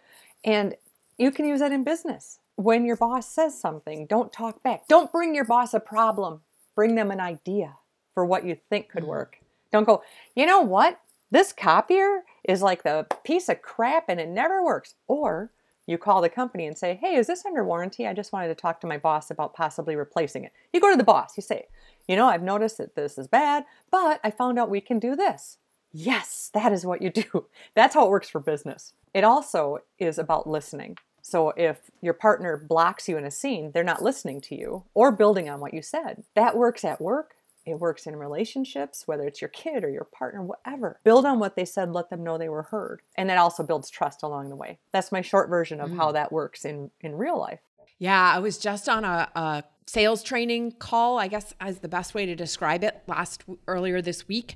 And 0.43 0.75
you 1.17 1.31
can 1.31 1.47
use 1.47 1.59
that 1.61 1.71
in 1.71 1.83
business. 1.83 2.39
When 2.57 2.85
your 2.85 2.95
boss 2.95 3.29
says 3.29 3.59
something, 3.59 4.07
don't 4.07 4.33
talk 4.33 4.63
back. 4.63 4.87
Don't 4.87 5.11
bring 5.11 5.35
your 5.35 5.45
boss 5.45 5.75
a 5.75 5.79
problem. 5.79 6.41
Bring 6.75 6.95
them 6.95 7.11
an 7.11 7.19
idea 7.19 7.75
for 8.15 8.25
what 8.25 8.45
you 8.45 8.57
think 8.67 8.89
could 8.89 9.03
mm-hmm. 9.03 9.11
work. 9.11 9.37
Don't 9.71 9.85
go, 9.85 10.01
you 10.35 10.47
know 10.47 10.61
what? 10.61 10.99
This 11.29 11.53
copier 11.53 12.23
is 12.43 12.63
like 12.63 12.81
the 12.81 13.05
piece 13.23 13.47
of 13.47 13.61
crap 13.61 14.05
and 14.09 14.19
it 14.19 14.27
never 14.27 14.63
works. 14.63 14.95
Or 15.07 15.51
you 15.85 15.99
call 15.99 16.19
the 16.19 16.29
company 16.29 16.65
and 16.65 16.75
say, 16.75 16.97
hey, 16.99 17.13
is 17.13 17.27
this 17.27 17.45
under 17.45 17.63
warranty? 17.63 18.07
I 18.07 18.13
just 18.13 18.33
wanted 18.33 18.47
to 18.47 18.55
talk 18.55 18.81
to 18.81 18.87
my 18.87 18.97
boss 18.97 19.29
about 19.29 19.53
possibly 19.53 19.95
replacing 19.95 20.43
it. 20.43 20.51
You 20.73 20.81
go 20.81 20.89
to 20.89 20.97
the 20.97 21.03
boss, 21.03 21.37
you 21.37 21.43
say, 21.43 21.67
you 22.07 22.15
know, 22.15 22.27
I've 22.27 22.41
noticed 22.41 22.79
that 22.79 22.95
this 22.95 23.19
is 23.19 23.27
bad, 23.27 23.65
but 23.91 24.19
I 24.23 24.31
found 24.31 24.57
out 24.57 24.71
we 24.71 24.81
can 24.81 24.97
do 24.97 25.15
this. 25.15 25.57
Yes, 25.91 26.49
that 26.55 26.73
is 26.73 26.87
what 26.87 27.03
you 27.03 27.11
do. 27.11 27.45
That's 27.75 27.93
how 27.93 28.05
it 28.05 28.09
works 28.09 28.29
for 28.29 28.39
business. 28.39 28.93
It 29.13 29.23
also 29.23 29.77
is 29.99 30.17
about 30.17 30.49
listening. 30.49 30.97
So 31.27 31.49
if 31.57 31.91
your 31.99 32.13
partner 32.13 32.55
blocks 32.55 33.09
you 33.09 33.17
in 33.17 33.25
a 33.25 33.31
scene, 33.31 33.71
they're 33.73 33.83
not 33.83 34.01
listening 34.01 34.39
to 34.41 34.55
you 34.55 34.85
or 34.93 35.11
building 35.11 35.49
on 35.49 35.59
what 35.59 35.73
you 35.73 35.81
said. 35.81 36.23
That 36.35 36.55
works 36.55 36.85
at 36.85 37.01
work. 37.01 37.33
It 37.65 37.81
works 37.81 38.07
in 38.07 38.15
relationships, 38.15 39.03
whether 39.07 39.27
it's 39.27 39.41
your 39.41 39.49
kid 39.49 39.83
or 39.83 39.89
your 39.89 40.05
partner, 40.05 40.41
whatever. 40.41 41.01
Build 41.03 41.25
on 41.25 41.39
what 41.39 41.57
they 41.57 41.65
said, 41.65 41.91
let 41.91 42.09
them 42.09 42.23
know 42.23 42.37
they 42.37 42.47
were 42.47 42.63
heard. 42.63 43.01
And 43.17 43.29
that 43.29 43.37
also 43.37 43.61
builds 43.61 43.89
trust 43.89 44.23
along 44.23 44.47
the 44.47 44.55
way. 44.55 44.79
That's 44.93 45.11
my 45.11 45.19
short 45.19 45.49
version 45.49 45.81
of 45.81 45.89
mm. 45.89 45.97
how 45.97 46.13
that 46.13 46.31
works 46.31 46.63
in, 46.63 46.91
in 47.01 47.13
real 47.15 47.37
life. 47.37 47.59
Yeah, 47.99 48.31
I 48.33 48.39
was 48.39 48.57
just 48.57 48.87
on 48.87 49.03
a, 49.03 49.29
a 49.35 49.63
sales 49.85 50.23
training 50.23 50.75
call, 50.79 51.19
I 51.19 51.27
guess 51.27 51.53
as 51.59 51.79
the 51.79 51.89
best 51.89 52.13
way 52.13 52.25
to 52.25 52.35
describe 52.35 52.85
it, 52.85 53.03
last 53.05 53.43
earlier 53.67 54.01
this 54.01 54.29
week. 54.29 54.55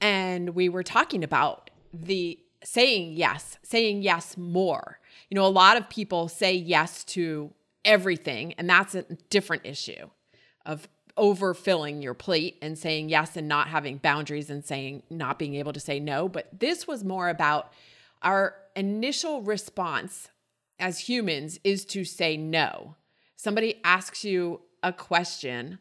And 0.00 0.50
we 0.50 0.68
were 0.68 0.82
talking 0.82 1.22
about 1.22 1.70
the 1.92 2.40
saying 2.64 3.12
yes, 3.12 3.56
saying 3.62 4.02
yes 4.02 4.36
more. 4.36 4.98
You 5.30 5.34
know, 5.34 5.46
a 5.46 5.48
lot 5.48 5.76
of 5.76 5.88
people 5.88 6.28
say 6.28 6.54
yes 6.54 7.04
to 7.04 7.52
everything, 7.84 8.54
and 8.54 8.68
that's 8.68 8.94
a 8.94 9.02
different 9.30 9.66
issue 9.66 10.08
of 10.66 10.88
overfilling 11.16 12.02
your 12.02 12.14
plate 12.14 12.56
and 12.62 12.78
saying 12.78 13.08
yes 13.08 13.36
and 13.36 13.48
not 13.48 13.68
having 13.68 13.96
boundaries 13.96 14.50
and 14.50 14.64
saying 14.64 15.02
not 15.10 15.38
being 15.38 15.54
able 15.56 15.72
to 15.72 15.80
say 15.80 15.98
no. 15.98 16.28
But 16.28 16.48
this 16.60 16.86
was 16.86 17.02
more 17.02 17.28
about 17.28 17.72
our 18.22 18.54
initial 18.76 19.42
response 19.42 20.28
as 20.78 21.00
humans 21.00 21.58
is 21.64 21.84
to 21.86 22.04
say 22.04 22.36
no. 22.36 22.94
Somebody 23.36 23.80
asks 23.82 24.24
you 24.24 24.60
a 24.82 24.92
question 24.92 25.80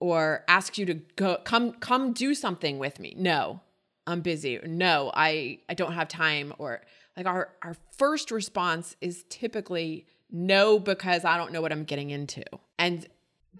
or 0.00 0.44
asks 0.48 0.76
you 0.76 0.86
to 0.86 0.94
go 0.94 1.38
come 1.44 1.72
come 1.74 2.12
do 2.12 2.34
something 2.34 2.78
with 2.78 2.98
me. 2.98 3.14
No. 3.16 3.60
I'm 4.06 4.20
busy. 4.20 4.60
No, 4.64 5.10
I 5.14 5.60
I 5.68 5.74
don't 5.74 5.92
have 5.92 6.08
time 6.08 6.52
or 6.58 6.82
like 7.16 7.26
our 7.26 7.50
our 7.62 7.76
first 7.96 8.30
response 8.30 8.96
is 9.00 9.24
typically 9.28 10.06
no 10.30 10.78
because 10.78 11.24
I 11.24 11.36
don't 11.36 11.52
know 11.52 11.60
what 11.60 11.72
I'm 11.72 11.84
getting 11.84 12.10
into. 12.10 12.42
And 12.78 13.06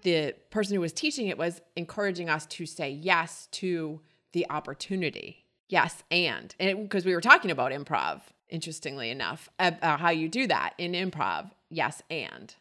the 0.03 0.33
person 0.49 0.75
who 0.75 0.81
was 0.81 0.93
teaching 0.93 1.27
it 1.27 1.37
was 1.37 1.61
encouraging 1.75 2.29
us 2.29 2.45
to 2.47 2.65
say 2.65 2.89
yes 2.89 3.47
to 3.51 4.01
the 4.33 4.45
opportunity. 4.49 5.45
Yes, 5.69 6.03
and 6.11 6.53
because 6.59 7.05
we 7.05 7.15
were 7.15 7.21
talking 7.21 7.49
about 7.49 7.71
improv, 7.71 8.21
interestingly 8.49 9.09
enough, 9.09 9.49
about 9.57 9.99
how 9.99 10.09
you 10.09 10.29
do 10.29 10.47
that 10.47 10.73
in 10.77 10.91
improv. 10.91 11.49
Yes, 11.69 12.03
and 12.09 12.53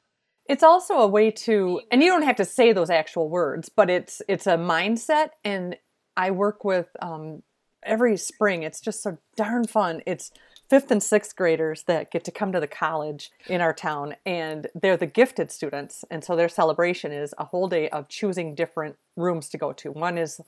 it's 0.47 0.63
also 0.63 0.95
a 0.95 1.07
way 1.07 1.31
to, 1.31 1.81
and 1.91 2.03
you 2.03 2.11
don't 2.11 2.23
have 2.23 2.37
to 2.37 2.45
say 2.45 2.73
those 2.73 2.91
actual 2.91 3.29
words, 3.29 3.69
but 3.69 3.91
it's 3.91 4.23
it's 4.29 4.47
a 4.47 4.57
mindset. 4.57 5.31
And 5.45 5.77
I 6.17 6.31
work 6.31 6.65
with 6.65 6.89
um, 7.01 7.43
every 7.83 8.17
spring. 8.17 8.63
It's 8.63 8.81
just 8.81 9.03
so 9.03 9.19
darn 9.37 9.67
fun. 9.67 10.03
It's 10.07 10.31
fifth 10.69 10.91
and 10.91 11.03
sixth 11.03 11.37
graders 11.37 11.85
that 11.85 12.11
get 12.11 12.25
to 12.25 12.31
come 12.31 12.53
to 12.53 12.61
the 12.61 12.67
college 12.67 13.31
in 13.47 13.61
our 13.61 13.73
town 13.73 14.17
and 14.25 14.69
they're 14.75 14.97
the 14.97 15.07
gifted 15.07 15.51
students 15.51 16.05
and 16.11 16.25
so 16.25 16.35
their 16.35 16.49
celebration 16.49 17.13
is 17.13 17.35
a 17.39 17.45
whole 17.45 17.69
day 17.69 17.89
of 17.91 18.09
choosing 18.09 18.55
different 18.55 18.97
rooms 19.17 19.49
to 19.51 19.59
go 19.59 19.73
to. 19.73 19.93
One 19.93 20.19
is 20.19 20.41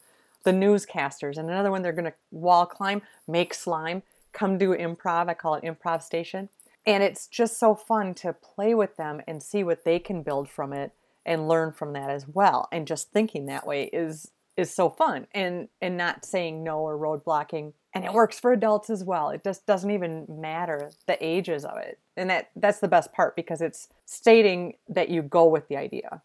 the 0.45 0.53
newscasters 0.53 1.37
and 1.37 1.51
another 1.51 1.71
one 1.71 1.83
they're 1.83 1.93
going 1.93 2.05
to 2.05 2.15
wall 2.31 2.67
climb 2.67 3.03
make 3.27 3.53
slime 3.53 4.03
come 4.33 4.59
do 4.59 4.77
improv 4.77 5.29
i 5.29 5.35
call 5.35 5.55
it 5.55 5.65
improv 5.65 6.03
station. 6.03 6.49
And 6.87 7.03
it's 7.03 7.27
just 7.27 7.59
so 7.59 7.75
fun 7.75 8.15
to 8.15 8.33
play 8.33 8.75
with 8.75 8.97
them 8.97 9.21
and 9.27 9.43
see 9.43 9.65
what 9.65 9.85
they 9.85 9.99
can 9.99 10.23
build 10.23 10.49
from 10.49 10.73
it 10.73 10.93
and 11.25 11.49
learn 11.49 11.73
from 11.73 11.93
that 11.95 12.09
as 12.11 12.29
well. 12.29 12.69
And 12.71 12.87
just 12.87 13.11
thinking 13.11 13.47
that 13.47 13.67
way 13.67 13.91
is 13.93 14.31
is 14.57 14.73
so 14.73 14.89
fun 14.89 15.27
and 15.33 15.69
and 15.81 15.97
not 15.97 16.25
saying 16.25 16.65
no 16.65 16.81
or 16.81 16.99
roadblocking 16.99 17.73
and 17.97 18.05
it 18.05 18.13
works 18.13 18.39
for 18.39 18.53
adults 18.53 18.91
as 18.91 19.03
well. 19.05 19.31
It 19.31 19.43
just 19.43 19.65
doesn't 19.65 19.91
even 19.91 20.27
matter 20.29 20.91
the 21.07 21.17
ages 21.25 21.65
of 21.65 21.79
it. 21.79 21.99
And 22.15 22.29
that 22.29 22.51
that's 22.55 22.81
the 22.81 22.89
best 22.89 23.11
part 23.15 23.35
because 23.35 23.63
it's 23.63 23.89
stating 24.05 24.75
that 24.87 25.09
you 25.09 25.23
go 25.23 25.47
with 25.47 25.67
the 25.69 25.79
idea. 25.79 26.21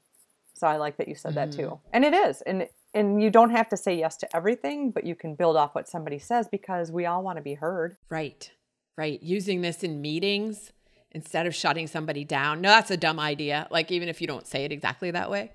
So 0.54 0.68
i 0.68 0.76
like 0.76 0.98
that 0.98 1.08
you 1.08 1.16
said 1.16 1.34
mm-hmm. 1.34 1.50
that 1.50 1.58
too. 1.58 1.68
Mm-hmm. 1.68 1.90
and 1.94 2.06
it 2.06 2.14
is 2.14 2.42
and 2.42 2.68
and 2.94 3.24
you 3.24 3.30
don't 3.30 3.52
have 3.52 3.70
to 3.70 3.78
say 3.78 3.98
yes 3.98 4.18
to 4.18 4.36
everything 4.36 4.92
but 4.92 5.06
you 5.06 5.16
can 5.16 5.34
build 5.34 5.56
off 5.56 5.74
what 5.74 5.88
somebody 5.88 6.20
says 6.20 6.50
because 6.50 6.92
we 6.92 7.06
all 7.06 7.24
want 7.24 7.38
to 7.38 7.42
be 7.42 7.54
heard. 7.54 7.98
Right 8.10 8.52
right. 8.98 9.24
Using 9.24 9.62
this 9.62 9.82
in 9.82 10.02
meetings 10.02 10.74
instead 11.14 11.48
of 11.48 11.56
shutting 11.56 11.88
somebody 11.88 12.26
down. 12.26 12.62
No 12.62 12.70
that's 12.70 12.92
a 12.92 12.98
dumb 12.98 13.20
idea 13.20 13.68
like 13.72 13.92
even 13.92 14.10
if 14.10 14.20
you 14.20 14.28
don't 14.28 14.46
say 14.46 14.66
it 14.66 14.72
exactly 14.72 15.12
that 15.12 15.32
way. 15.32 15.54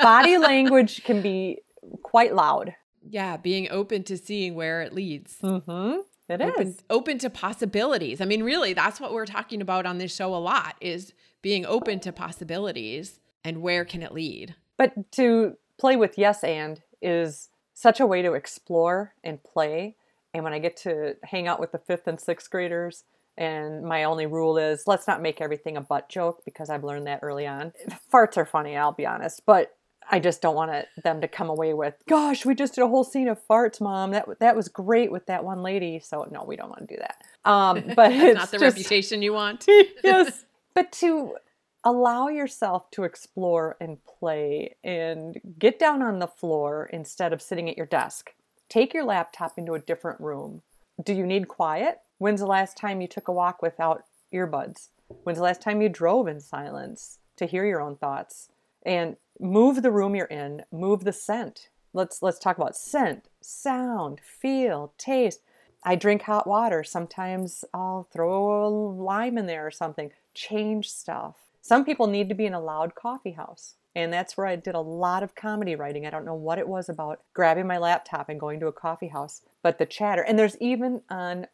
Body 0.00 0.38
language 0.50 1.04
can 1.04 1.22
be 1.22 1.60
quite 2.02 2.34
loud 2.34 2.74
yeah, 3.08 3.36
being 3.36 3.68
open 3.70 4.04
to 4.04 4.16
seeing 4.16 4.54
where 4.54 4.82
it 4.82 4.92
leads. 4.92 5.38
Mm-hmm. 5.42 6.00
It 6.28 6.40
open, 6.40 6.68
is. 6.68 6.82
open 6.88 7.18
to 7.18 7.30
possibilities. 7.30 8.20
I 8.20 8.24
mean, 8.24 8.42
really, 8.42 8.72
that's 8.72 9.00
what 9.00 9.12
we're 9.12 9.26
talking 9.26 9.60
about 9.60 9.86
on 9.86 9.98
this 9.98 10.14
show 10.14 10.34
a 10.34 10.36
lot 10.36 10.76
is 10.80 11.12
being 11.42 11.66
open 11.66 12.00
to 12.00 12.12
possibilities 12.12 13.20
and 13.44 13.60
where 13.60 13.84
can 13.84 14.02
it 14.02 14.12
lead. 14.12 14.54
But 14.78 15.12
to 15.12 15.56
play 15.78 15.96
with 15.96 16.16
yes 16.16 16.44
and 16.44 16.80
is 17.02 17.48
such 17.74 18.00
a 18.00 18.06
way 18.06 18.22
to 18.22 18.34
explore 18.34 19.14
and 19.24 19.42
play. 19.42 19.96
And 20.32 20.44
when 20.44 20.52
I 20.52 20.58
get 20.58 20.76
to 20.78 21.16
hang 21.24 21.48
out 21.48 21.60
with 21.60 21.72
the 21.72 21.78
fifth 21.78 22.06
and 22.06 22.20
sixth 22.20 22.50
graders, 22.50 23.04
and 23.36 23.82
my 23.82 24.04
only 24.04 24.26
rule 24.26 24.56
is 24.56 24.84
let's 24.86 25.08
not 25.08 25.20
make 25.20 25.40
everything 25.40 25.76
a 25.76 25.80
butt 25.80 26.08
joke 26.08 26.44
because 26.44 26.70
I've 26.70 26.84
learned 26.84 27.06
that 27.06 27.20
early 27.22 27.46
on. 27.46 27.72
Farts 28.12 28.36
are 28.36 28.46
funny, 28.46 28.76
I'll 28.76 28.92
be 28.92 29.06
honest, 29.06 29.42
but 29.44 29.74
I 30.10 30.18
just 30.18 30.42
don't 30.42 30.54
want 30.54 30.70
it, 30.72 30.88
them 31.02 31.20
to 31.20 31.28
come 31.28 31.48
away 31.48 31.74
with, 31.74 31.94
"Gosh, 32.08 32.44
we 32.44 32.54
just 32.54 32.74
did 32.74 32.82
a 32.82 32.88
whole 32.88 33.04
scene 33.04 33.28
of 33.28 33.38
farts, 33.46 33.80
mom. 33.80 34.10
That 34.10 34.26
that 34.40 34.56
was 34.56 34.68
great 34.68 35.10
with 35.10 35.26
that 35.26 35.44
one 35.44 35.62
lady." 35.62 35.98
So 36.00 36.26
no, 36.30 36.44
we 36.44 36.56
don't 36.56 36.68
want 36.68 36.88
to 36.88 36.94
do 36.94 37.00
that. 37.00 37.50
Um, 37.50 37.84
but 37.96 38.12
it's 38.12 38.38
not 38.38 38.50
the 38.50 38.58
just, 38.58 38.76
reputation 38.76 39.22
you 39.22 39.32
want. 39.32 39.66
yes, 40.04 40.44
but 40.74 40.92
to 40.92 41.36
allow 41.84 42.28
yourself 42.28 42.90
to 42.92 43.04
explore 43.04 43.76
and 43.80 43.98
play 44.04 44.76
and 44.84 45.40
get 45.58 45.78
down 45.78 46.02
on 46.02 46.18
the 46.20 46.26
floor 46.26 46.88
instead 46.92 47.32
of 47.32 47.42
sitting 47.42 47.68
at 47.68 47.76
your 47.76 47.86
desk. 47.86 48.34
Take 48.68 48.94
your 48.94 49.04
laptop 49.04 49.58
into 49.58 49.74
a 49.74 49.80
different 49.80 50.20
room. 50.20 50.62
Do 51.02 51.12
you 51.12 51.26
need 51.26 51.48
quiet? 51.48 51.98
When's 52.18 52.40
the 52.40 52.46
last 52.46 52.76
time 52.76 53.00
you 53.00 53.08
took 53.08 53.28
a 53.28 53.32
walk 53.32 53.62
without 53.62 54.04
earbuds? 54.32 54.88
When's 55.24 55.38
the 55.38 55.44
last 55.44 55.60
time 55.60 55.82
you 55.82 55.88
drove 55.88 56.28
in 56.28 56.40
silence 56.40 57.18
to 57.36 57.46
hear 57.46 57.66
your 57.66 57.80
own 57.80 57.96
thoughts? 57.96 58.48
And 58.84 59.16
move 59.42 59.82
the 59.82 59.90
room 59.90 60.14
you're 60.14 60.26
in, 60.26 60.62
move 60.70 61.04
the 61.04 61.12
scent. 61.12 61.68
Let's 61.92 62.22
let's 62.22 62.38
talk 62.38 62.56
about 62.56 62.76
scent, 62.76 63.28
sound, 63.40 64.20
feel, 64.20 64.94
taste. 64.96 65.40
I 65.84 65.96
drink 65.96 66.22
hot 66.22 66.46
water. 66.46 66.84
Sometimes 66.84 67.64
I'll 67.74 68.08
throw 68.12 68.66
a 68.66 68.68
lime 68.68 69.36
in 69.36 69.46
there 69.46 69.66
or 69.66 69.70
something. 69.70 70.12
Change 70.32 70.88
stuff. 70.88 71.36
Some 71.60 71.84
people 71.84 72.06
need 72.06 72.28
to 72.28 72.34
be 72.34 72.46
in 72.46 72.54
a 72.54 72.60
loud 72.60 72.94
coffee 72.94 73.32
house. 73.32 73.74
And 73.94 74.12
that's 74.12 74.36
where 74.36 74.46
I 74.46 74.56
did 74.56 74.74
a 74.74 74.80
lot 74.80 75.22
of 75.22 75.34
comedy 75.34 75.76
writing. 75.76 76.06
I 76.06 76.10
don't 76.10 76.24
know 76.24 76.34
what 76.34 76.58
it 76.58 76.66
was 76.66 76.88
about 76.88 77.20
grabbing 77.34 77.66
my 77.66 77.76
laptop 77.76 78.28
and 78.28 78.40
going 78.40 78.58
to 78.60 78.68
a 78.68 78.72
coffee 78.72 79.08
house, 79.08 79.42
but 79.62 79.78
the 79.78 79.84
chatter. 79.84 80.22
And 80.22 80.38
there's 80.38 80.56
even 80.60 81.02
on 81.10 81.46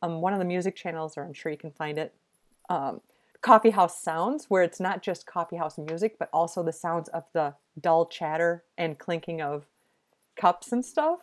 um, 0.00 0.20
one 0.20 0.32
of 0.32 0.38
the 0.38 0.44
music 0.44 0.74
channels, 0.74 1.18
or 1.18 1.24
I'm 1.24 1.34
sure 1.34 1.52
you 1.52 1.58
can 1.58 1.72
find 1.72 1.98
it, 1.98 2.14
um, 2.70 3.02
coffee 3.42 3.70
house 3.70 4.00
sounds 4.00 4.46
where 4.48 4.62
it's 4.62 4.80
not 4.80 5.02
just 5.02 5.26
coffee 5.26 5.56
house 5.56 5.76
music 5.76 6.16
but 6.18 6.30
also 6.32 6.62
the 6.62 6.72
sounds 6.72 7.08
of 7.10 7.24
the 7.32 7.54
dull 7.80 8.06
chatter 8.06 8.64
and 8.78 8.98
clinking 8.98 9.42
of 9.42 9.66
cups 10.36 10.72
and 10.72 10.84
stuff. 10.84 11.20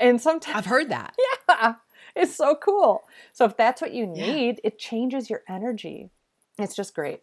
And 0.00 0.20
sometimes 0.20 0.56
i've 0.56 0.66
heard 0.66 0.88
that. 0.90 1.14
Yeah 1.48 1.74
it's 2.14 2.34
so 2.34 2.54
cool. 2.54 3.04
So 3.32 3.44
if 3.44 3.56
that's 3.56 3.80
what 3.80 3.92
you 3.92 4.06
need 4.06 4.60
yeah. 4.62 4.68
it 4.68 4.78
changes 4.78 5.30
your 5.30 5.42
energy. 5.48 6.10
It's 6.58 6.74
just 6.74 6.94
great. 6.94 7.20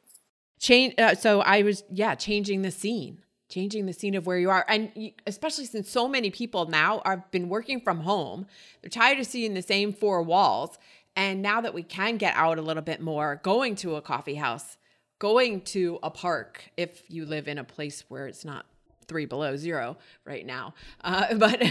Change 0.60 0.94
uh, 0.98 1.16
so 1.16 1.42
i 1.42 1.62
was 1.62 1.84
yeah 1.90 2.16
changing 2.16 2.64
the 2.64 2.72
scene 2.72 3.20
changing 3.48 3.88
the 3.88 3.94
scene 3.94 4.14
of 4.14 4.28
where 4.28 4.38
you 4.38 4.52
are. 4.52 4.64
And 4.68 4.92
especially 5.26 5.66
since 5.66 5.90
so 5.90 6.08
many 6.08 6.30
people 6.30 6.68
now 6.68 7.02
have 7.04 7.32
been 7.32 7.50
working 7.50 7.80
from 7.82 8.02
home 8.02 8.46
they're 8.82 8.90
tired 8.90 9.20
of 9.20 9.26
seeing 9.26 9.54
the 9.54 9.62
same 9.62 9.94
four 9.94 10.22
walls 10.22 10.78
And 11.20 11.42
now 11.42 11.60
that 11.60 11.74
we 11.74 11.84
can 11.84 12.16
get 12.16 12.34
out 12.38 12.60
a 12.60 12.62
little 12.62 12.82
bit 12.82 13.02
more, 13.02 13.42
going 13.44 13.76
to 13.76 13.98
a 13.98 14.02
coffee 14.02 14.36
house, 14.36 14.78
going 15.20 15.60
to 15.64 16.00
a 16.02 16.10
park, 16.10 16.72
if 16.78 17.04
you 17.10 17.26
live 17.26 17.50
in 17.50 17.58
a 17.58 17.64
place 17.66 18.06
where 18.08 18.26
it's 18.26 18.46
not 18.46 18.66
three 19.06 19.26
below 19.26 19.58
zero 19.58 19.98
right 20.24 20.46
now. 20.46 20.74
Uh, 21.04 21.34
but 21.36 21.62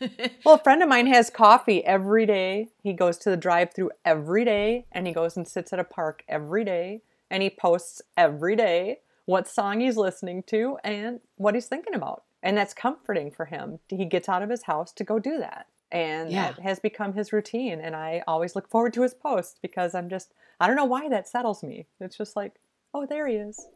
well, 0.44 0.56
a 0.56 0.58
friend 0.58 0.82
of 0.82 0.88
mine 0.88 1.06
has 1.06 1.30
coffee 1.30 1.84
every 1.84 2.26
day. 2.26 2.68
He 2.82 2.92
goes 2.92 3.16
to 3.18 3.30
the 3.30 3.36
drive 3.36 3.72
through 3.72 3.92
every 4.04 4.44
day 4.44 4.86
and 4.90 5.06
he 5.06 5.12
goes 5.12 5.36
and 5.36 5.46
sits 5.46 5.72
at 5.72 5.78
a 5.78 5.84
park 5.84 6.24
every 6.28 6.64
day 6.64 7.02
and 7.30 7.44
he 7.44 7.50
posts 7.50 8.02
every 8.16 8.56
day 8.56 9.00
what 9.24 9.46
song 9.46 9.80
he's 9.80 9.96
listening 9.96 10.42
to 10.48 10.78
and 10.82 11.20
what 11.36 11.54
he's 11.54 11.66
thinking 11.66 11.94
about. 11.94 12.24
And 12.42 12.56
that's 12.56 12.74
comforting 12.74 13.30
for 13.30 13.46
him. 13.46 13.78
He 13.88 14.04
gets 14.04 14.28
out 14.28 14.42
of 14.42 14.50
his 14.50 14.64
house 14.64 14.92
to 14.94 15.04
go 15.04 15.20
do 15.20 15.38
that. 15.38 15.66
And 15.92 16.30
yeah. 16.30 16.52
that 16.52 16.60
has 16.60 16.80
become 16.80 17.12
his 17.12 17.32
routine. 17.32 17.80
And 17.80 17.94
I 17.94 18.22
always 18.26 18.56
look 18.56 18.68
forward 18.68 18.92
to 18.94 19.02
his 19.02 19.14
posts 19.14 19.58
because 19.62 19.94
I'm 19.94 20.08
just, 20.08 20.34
I 20.60 20.66
don't 20.66 20.76
know 20.76 20.84
why 20.84 21.08
that 21.08 21.28
settles 21.28 21.62
me. 21.62 21.86
It's 22.00 22.16
just 22.16 22.36
like, 22.36 22.54
oh, 22.92 23.06
there 23.06 23.28
he 23.28 23.36
is. 23.36 23.66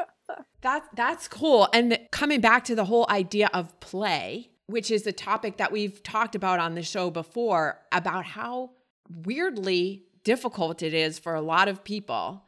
that, 0.62 0.84
that's 0.94 1.28
cool. 1.28 1.68
And 1.72 1.98
coming 2.10 2.40
back 2.40 2.64
to 2.64 2.74
the 2.74 2.84
whole 2.84 3.06
idea 3.08 3.48
of 3.54 3.78
play, 3.80 4.50
which 4.66 4.90
is 4.90 5.06
a 5.06 5.12
topic 5.12 5.56
that 5.56 5.72
we've 5.72 6.02
talked 6.02 6.34
about 6.34 6.58
on 6.58 6.74
the 6.74 6.82
show 6.82 7.10
before, 7.10 7.80
about 7.92 8.24
how 8.24 8.70
weirdly 9.24 10.04
difficult 10.24 10.82
it 10.82 10.92
is 10.92 11.18
for 11.18 11.34
a 11.34 11.40
lot 11.40 11.68
of 11.68 11.84
people 11.84 12.42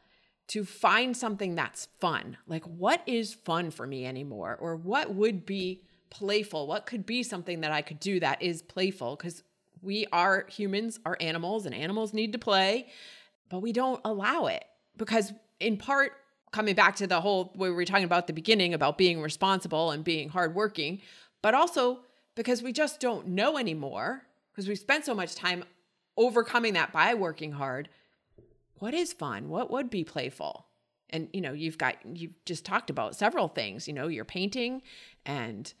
to 0.49 0.65
find 0.65 1.15
something 1.15 1.55
that's 1.55 1.87
fun. 1.99 2.37
Like, 2.47 2.65
what 2.65 3.01
is 3.05 3.33
fun 3.33 3.71
for 3.71 3.87
me 3.87 4.05
anymore? 4.05 4.57
Or 4.59 4.75
what 4.75 5.13
would 5.13 5.45
be 5.45 5.83
playful? 6.09 6.67
What 6.67 6.85
could 6.85 7.05
be 7.05 7.23
something 7.23 7.61
that 7.61 7.71
I 7.71 7.81
could 7.81 7.99
do 7.99 8.19
that 8.19 8.41
is 8.41 8.61
playful? 8.61 9.15
Because 9.15 9.43
we 9.81 10.07
are 10.11 10.45
humans, 10.49 10.99
are 11.05 11.17
animals, 11.19 11.65
and 11.65 11.73
animals 11.73 12.13
need 12.13 12.33
to 12.33 12.39
play, 12.39 12.87
but 13.49 13.59
we 13.59 13.71
don't 13.71 14.01
allow 14.03 14.47
it 14.47 14.65
because, 14.97 15.31
in 15.59 15.77
part, 15.77 16.13
coming 16.51 16.75
back 16.75 16.95
to 16.97 17.07
the 17.07 17.21
whole 17.21 17.53
we 17.55 17.69
were 17.69 17.85
talking 17.85 18.03
about 18.03 18.27
the 18.27 18.33
beginning 18.33 18.73
about 18.73 18.97
being 18.97 19.21
responsible 19.21 19.91
and 19.91 20.03
being 20.03 20.29
hardworking, 20.29 21.01
but 21.41 21.53
also 21.53 21.99
because 22.35 22.63
we 22.63 22.73
just 22.73 22.99
don't 22.99 23.27
know 23.27 23.57
anymore 23.57 24.23
because 24.51 24.67
we 24.67 24.75
spent 24.75 25.05
so 25.05 25.13
much 25.13 25.35
time 25.35 25.63
overcoming 26.17 26.73
that 26.73 26.91
by 26.91 27.13
working 27.13 27.51
hard 27.53 27.87
what 28.79 28.93
is 28.93 29.13
fun? 29.13 29.49
What 29.49 29.69
would 29.69 29.89
be 29.89 30.03
playful? 30.03 30.65
And 31.09 31.27
you 31.33 31.41
know, 31.41 31.53
you've 31.53 31.77
got 31.77 31.95
you've 32.15 32.33
just 32.45 32.65
talked 32.65 32.89
about 32.89 33.15
several 33.15 33.47
things. 33.47 33.87
You 33.87 33.93
know, 33.93 34.07
your 34.07 34.25
painting 34.25 34.81
and 35.25 35.71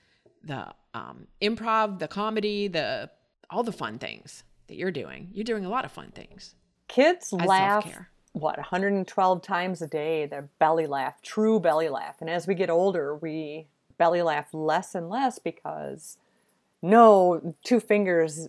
the 0.43 0.67
um, 0.93 1.27
improv, 1.41 1.99
the 1.99 2.07
comedy, 2.07 2.67
the 2.67 3.09
all 3.49 3.63
the 3.63 3.71
fun 3.71 3.97
things 3.97 4.43
that 4.67 4.75
you're 4.75 4.91
doing. 4.91 5.29
You're 5.33 5.43
doing 5.43 5.65
a 5.65 5.69
lot 5.69 5.85
of 5.85 5.91
fun 5.91 6.11
things. 6.11 6.55
Kids 6.87 7.33
laugh 7.33 7.83
self-care. 7.83 8.09
what 8.33 8.57
112 8.57 9.41
times 9.41 9.81
a 9.81 9.87
day. 9.87 10.25
Their 10.25 10.49
belly 10.59 10.87
laugh, 10.87 11.21
true 11.21 11.59
belly 11.59 11.89
laugh. 11.89 12.17
And 12.21 12.29
as 12.29 12.47
we 12.47 12.55
get 12.55 12.69
older, 12.69 13.15
we 13.15 13.67
belly 13.97 14.21
laugh 14.21 14.53
less 14.53 14.95
and 14.95 15.09
less 15.09 15.39
because 15.39 16.17
no 16.81 17.55
two 17.63 17.79
fingers 17.79 18.47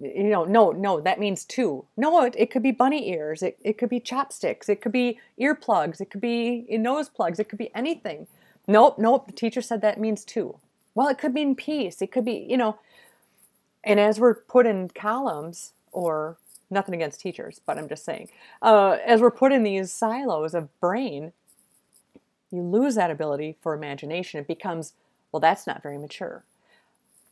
you 0.00 0.24
know, 0.24 0.44
no, 0.44 0.70
no, 0.70 1.00
that 1.00 1.20
means 1.20 1.44
two. 1.44 1.84
No, 1.96 2.24
it, 2.24 2.34
it 2.36 2.50
could 2.50 2.62
be 2.62 2.72
bunny 2.72 3.10
ears. 3.10 3.42
It, 3.42 3.58
it 3.62 3.78
could 3.78 3.88
be 3.88 4.00
chopsticks. 4.00 4.68
It 4.68 4.80
could 4.80 4.92
be 4.92 5.18
earplugs. 5.40 6.00
It 6.00 6.10
could 6.10 6.20
be 6.20 6.66
nose 6.70 7.08
plugs. 7.08 7.38
It 7.38 7.48
could 7.48 7.58
be 7.58 7.70
anything. 7.74 8.26
Nope, 8.66 8.98
nope. 8.98 9.26
The 9.26 9.32
teacher 9.32 9.62
said 9.62 9.80
that 9.82 10.00
means 10.00 10.24
two. 10.24 10.58
Well, 10.94 11.08
it 11.08 11.18
could 11.18 11.34
mean 11.34 11.54
peace. 11.54 12.00
It 12.02 12.12
could 12.12 12.24
be, 12.24 12.46
you 12.48 12.56
know, 12.56 12.78
and 13.82 14.00
as 14.00 14.18
we're 14.18 14.34
put 14.34 14.66
in 14.66 14.88
columns 14.88 15.72
or 15.92 16.36
nothing 16.70 16.94
against 16.94 17.20
teachers, 17.20 17.60
but 17.66 17.78
I'm 17.78 17.88
just 17.88 18.04
saying, 18.04 18.28
uh, 18.62 18.98
as 19.04 19.20
we're 19.20 19.30
put 19.30 19.52
in 19.52 19.62
these 19.62 19.92
silos 19.92 20.54
of 20.54 20.68
brain, 20.80 21.32
you 22.50 22.62
lose 22.62 22.94
that 22.94 23.10
ability 23.10 23.56
for 23.60 23.74
imagination. 23.74 24.40
It 24.40 24.46
becomes, 24.46 24.94
well, 25.32 25.40
that's 25.40 25.66
not 25.66 25.82
very 25.82 25.98
mature. 25.98 26.44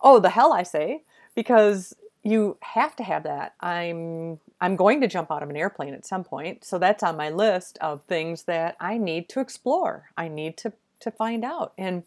Oh, 0.00 0.18
the 0.18 0.30
hell 0.30 0.52
I 0.52 0.64
say, 0.64 1.02
because 1.34 1.94
you 2.22 2.56
have 2.60 2.94
to 2.96 3.02
have 3.02 3.22
that. 3.24 3.54
I'm 3.60 4.38
I'm 4.60 4.76
going 4.76 5.00
to 5.00 5.08
jump 5.08 5.30
out 5.30 5.42
of 5.42 5.50
an 5.50 5.56
airplane 5.56 5.94
at 5.94 6.06
some 6.06 6.22
point, 6.22 6.64
so 6.64 6.78
that's 6.78 7.02
on 7.02 7.16
my 7.16 7.30
list 7.30 7.78
of 7.80 8.02
things 8.04 8.44
that 8.44 8.76
I 8.80 8.96
need 8.96 9.28
to 9.30 9.40
explore. 9.40 10.10
I 10.16 10.28
need 10.28 10.56
to 10.58 10.72
to 11.00 11.10
find 11.10 11.44
out. 11.44 11.72
And 11.76 12.04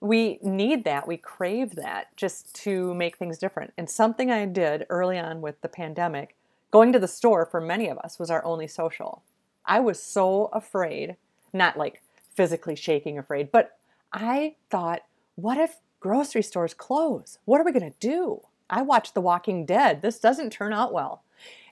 we 0.00 0.38
need 0.42 0.84
that. 0.84 1.06
We 1.06 1.16
crave 1.18 1.76
that 1.76 2.16
just 2.16 2.54
to 2.62 2.94
make 2.94 3.16
things 3.16 3.38
different. 3.38 3.72
And 3.76 3.88
something 3.88 4.30
I 4.30 4.46
did 4.46 4.86
early 4.88 5.18
on 5.18 5.40
with 5.40 5.60
the 5.60 5.68
pandemic, 5.68 6.36
going 6.70 6.92
to 6.92 6.98
the 6.98 7.08
store 7.08 7.44
for 7.44 7.60
many 7.60 7.88
of 7.88 7.98
us 7.98 8.18
was 8.18 8.30
our 8.30 8.44
only 8.44 8.66
social. 8.66 9.22
I 9.66 9.80
was 9.80 10.02
so 10.02 10.46
afraid, 10.52 11.16
not 11.52 11.76
like 11.76 12.02
physically 12.34 12.76
shaking 12.76 13.18
afraid, 13.18 13.52
but 13.52 13.78
I 14.12 14.56
thought, 14.70 15.02
what 15.34 15.58
if 15.58 15.76
grocery 16.00 16.42
stores 16.42 16.74
close? 16.74 17.38
What 17.44 17.60
are 17.60 17.64
we 17.64 17.72
going 17.72 17.90
to 17.90 17.98
do? 18.00 18.40
I 18.70 18.82
watched 18.82 19.14
The 19.14 19.20
Walking 19.20 19.66
Dead. 19.66 20.00
This 20.00 20.18
doesn't 20.18 20.50
turn 20.50 20.72
out 20.72 20.92
well. 20.92 21.22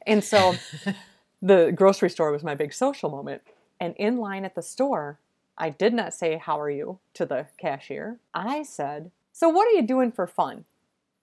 And 0.07 0.23
so 0.23 0.57
the 1.43 1.73
grocery 1.75 2.11
store 2.11 2.31
was 2.31 2.43
my 2.43 2.55
big 2.55 2.75
social 2.75 3.11
moment. 3.11 3.43
And 3.81 3.95
in 3.97 4.19
line 4.19 4.45
at 4.45 4.55
the 4.55 4.63
store, 4.63 5.19
I 5.59 5.71
did 5.71 5.93
not 5.93 6.15
say, 6.15 6.39
How 6.39 6.59
are 6.61 6.71
you? 6.71 7.01
to 7.15 7.27
the 7.27 7.47
cashier. 7.59 8.19
I 8.33 8.63
said, 8.63 9.11
So 9.33 9.49
what 9.49 9.67
are 9.67 9.73
you 9.73 9.83
doing 9.83 10.13
for 10.13 10.27
fun? 10.27 10.65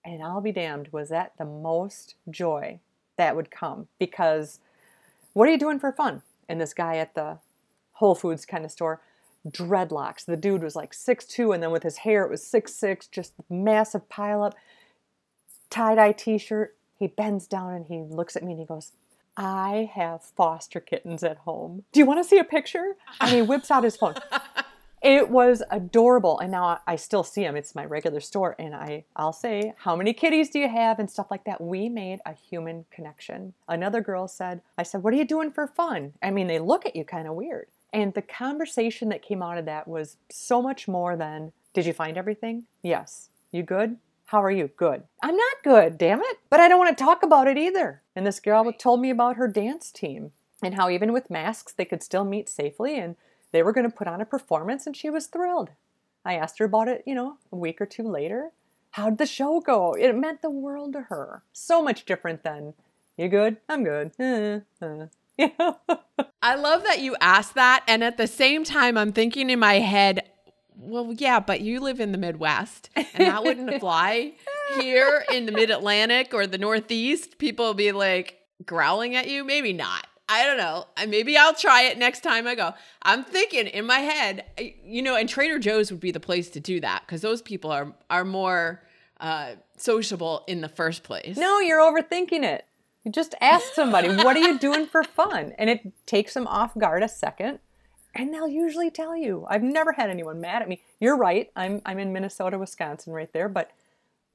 And 0.04 0.22
I'll 0.22 0.42
be 0.42 0.52
damned, 0.52 0.90
was 0.92 1.10
that 1.10 1.34
the 1.38 1.46
most 1.46 2.16
joy 2.30 2.80
that 3.18 3.36
would 3.36 3.50
come? 3.50 3.88
Because 3.98 4.60
what 5.34 5.48
are 5.48 5.52
you 5.52 5.58
doing 5.58 5.80
for 5.80 5.92
fun? 5.92 6.22
And 6.48 6.62
this 6.62 6.74
guy 6.74 6.98
at 6.98 7.16
the 7.16 7.40
Whole 7.94 8.14
Foods 8.14 8.46
kind 8.46 8.66
of 8.66 8.72
store, 8.72 9.02
dreadlocks. 9.48 10.26
The 10.26 10.38
dude 10.38 10.64
was 10.64 10.76
like 10.76 10.94
six 10.94 11.26
two, 11.26 11.52
and 11.52 11.64
then 11.64 11.72
with 11.72 11.84
his 11.84 11.98
hair, 11.98 12.24
it 12.24 12.30
was 12.30 12.46
six 12.46 12.74
six, 12.74 13.08
just 13.08 13.34
massive 13.50 14.08
pile 14.10 14.44
up 14.44 14.56
tie 15.70 15.96
dye 15.96 16.12
t 16.12 16.38
shirt. 16.38 16.76
He 16.98 17.08
bends 17.08 17.48
down 17.48 17.74
and 17.74 17.86
he 17.86 18.02
looks 18.02 18.36
at 18.36 18.44
me 18.44 18.54
and 18.54 18.60
he 18.60 18.66
goes, 18.66 18.94
I 19.38 19.92
have 19.94 20.24
foster 20.24 20.80
kittens 20.80 21.24
at 21.24 21.38
home. 21.38 21.84
Do 21.92 22.00
you 22.00 22.06
want 22.06 22.24
to 22.24 22.30
see 22.30 22.38
a 22.38 22.44
picture? 22.44 22.96
And 23.20 23.32
he 23.32 23.42
whips 23.42 23.70
out 23.72 23.84
his 23.84 23.98
phone. 23.98 24.16
It 25.06 25.30
was 25.30 25.62
adorable. 25.70 26.40
And 26.40 26.52
now 26.52 26.80
I 26.88 26.96
still 26.96 27.24
see 27.24 27.44
him. 27.44 27.56
It's 27.56 27.76
my 27.76 27.86
regular 27.86 28.20
store. 28.20 28.56
And 28.58 28.74
I, 28.74 29.06
I'll 29.16 29.34
say, 29.34 29.74
How 29.78 29.96
many 29.96 30.14
kitties 30.14 30.50
do 30.50 30.58
you 30.58 30.68
have? 30.68 30.98
And 30.98 31.08
stuff 31.12 31.28
like 31.30 31.44
that. 31.44 31.62
We 31.62 31.90
made 31.90 32.22
a 32.26 32.34
human 32.34 32.86
connection. 32.90 33.54
Another 33.68 34.02
girl 34.02 34.28
said, 34.28 34.62
I 34.80 34.84
said, 34.84 35.04
What 35.04 35.14
are 35.14 35.18
you 35.18 35.28
doing 35.28 35.52
for 35.52 35.68
fun? 35.68 36.14
I 36.24 36.32
mean, 36.32 36.48
they 36.48 36.58
look 36.58 36.88
at 36.88 36.96
you 36.96 37.06
kind 37.06 37.28
of 37.28 37.36
weird. 37.36 37.68
And 37.94 38.16
the 38.16 38.24
conversation 38.24 39.10
that 39.10 39.22
came 39.22 39.44
out 39.44 39.60
of 39.60 39.66
that 39.66 39.88
was 39.88 40.18
so 40.32 40.60
much 40.60 40.88
more 40.88 41.16
than, 41.16 41.52
Did 41.76 41.86
you 41.86 41.94
find 41.94 42.18
everything? 42.18 42.64
Yes. 42.82 43.30
You 43.52 43.62
good? 43.62 43.98
How 44.26 44.44
are 44.44 44.52
you? 44.52 44.70
Good. 44.76 45.04
I'm 45.22 45.38
not 45.38 45.64
good, 45.64 45.98
damn 45.98 46.20
it. 46.20 46.38
But 46.50 46.60
I 46.60 46.68
don't 46.68 46.80
want 46.80 46.98
to 46.98 47.04
talk 47.04 47.22
about 47.22 47.48
it 47.48 47.58
either. 47.58 48.02
And 48.16 48.26
this 48.26 48.40
girl 48.40 48.72
told 48.74 49.00
me 49.00 49.10
about 49.12 49.36
her 49.36 49.48
dance 49.48 49.92
team 49.92 50.32
and 50.64 50.76
how 50.76 50.90
even 50.90 51.14
with 51.14 51.30
masks, 51.30 51.74
they 51.74 51.86
could 51.86 52.02
still 52.02 52.26
meet 52.26 52.50
safely 52.50 52.98
and 52.98 53.16
they 53.52 53.62
were 53.62 53.72
going 53.72 53.90
to 53.90 53.96
put 53.96 54.08
on 54.08 54.22
a 54.22 54.26
performance 54.26 54.88
and 54.88 54.98
she 54.98 55.10
was 55.10 55.28
thrilled. 55.28 55.70
I 56.26 56.36
asked 56.36 56.58
her 56.58 56.66
about 56.66 56.88
it, 56.88 57.04
you 57.06 57.14
know, 57.14 57.38
a 57.52 57.56
week 57.56 57.80
or 57.80 57.86
two 57.86 58.04
later. 58.04 58.50
How'd 58.92 59.20
the 59.20 59.28
show 59.28 59.60
go? 59.60 59.94
It 59.94 60.16
meant 60.16 60.42
the 60.42 60.50
world 60.50 60.94
to 60.94 61.02
her. 61.02 61.44
So 61.54 61.84
much 61.84 62.06
different 62.06 62.44
than, 62.44 62.74
you 63.18 63.28
good? 63.28 63.58
I'm 63.70 63.84
good. 63.84 64.12
Uh, 64.20 64.62
uh. 65.60 65.96
I 66.42 66.56
love 66.56 66.84
that 66.84 67.00
you 67.00 67.16
asked 67.22 67.56
that. 67.56 67.84
And 67.88 68.04
at 68.04 68.18
the 68.18 68.28
same 68.28 68.64
time, 68.64 68.98
I'm 68.98 69.12
thinking 69.12 69.50
in 69.50 69.60
my 69.60 69.80
head, 69.80 70.30
well, 70.78 71.14
yeah, 71.14 71.40
but 71.40 71.62
you 71.62 71.80
live 71.80 72.00
in 72.00 72.12
the 72.12 72.18
Midwest, 72.18 72.90
and 72.96 73.06
that 73.28 73.44
wouldn't 73.44 73.70
apply 73.74 74.34
here 74.80 75.24
in 75.32 75.46
the 75.46 75.52
Mid 75.52 75.70
Atlantic 75.70 76.34
or 76.34 76.48
the 76.48 76.58
Northeast. 76.58 77.38
People 77.38 77.66
will 77.66 77.74
be 77.74 77.92
like 77.92 78.40
growling 78.66 79.16
at 79.16 79.30
you. 79.30 79.44
Maybe 79.44 79.74
not. 79.74 80.08
I 80.28 80.44
don't 80.44 80.58
know. 80.58 80.86
Maybe 81.08 81.38
I'll 81.38 81.54
try 81.54 81.84
it 81.84 82.00
next 82.00 82.22
time 82.22 82.48
I 82.48 82.56
go. 82.56 82.74
I'm 83.04 83.24
thinking 83.24 83.68
in 83.68 83.86
my 83.86 84.00
head, 84.00 84.46
you 84.84 85.04
know, 85.04 85.16
and 85.16 85.30
Trader 85.30 85.60
Joe's 85.60 85.92
would 85.92 86.00
be 86.00 86.12
the 86.12 86.20
place 86.20 86.50
to 86.52 86.60
do 86.60 86.80
that 86.82 87.04
because 87.06 87.22
those 87.22 87.42
people 87.42 87.72
are 87.72 87.94
are 88.10 88.26
more 88.26 88.82
uh, 89.20 89.52
sociable 89.78 90.44
in 90.48 90.62
the 90.62 90.70
first 90.70 91.04
place. 91.04 91.38
No, 91.38 91.60
you're 91.60 91.80
overthinking 91.80 92.44
it. 92.44 92.66
You 93.04 93.12
just 93.12 93.36
ask 93.40 93.74
somebody, 93.74 94.10
"What 94.10 94.36
are 94.36 94.40
you 94.40 94.58
doing 94.58 94.88
for 94.88 95.04
fun?" 95.04 95.54
And 95.60 95.70
it 95.70 95.94
takes 96.08 96.34
them 96.34 96.48
off 96.48 96.76
guard 96.76 97.04
a 97.04 97.08
second 97.08 97.60
and 98.16 98.34
they'll 98.34 98.48
usually 98.48 98.90
tell 98.90 99.16
you. 99.16 99.46
I've 99.50 99.64
never 99.64 99.94
had 99.94 100.10
anyone 100.10 100.42
mad 100.42 100.62
at 100.62 100.70
me. 100.70 100.82
You're 101.00 101.18
right. 101.18 101.52
I'm 101.56 101.82
I'm 101.86 102.00
in 102.00 102.14
Minnesota, 102.14 102.58
Wisconsin, 102.58 103.14
right 103.14 103.32
there, 103.32 103.50
but 103.50 103.72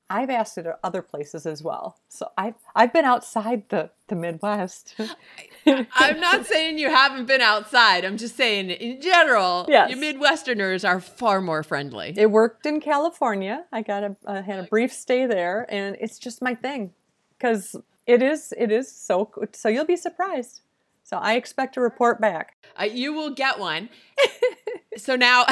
I've 0.09 0.29
asked 0.29 0.59
it 0.59 0.67
at 0.67 0.81
other 0.83 1.03
places 1.03 1.47
as 1.47 1.63
well. 1.63 1.97
So 2.09 2.31
I've 2.37 2.57
I've 2.75 2.93
been 2.93 3.05
outside 3.05 3.69
the 3.69 3.91
the 4.09 4.17
Midwest. 4.17 4.95
I'm 5.67 6.21
not 6.21 6.47
saying 6.47 6.79
you 6.79 6.91
haven't 6.91 7.27
been 7.27 7.41
outside. 7.41 8.05
I'm 8.05 8.17
just 8.17 8.37
saying 8.37 8.71
in 8.71 9.01
general, 9.01 9.67
yes. 9.69 9.91
you 9.91 9.97
Midwesterners 9.97 10.87
are 10.87 11.01
far 11.01 11.41
more 11.41 11.63
friendly. 11.63 12.13
It 12.17 12.31
worked 12.31 12.67
in 12.67 12.81
California. 12.81 13.65
I 13.73 13.83
got 13.83 14.05
a 14.05 14.17
I 14.27 14.41
had 14.41 14.59
a 14.59 14.65
brief 14.65 14.93
stay 14.93 15.27
there, 15.27 15.67
and 15.69 15.97
it's 16.01 16.19
just 16.19 16.43
my 16.43 16.55
thing 16.55 16.93
because 17.39 17.77
It 18.07 18.23
is. 18.23 18.53
It 18.59 18.73
is 18.73 18.91
so. 18.91 19.31
So 19.53 19.69
you'll 19.69 19.85
be 19.85 19.97
surprised. 19.97 20.63
So 21.11 21.17
I 21.17 21.35
expect 21.35 21.77
a 21.77 21.81
report 21.81 22.21
back. 22.21 22.55
Uh, 22.81 22.85
you 22.85 23.13
will 23.13 23.31
get 23.31 23.59
one. 23.59 23.89
so 24.97 25.17
now, 25.17 25.45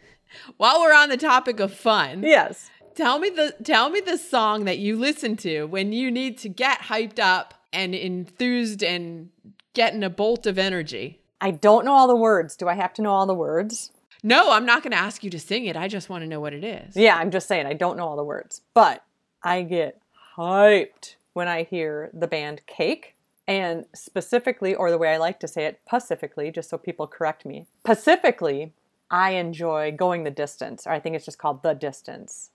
while 0.58 0.82
we're 0.82 0.92
on 0.92 1.08
the 1.08 1.16
topic 1.16 1.60
of 1.60 1.72
fun, 1.72 2.22
Yes. 2.22 2.70
tell 2.94 3.18
me 3.18 3.30
the 3.30 3.54
tell 3.64 3.88
me 3.88 4.00
the 4.00 4.18
song 4.18 4.66
that 4.66 4.76
you 4.76 4.96
listen 4.96 5.34
to 5.38 5.64
when 5.64 5.94
you 5.94 6.10
need 6.10 6.36
to 6.38 6.50
get 6.50 6.80
hyped 6.80 7.18
up 7.18 7.54
and 7.72 7.94
enthused 7.94 8.84
and 8.84 9.30
getting 9.72 10.04
a 10.04 10.10
bolt 10.10 10.46
of 10.46 10.58
energy. 10.58 11.22
I 11.40 11.52
don't 11.52 11.86
know 11.86 11.94
all 11.94 12.06
the 12.06 12.14
words. 12.14 12.54
Do 12.54 12.68
I 12.68 12.74
have 12.74 12.92
to 12.94 13.02
know 13.02 13.12
all 13.12 13.24
the 13.24 13.32
words? 13.32 13.92
No, 14.22 14.52
I'm 14.52 14.66
not 14.66 14.82
going 14.82 14.90
to 14.92 14.98
ask 14.98 15.24
you 15.24 15.30
to 15.30 15.38
sing 15.40 15.64
it. 15.64 15.74
I 15.74 15.88
just 15.88 16.10
want 16.10 16.22
to 16.22 16.28
know 16.28 16.40
what 16.40 16.52
it 16.52 16.64
is. 16.64 16.94
Yeah, 16.94 17.16
I'm 17.16 17.30
just 17.30 17.48
saying 17.48 17.64
I 17.64 17.72
don't 17.72 17.96
know 17.96 18.06
all 18.06 18.16
the 18.16 18.24
words, 18.24 18.60
but 18.74 19.02
I 19.42 19.62
get 19.62 20.02
hyped 20.36 21.14
when 21.32 21.48
I 21.48 21.62
hear 21.62 22.10
the 22.12 22.26
band 22.26 22.60
Cake. 22.66 23.14
And 23.48 23.86
specifically, 23.94 24.74
or 24.74 24.90
the 24.90 24.98
way 24.98 25.12
I 25.12 25.16
like 25.16 25.40
to 25.40 25.48
say 25.48 25.64
it, 25.64 25.80
pacifically, 25.86 26.52
just 26.52 26.68
so 26.68 26.76
people 26.78 27.06
correct 27.06 27.46
me. 27.46 27.66
Pacifically, 27.82 28.74
I 29.10 29.30
enjoy 29.32 29.90
going 29.90 30.24
the 30.24 30.30
distance, 30.30 30.86
or 30.86 30.92
I 30.92 31.00
think 31.00 31.16
it's 31.16 31.24
just 31.24 31.38
called 31.38 31.62
The 31.62 31.72
Distance. 31.72 32.50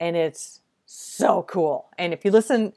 And 0.00 0.16
it's 0.16 0.60
so 0.86 1.44
cool. 1.44 1.86
And 1.96 2.12
if 2.12 2.24
you 2.24 2.32
listen 2.32 2.72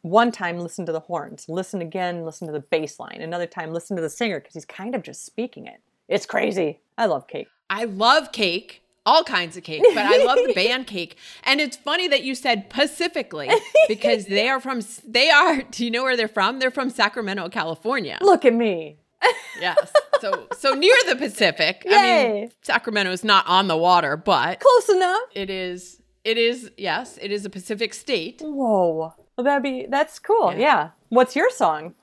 one 0.00 0.32
time, 0.32 0.58
listen 0.58 0.86
to 0.86 0.92
the 0.92 1.00
horns, 1.00 1.46
listen 1.46 1.82
again, 1.82 2.24
listen 2.24 2.46
to 2.46 2.52
the 2.52 2.60
bass 2.60 2.98
line, 2.98 3.20
another 3.20 3.46
time, 3.46 3.72
listen 3.72 3.96
to 3.96 4.02
the 4.02 4.10
singer 4.10 4.40
because 4.40 4.54
he's 4.54 4.64
kind 4.64 4.94
of 4.94 5.02
just 5.02 5.24
speaking 5.26 5.66
it. 5.66 5.80
It's 6.08 6.26
crazy. 6.26 6.80
I 6.96 7.06
love 7.06 7.26
Cake. 7.28 7.48
I 7.70 7.84
love 7.84 8.30
cake, 8.32 8.82
all 9.06 9.22
kinds 9.24 9.56
of 9.56 9.62
cake, 9.64 9.82
but 9.94 10.04
I 10.04 10.24
love 10.24 10.38
the 10.46 10.52
band 10.54 10.86
cake. 10.86 11.16
And 11.42 11.60
it's 11.60 11.76
funny 11.76 12.08
that 12.08 12.22
you 12.22 12.34
said 12.34 12.70
Pacifically 12.70 13.50
because 13.88 14.26
they 14.26 14.48
are 14.48 14.60
from, 14.60 14.80
they 15.06 15.30
are, 15.30 15.62
do 15.62 15.84
you 15.84 15.90
know 15.90 16.02
where 16.02 16.16
they're 16.16 16.28
from? 16.28 16.58
They're 16.58 16.70
from 16.70 16.90
Sacramento, 16.90 17.48
California. 17.50 18.18
Look 18.22 18.44
at 18.44 18.54
me. 18.54 18.96
Yes. 19.60 19.92
So, 20.20 20.48
so 20.56 20.74
near 20.74 20.94
the 21.08 21.16
Pacific. 21.16 21.86
I 21.90 22.32
mean, 22.32 22.50
Sacramento 22.62 23.10
is 23.12 23.24
not 23.24 23.46
on 23.46 23.68
the 23.68 23.76
water, 23.76 24.16
but 24.16 24.60
Close 24.60 24.88
enough. 24.90 25.20
it 25.34 25.48
is, 25.48 26.00
it 26.24 26.36
is, 26.38 26.70
yes, 26.76 27.18
it 27.22 27.30
is 27.32 27.44
a 27.44 27.50
Pacific 27.50 27.94
state. 27.94 28.40
Whoa. 28.44 29.14
Well, 29.36 29.44
that'd 29.44 29.62
be, 29.62 29.86
that's 29.88 30.18
cool. 30.18 30.52
Yeah. 30.52 30.58
Yeah. 30.58 30.90
What's 31.08 31.34
your 31.36 31.50
song? 31.50 31.94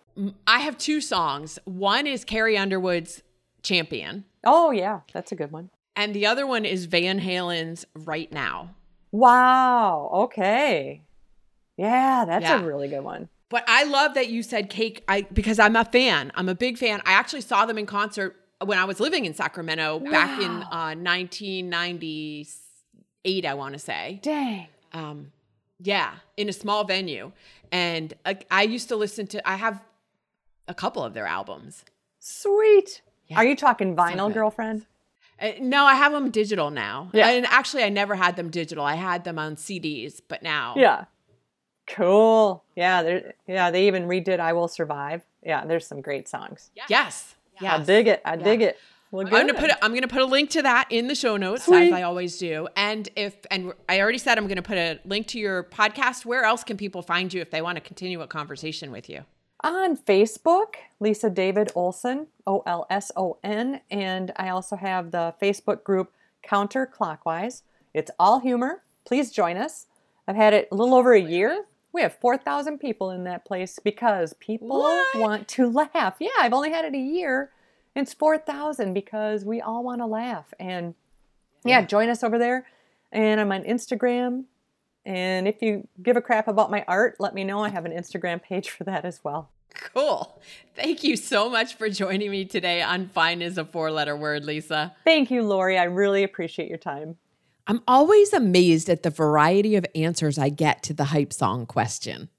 I 0.48 0.60
have 0.60 0.78
two 0.78 1.00
songs. 1.02 1.58
One 1.66 2.06
is 2.08 2.24
Carrie 2.26 2.58
Underwood's 2.58 3.22
Champion, 3.64 4.26
Oh, 4.44 4.72
yeah. 4.72 5.02
That's 5.14 5.32
a 5.32 5.36
good 5.36 5.52
one. 5.52 5.70
And 5.96 6.14
the 6.14 6.26
other 6.26 6.48
one 6.48 6.66
is 6.66 6.86
Van 6.86 7.20
Halen's 7.20 7.86
Right 7.94 8.32
Now. 8.32 8.76
Wow. 9.12 10.10
Okay. 10.14 11.02
Yeah, 11.78 12.26
that's 12.26 12.44
Yeah. 12.44 12.62
a 12.62 12.66
really 12.66 12.88
good 12.88 13.04
one. 13.04 13.30
But 13.50 13.64
I 13.68 13.84
love 13.84 14.14
that 14.14 14.30
you 14.30 14.44
said 14.44 14.70
cake 14.70 15.04
I 15.08 15.24
because 15.34 15.60
I'm 15.60 15.76
a 15.76 15.84
fan. 15.84 16.32
I'm 16.36 16.48
a 16.48 16.56
big 16.56 16.78
fan. 16.78 17.02
I 17.06 17.14
actually 17.14 17.42
saw 17.42 17.66
them 17.66 17.78
in 17.78 17.86
concert 17.86 18.38
when 18.64 18.78
I 18.78 18.86
was 18.86 19.00
living 19.00 19.26
in 19.26 19.34
Sacramento 19.34 20.00
back 20.00 20.40
in 20.40 20.52
uh, 20.72 20.96
1998, 20.96 23.46
I 23.46 23.54
want 23.54 23.74
to 23.74 23.80
say. 23.80 24.20
Dang. 24.22 24.68
Um, 24.94 25.32
yeah, 25.80 26.16
in 26.38 26.50
a 26.50 26.54
small 26.54 26.84
venue. 26.84 27.32
And 27.72 28.14
uh, 28.26 28.36
I 28.50 28.64
used 28.64 28.90
to 28.90 28.96
listen 28.96 29.28
to, 29.28 29.50
I 29.50 29.56
have 29.56 29.82
a 30.68 30.74
couple 30.74 31.04
of 31.04 31.14
their 31.14 31.26
albums. 31.26 31.84
Sweet. 32.20 33.02
Yeah. 33.28 33.38
Are 33.38 33.46
you 33.46 33.56
talking 33.56 33.96
vinyl, 33.96 34.28
good. 34.28 34.36
girlfriend? 34.36 34.86
Uh, 35.42 35.52
no, 35.60 35.86
I 35.86 35.96
have 35.96 36.12
them 36.12 36.30
digital 36.30 36.70
now. 36.70 37.10
Yeah. 37.14 37.30
And 37.30 37.46
actually, 37.48 37.84
I 37.84 37.90
never 37.90 38.16
had 38.16 38.36
them 38.36 38.50
digital. 38.50 38.84
I 38.84 38.96
had 38.96 39.24
them 39.24 39.40
on 39.40 39.56
CDs, 39.56 40.22
but 40.28 40.44
now. 40.44 40.76
Yeah. 40.78 41.06
Cool. 41.88 42.64
Yeah, 42.76 43.04
there 43.04 43.34
yeah, 43.48 43.72
they 43.72 43.88
even 43.88 44.04
redid 44.08 44.40
I 44.40 44.54
Will 44.54 44.68
Survive. 44.68 45.24
Yeah, 45.44 45.66
there's 45.66 45.86
some 45.86 46.02
great 46.02 46.28
songs. 46.28 46.72
Yes. 46.88 47.36
I 47.60 47.64
Yes. 47.64 47.86
dig 47.86 48.08
it. 48.08 48.22
I 48.24 48.36
dig 48.38 48.62
it. 48.62 48.78
Well, 49.12 49.26
I'm 49.26 49.32
gonna 49.32 49.54
put 49.54 49.70
a, 49.70 49.84
I'm 49.84 49.94
gonna 49.94 50.08
put 50.08 50.22
a 50.22 50.26
link 50.26 50.52
to 50.52 50.62
that 50.62 50.88
in 50.90 51.08
the 51.08 51.16
show 51.16 51.36
notes 51.36 51.66
Sweet. 51.66 51.88
as 51.88 51.92
I 51.94 52.04
always 52.04 52.38
do. 52.38 52.68
And 52.78 53.10
if 53.18 53.36
and 53.52 53.74
I 53.90 54.00
already 54.00 54.20
said 54.20 54.38
I'm 54.38 54.48
gonna 54.48 54.62
put 54.62 54.78
a 54.78 55.00
link 55.04 55.28
to 55.28 55.40
your 55.40 55.66
podcast. 55.66 56.24
Where 56.26 56.44
else 56.46 56.64
can 56.64 56.78
people 56.78 57.02
find 57.02 57.34
you 57.34 57.42
if 57.42 57.52
they 57.52 57.62
want 57.62 57.76
to 57.76 57.82
continue 57.82 58.22
a 58.22 58.28
conversation 58.28 58.90
with 58.90 59.10
you? 59.10 59.26
On 59.64 59.98
Facebook, 59.98 60.76
Lisa 61.00 61.30
David 61.30 61.72
Olson, 61.76 62.28
O 62.48 62.64
L 62.66 62.86
S 62.90 63.12
O 63.16 63.38
N, 63.44 63.82
and 63.90 64.32
I 64.36 64.50
also 64.50 64.76
have 64.76 65.12
the 65.12 65.34
Facebook 65.42 65.84
group 65.84 66.12
Counterclockwise. 66.48 67.62
It's 67.94 68.12
all 68.20 68.40
humor. 68.40 68.84
Please 69.06 69.32
join 69.32 69.58
us. 69.58 69.88
I've 70.28 70.36
had 70.36 70.54
it 70.54 70.68
a 70.72 70.76
little 70.76 70.96
over 70.96 71.14
a 71.14 71.22
year. 71.22 71.66
We 71.94 72.02
have 72.04 72.14
4,000 72.16 72.78
people 72.80 73.10
in 73.12 73.26
that 73.26 73.44
place 73.46 73.78
because 73.84 74.34
people 74.40 74.70
What? 74.80 75.20
want 75.20 75.48
to 75.50 75.68
laugh. 75.68 76.16
Yeah, 76.20 76.30
I've 76.40 76.54
only 76.54 76.72
had 76.72 76.86
it 76.86 76.94
a 76.94 76.98
year. 76.98 77.52
It's 77.96 78.14
4,000 78.14 78.94
because 78.94 79.44
we 79.44 79.60
all 79.60 79.84
want 79.84 80.00
to 80.00 80.06
laugh. 80.06 80.54
And 80.60 80.96
yeah, 81.66 81.82
join 81.84 82.08
us 82.10 82.24
over 82.24 82.38
there. 82.38 82.66
And 83.12 83.42
I'm 83.42 83.52
on 83.52 83.64
Instagram. 83.64 84.46
And 85.06 85.48
if 85.48 85.62
you 85.62 85.88
give 86.02 86.16
a 86.16 86.22
crap 86.22 86.48
about 86.48 86.70
my 86.70 86.86
art, 86.88 87.16
let 87.20 87.34
me 87.34 87.44
know. 87.44 87.64
I 87.64 87.70
have 87.70 87.86
an 87.86 87.92
Instagram 87.92 88.42
page 88.42 88.70
for 88.70 88.84
that 88.84 89.06
as 89.06 89.24
well. 89.24 89.50
Cool. 89.74 90.42
Thank 90.76 91.04
you 91.04 91.16
so 91.16 91.50
much 91.50 91.76
for 91.76 91.90
joining 91.90 92.30
me 92.30 92.46
today 92.46 92.82
on 92.82 93.08
Fine 93.08 93.42
is 93.42 93.58
a 93.58 93.66
four 93.66 93.90
letter 93.92 94.16
word, 94.16 94.46
Lisa. 94.46 94.96
Thank 95.04 95.32
you, 95.32 95.44
Lori. 95.44 95.78
I 95.78 95.86
really 95.86 96.24
appreciate 96.24 96.70
your 96.70 96.78
time. 96.78 97.18
I'm 97.68 97.82
always 97.88 98.34
amazed 98.34 98.90
at 98.90 99.04
the 99.04 99.10
variety 99.10 99.76
of 99.76 99.86
answers 99.96 100.38
I 100.38 100.50
get 100.50 100.84
to 100.84 100.94
the 100.94 101.06
hype 101.06 101.32
song 101.32 101.66
question. 101.66 102.30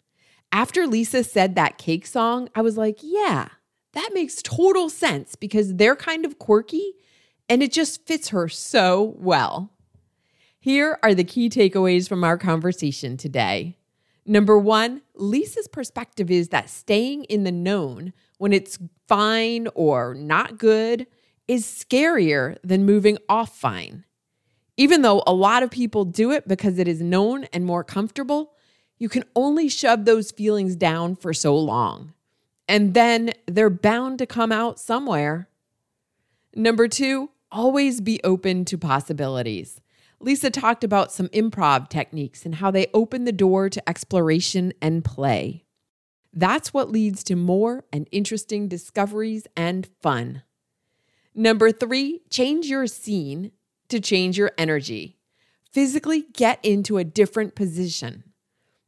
After 0.50 0.86
Lisa 0.86 1.24
said 1.24 1.54
that 1.54 1.78
cake 1.78 2.06
song, 2.06 2.48
I 2.54 2.60
was 2.60 2.76
like, 2.76 2.98
yeah, 3.00 3.48
that 3.94 4.10
makes 4.12 4.42
total 4.42 4.90
sense 4.90 5.34
because 5.34 5.76
they're 5.76 5.96
kind 5.96 6.24
of 6.24 6.38
quirky 6.38 6.92
and 7.48 7.62
it 7.62 7.72
just 7.72 8.06
fits 8.06 8.28
her 8.28 8.48
so 8.48 9.14
well. 9.18 9.72
Here 10.62 10.96
are 11.02 11.12
the 11.12 11.24
key 11.24 11.48
takeaways 11.48 12.08
from 12.08 12.22
our 12.22 12.38
conversation 12.38 13.16
today. 13.16 13.78
Number 14.24 14.56
one, 14.56 15.02
Lisa's 15.16 15.66
perspective 15.66 16.30
is 16.30 16.50
that 16.50 16.70
staying 16.70 17.24
in 17.24 17.42
the 17.42 17.50
known 17.50 18.12
when 18.38 18.52
it's 18.52 18.78
fine 19.08 19.66
or 19.74 20.14
not 20.14 20.58
good 20.58 21.08
is 21.48 21.66
scarier 21.66 22.58
than 22.62 22.86
moving 22.86 23.18
off 23.28 23.58
fine. 23.58 24.04
Even 24.76 25.02
though 25.02 25.24
a 25.26 25.34
lot 25.34 25.64
of 25.64 25.70
people 25.72 26.04
do 26.04 26.30
it 26.30 26.46
because 26.46 26.78
it 26.78 26.86
is 26.86 27.02
known 27.02 27.42
and 27.52 27.66
more 27.66 27.82
comfortable, 27.82 28.52
you 28.98 29.08
can 29.08 29.24
only 29.34 29.68
shove 29.68 30.04
those 30.04 30.30
feelings 30.30 30.76
down 30.76 31.16
for 31.16 31.34
so 31.34 31.56
long. 31.56 32.12
And 32.68 32.94
then 32.94 33.32
they're 33.48 33.68
bound 33.68 34.20
to 34.20 34.26
come 34.26 34.52
out 34.52 34.78
somewhere. 34.78 35.48
Number 36.54 36.86
two, 36.86 37.30
always 37.50 38.00
be 38.00 38.20
open 38.22 38.64
to 38.66 38.78
possibilities. 38.78 39.81
Lisa 40.22 40.50
talked 40.50 40.84
about 40.84 41.12
some 41.12 41.28
improv 41.28 41.88
techniques 41.88 42.46
and 42.46 42.56
how 42.56 42.70
they 42.70 42.86
open 42.94 43.24
the 43.24 43.32
door 43.32 43.68
to 43.68 43.88
exploration 43.88 44.72
and 44.80 45.04
play. 45.04 45.64
That's 46.32 46.72
what 46.72 46.90
leads 46.90 47.22
to 47.24 47.36
more 47.36 47.84
and 47.92 48.08
interesting 48.12 48.68
discoveries 48.68 49.46
and 49.56 49.88
fun. 50.00 50.42
Number 51.34 51.72
three, 51.72 52.20
change 52.30 52.66
your 52.66 52.86
scene 52.86 53.52
to 53.88 54.00
change 54.00 54.38
your 54.38 54.52
energy. 54.56 55.18
Physically 55.70 56.26
get 56.32 56.58
into 56.62 56.98
a 56.98 57.04
different 57.04 57.54
position. 57.54 58.24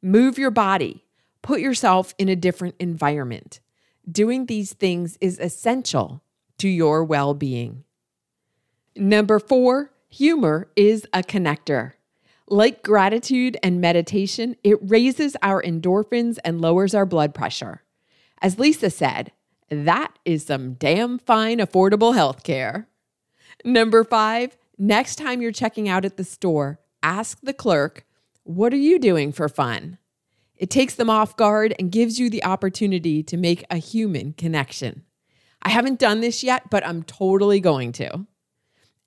Move 0.03 0.39
your 0.39 0.51
body. 0.51 1.05
Put 1.43 1.61
yourself 1.61 2.15
in 2.19 2.29
a 2.29 2.37
different 2.37 2.75
environment. 2.79 3.61
Doing 4.11 4.47
these 4.47 4.73
things 4.73 5.19
is 5.21 5.39
essential 5.39 6.23
to 6.59 6.69
your 6.69 7.03
well 7.03 7.35
being. 7.35 7.85
Number 8.97 9.39
four, 9.39 9.94
humor 10.15 10.69
is 10.77 11.05
a 11.13 11.23
connector. 11.23 11.93
Like 12.47 12.85
gratitude 12.85 13.57
and 13.65 13.81
meditation, 13.81 14.55
it 14.63 14.79
raises 14.81 15.37
our 15.43 15.61
endorphins 15.61 16.39
and 16.45 16.61
lowers 16.61 16.95
our 16.95 17.05
blood 17.05 17.35
pressure. 17.35 17.83
As 18.41 18.59
Lisa 18.59 18.91
said, 18.91 19.33
that 19.71 20.17
is 20.25 20.47
some 20.47 20.75
damn 20.75 21.19
fine, 21.19 21.59
affordable 21.59 22.15
health 22.15 22.45
care. 22.45 22.87
Number 23.65 24.05
five, 24.05 24.57
next 24.79 25.17
time 25.17 25.43
you're 25.43 25.51
checking 25.51 25.89
out 25.89 26.05
at 26.05 26.17
the 26.17 26.23
store, 26.23 26.79
ask 27.03 27.41
the 27.43 27.55
clerk, 27.55 28.07
What 28.45 28.73
are 28.73 28.77
you 28.77 29.01
doing 29.01 29.33
for 29.33 29.49
fun? 29.49 29.99
It 30.57 30.71
takes 30.71 30.95
them 30.95 31.11
off 31.11 31.37
guard 31.37 31.75
and 31.79 31.91
gives 31.91 32.21
you 32.21 32.31
the 32.31 32.45
opportunity 32.45 33.25
to 33.25 33.37
make 33.37 33.65
a 33.69 33.79
human 33.79 34.35
connection. 34.35 35.03
I 35.61 35.71
haven't 35.71 35.99
done 35.99 36.21
this 36.21 36.45
yet, 36.45 36.71
but 36.71 36.87
I'm 36.87 37.03
totally 37.03 37.59
going 37.59 37.91
to. 37.93 38.27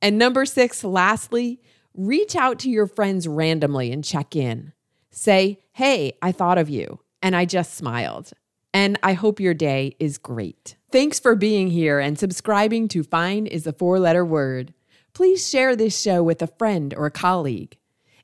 And 0.02 0.18
number 0.18 0.46
six, 0.46 0.84
lastly, 0.84 1.60
reach 1.94 2.36
out 2.36 2.60
to 2.60 2.70
your 2.70 2.88
friends 2.88 3.28
randomly 3.28 3.92
and 3.92 4.04
check 4.04 4.36
in. 4.36 4.74
Say, 5.10 5.60
Hey, 5.74 6.14
I 6.22 6.32
thought 6.32 6.58
of 6.58 6.70
you, 6.70 7.00
and 7.22 7.36
I 7.36 7.46
just 7.46 7.74
smiled. 7.74 8.32
And 8.74 9.00
I 9.02 9.14
hope 9.14 9.40
your 9.40 9.54
day 9.54 9.96
is 10.00 10.18
great. 10.18 10.76
Thanks 10.92 11.20
for 11.20 11.36
being 11.36 11.70
here 11.70 12.00
and 12.00 12.20
subscribing 12.20 12.88
to 12.90 13.04
Fine 13.04 13.48
is 13.48 13.66
a 13.66 13.74
four 13.74 14.00
letter 14.00 14.24
word. 14.24 14.74
Please 15.14 15.50
share 15.50 15.76
this 15.76 16.00
show 16.00 16.22
with 16.22 16.42
a 16.42 16.48
friend 16.48 16.94
or 16.96 17.08
a 17.08 17.12
colleague. 17.12 17.78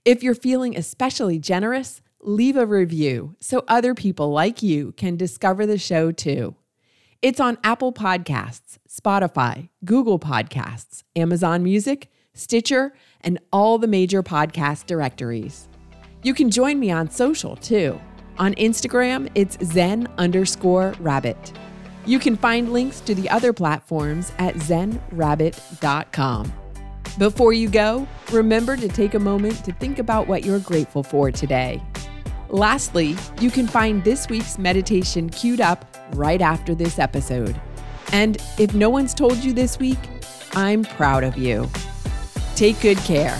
If 0.05 0.21
you're 0.21 0.35
feeling 0.35 0.77
especially 0.77 1.39
generous, 1.39 2.01
leave 2.19 2.55
a 2.55 2.65
review 2.65 3.35
so 3.39 3.63
other 3.67 3.95
people 3.95 4.31
like 4.31 4.61
you 4.61 4.91
can 4.91 5.17
discover 5.17 5.65
the 5.65 5.77
show 5.77 6.11
too. 6.11 6.55
It's 7.23 7.39
on 7.39 7.57
Apple 7.63 7.93
Podcasts, 7.93 8.79
Spotify, 8.89 9.69
Google 9.85 10.19
Podcasts, 10.19 11.03
Amazon 11.15 11.63
Music, 11.63 12.11
Stitcher, 12.33 12.93
and 13.21 13.39
all 13.53 13.77
the 13.77 13.87
major 13.87 14.21
podcast 14.21 14.87
directories. 14.87 15.69
You 16.21 16.33
can 16.33 16.51
join 16.51 16.81
me 16.81 16.91
on 16.91 17.09
social 17.09 17.55
too. 17.55 17.97
On 18.39 18.53
Instagram, 18.55 19.31
it's 19.35 19.57
zen 19.63 20.09
underscore 20.17 20.95
rabbit. 20.99 21.53
You 22.05 22.19
can 22.19 22.35
find 22.35 22.73
links 22.73 22.99
to 22.99 23.15
the 23.15 23.29
other 23.29 23.53
platforms 23.53 24.33
at 24.37 24.55
zenrabbit.com. 24.55 26.53
Before 27.17 27.53
you 27.53 27.69
go, 27.69 28.05
remember 28.33 28.75
to 28.75 28.89
take 28.89 29.13
a 29.13 29.19
moment 29.19 29.63
to 29.63 29.71
think 29.71 29.97
about 29.97 30.27
what 30.27 30.43
you're 30.43 30.59
grateful 30.59 31.03
for 31.03 31.31
today. 31.31 31.81
Lastly, 32.49 33.15
you 33.39 33.49
can 33.49 33.65
find 33.65 34.03
this 34.03 34.27
week's 34.27 34.59
meditation 34.59 35.29
queued 35.29 35.61
up 35.61 35.92
right 36.15 36.41
after 36.41 36.75
this 36.75 36.99
episode. 36.99 37.59
And 38.11 38.37
if 38.59 38.73
no 38.73 38.89
one's 38.89 39.13
told 39.13 39.37
you 39.37 39.53
this 39.53 39.79
week, 39.79 39.99
I'm 40.53 40.83
proud 40.83 41.23
of 41.23 41.37
you. 41.37 41.69
Take 42.55 42.79
good 42.81 42.97
care. 42.99 43.35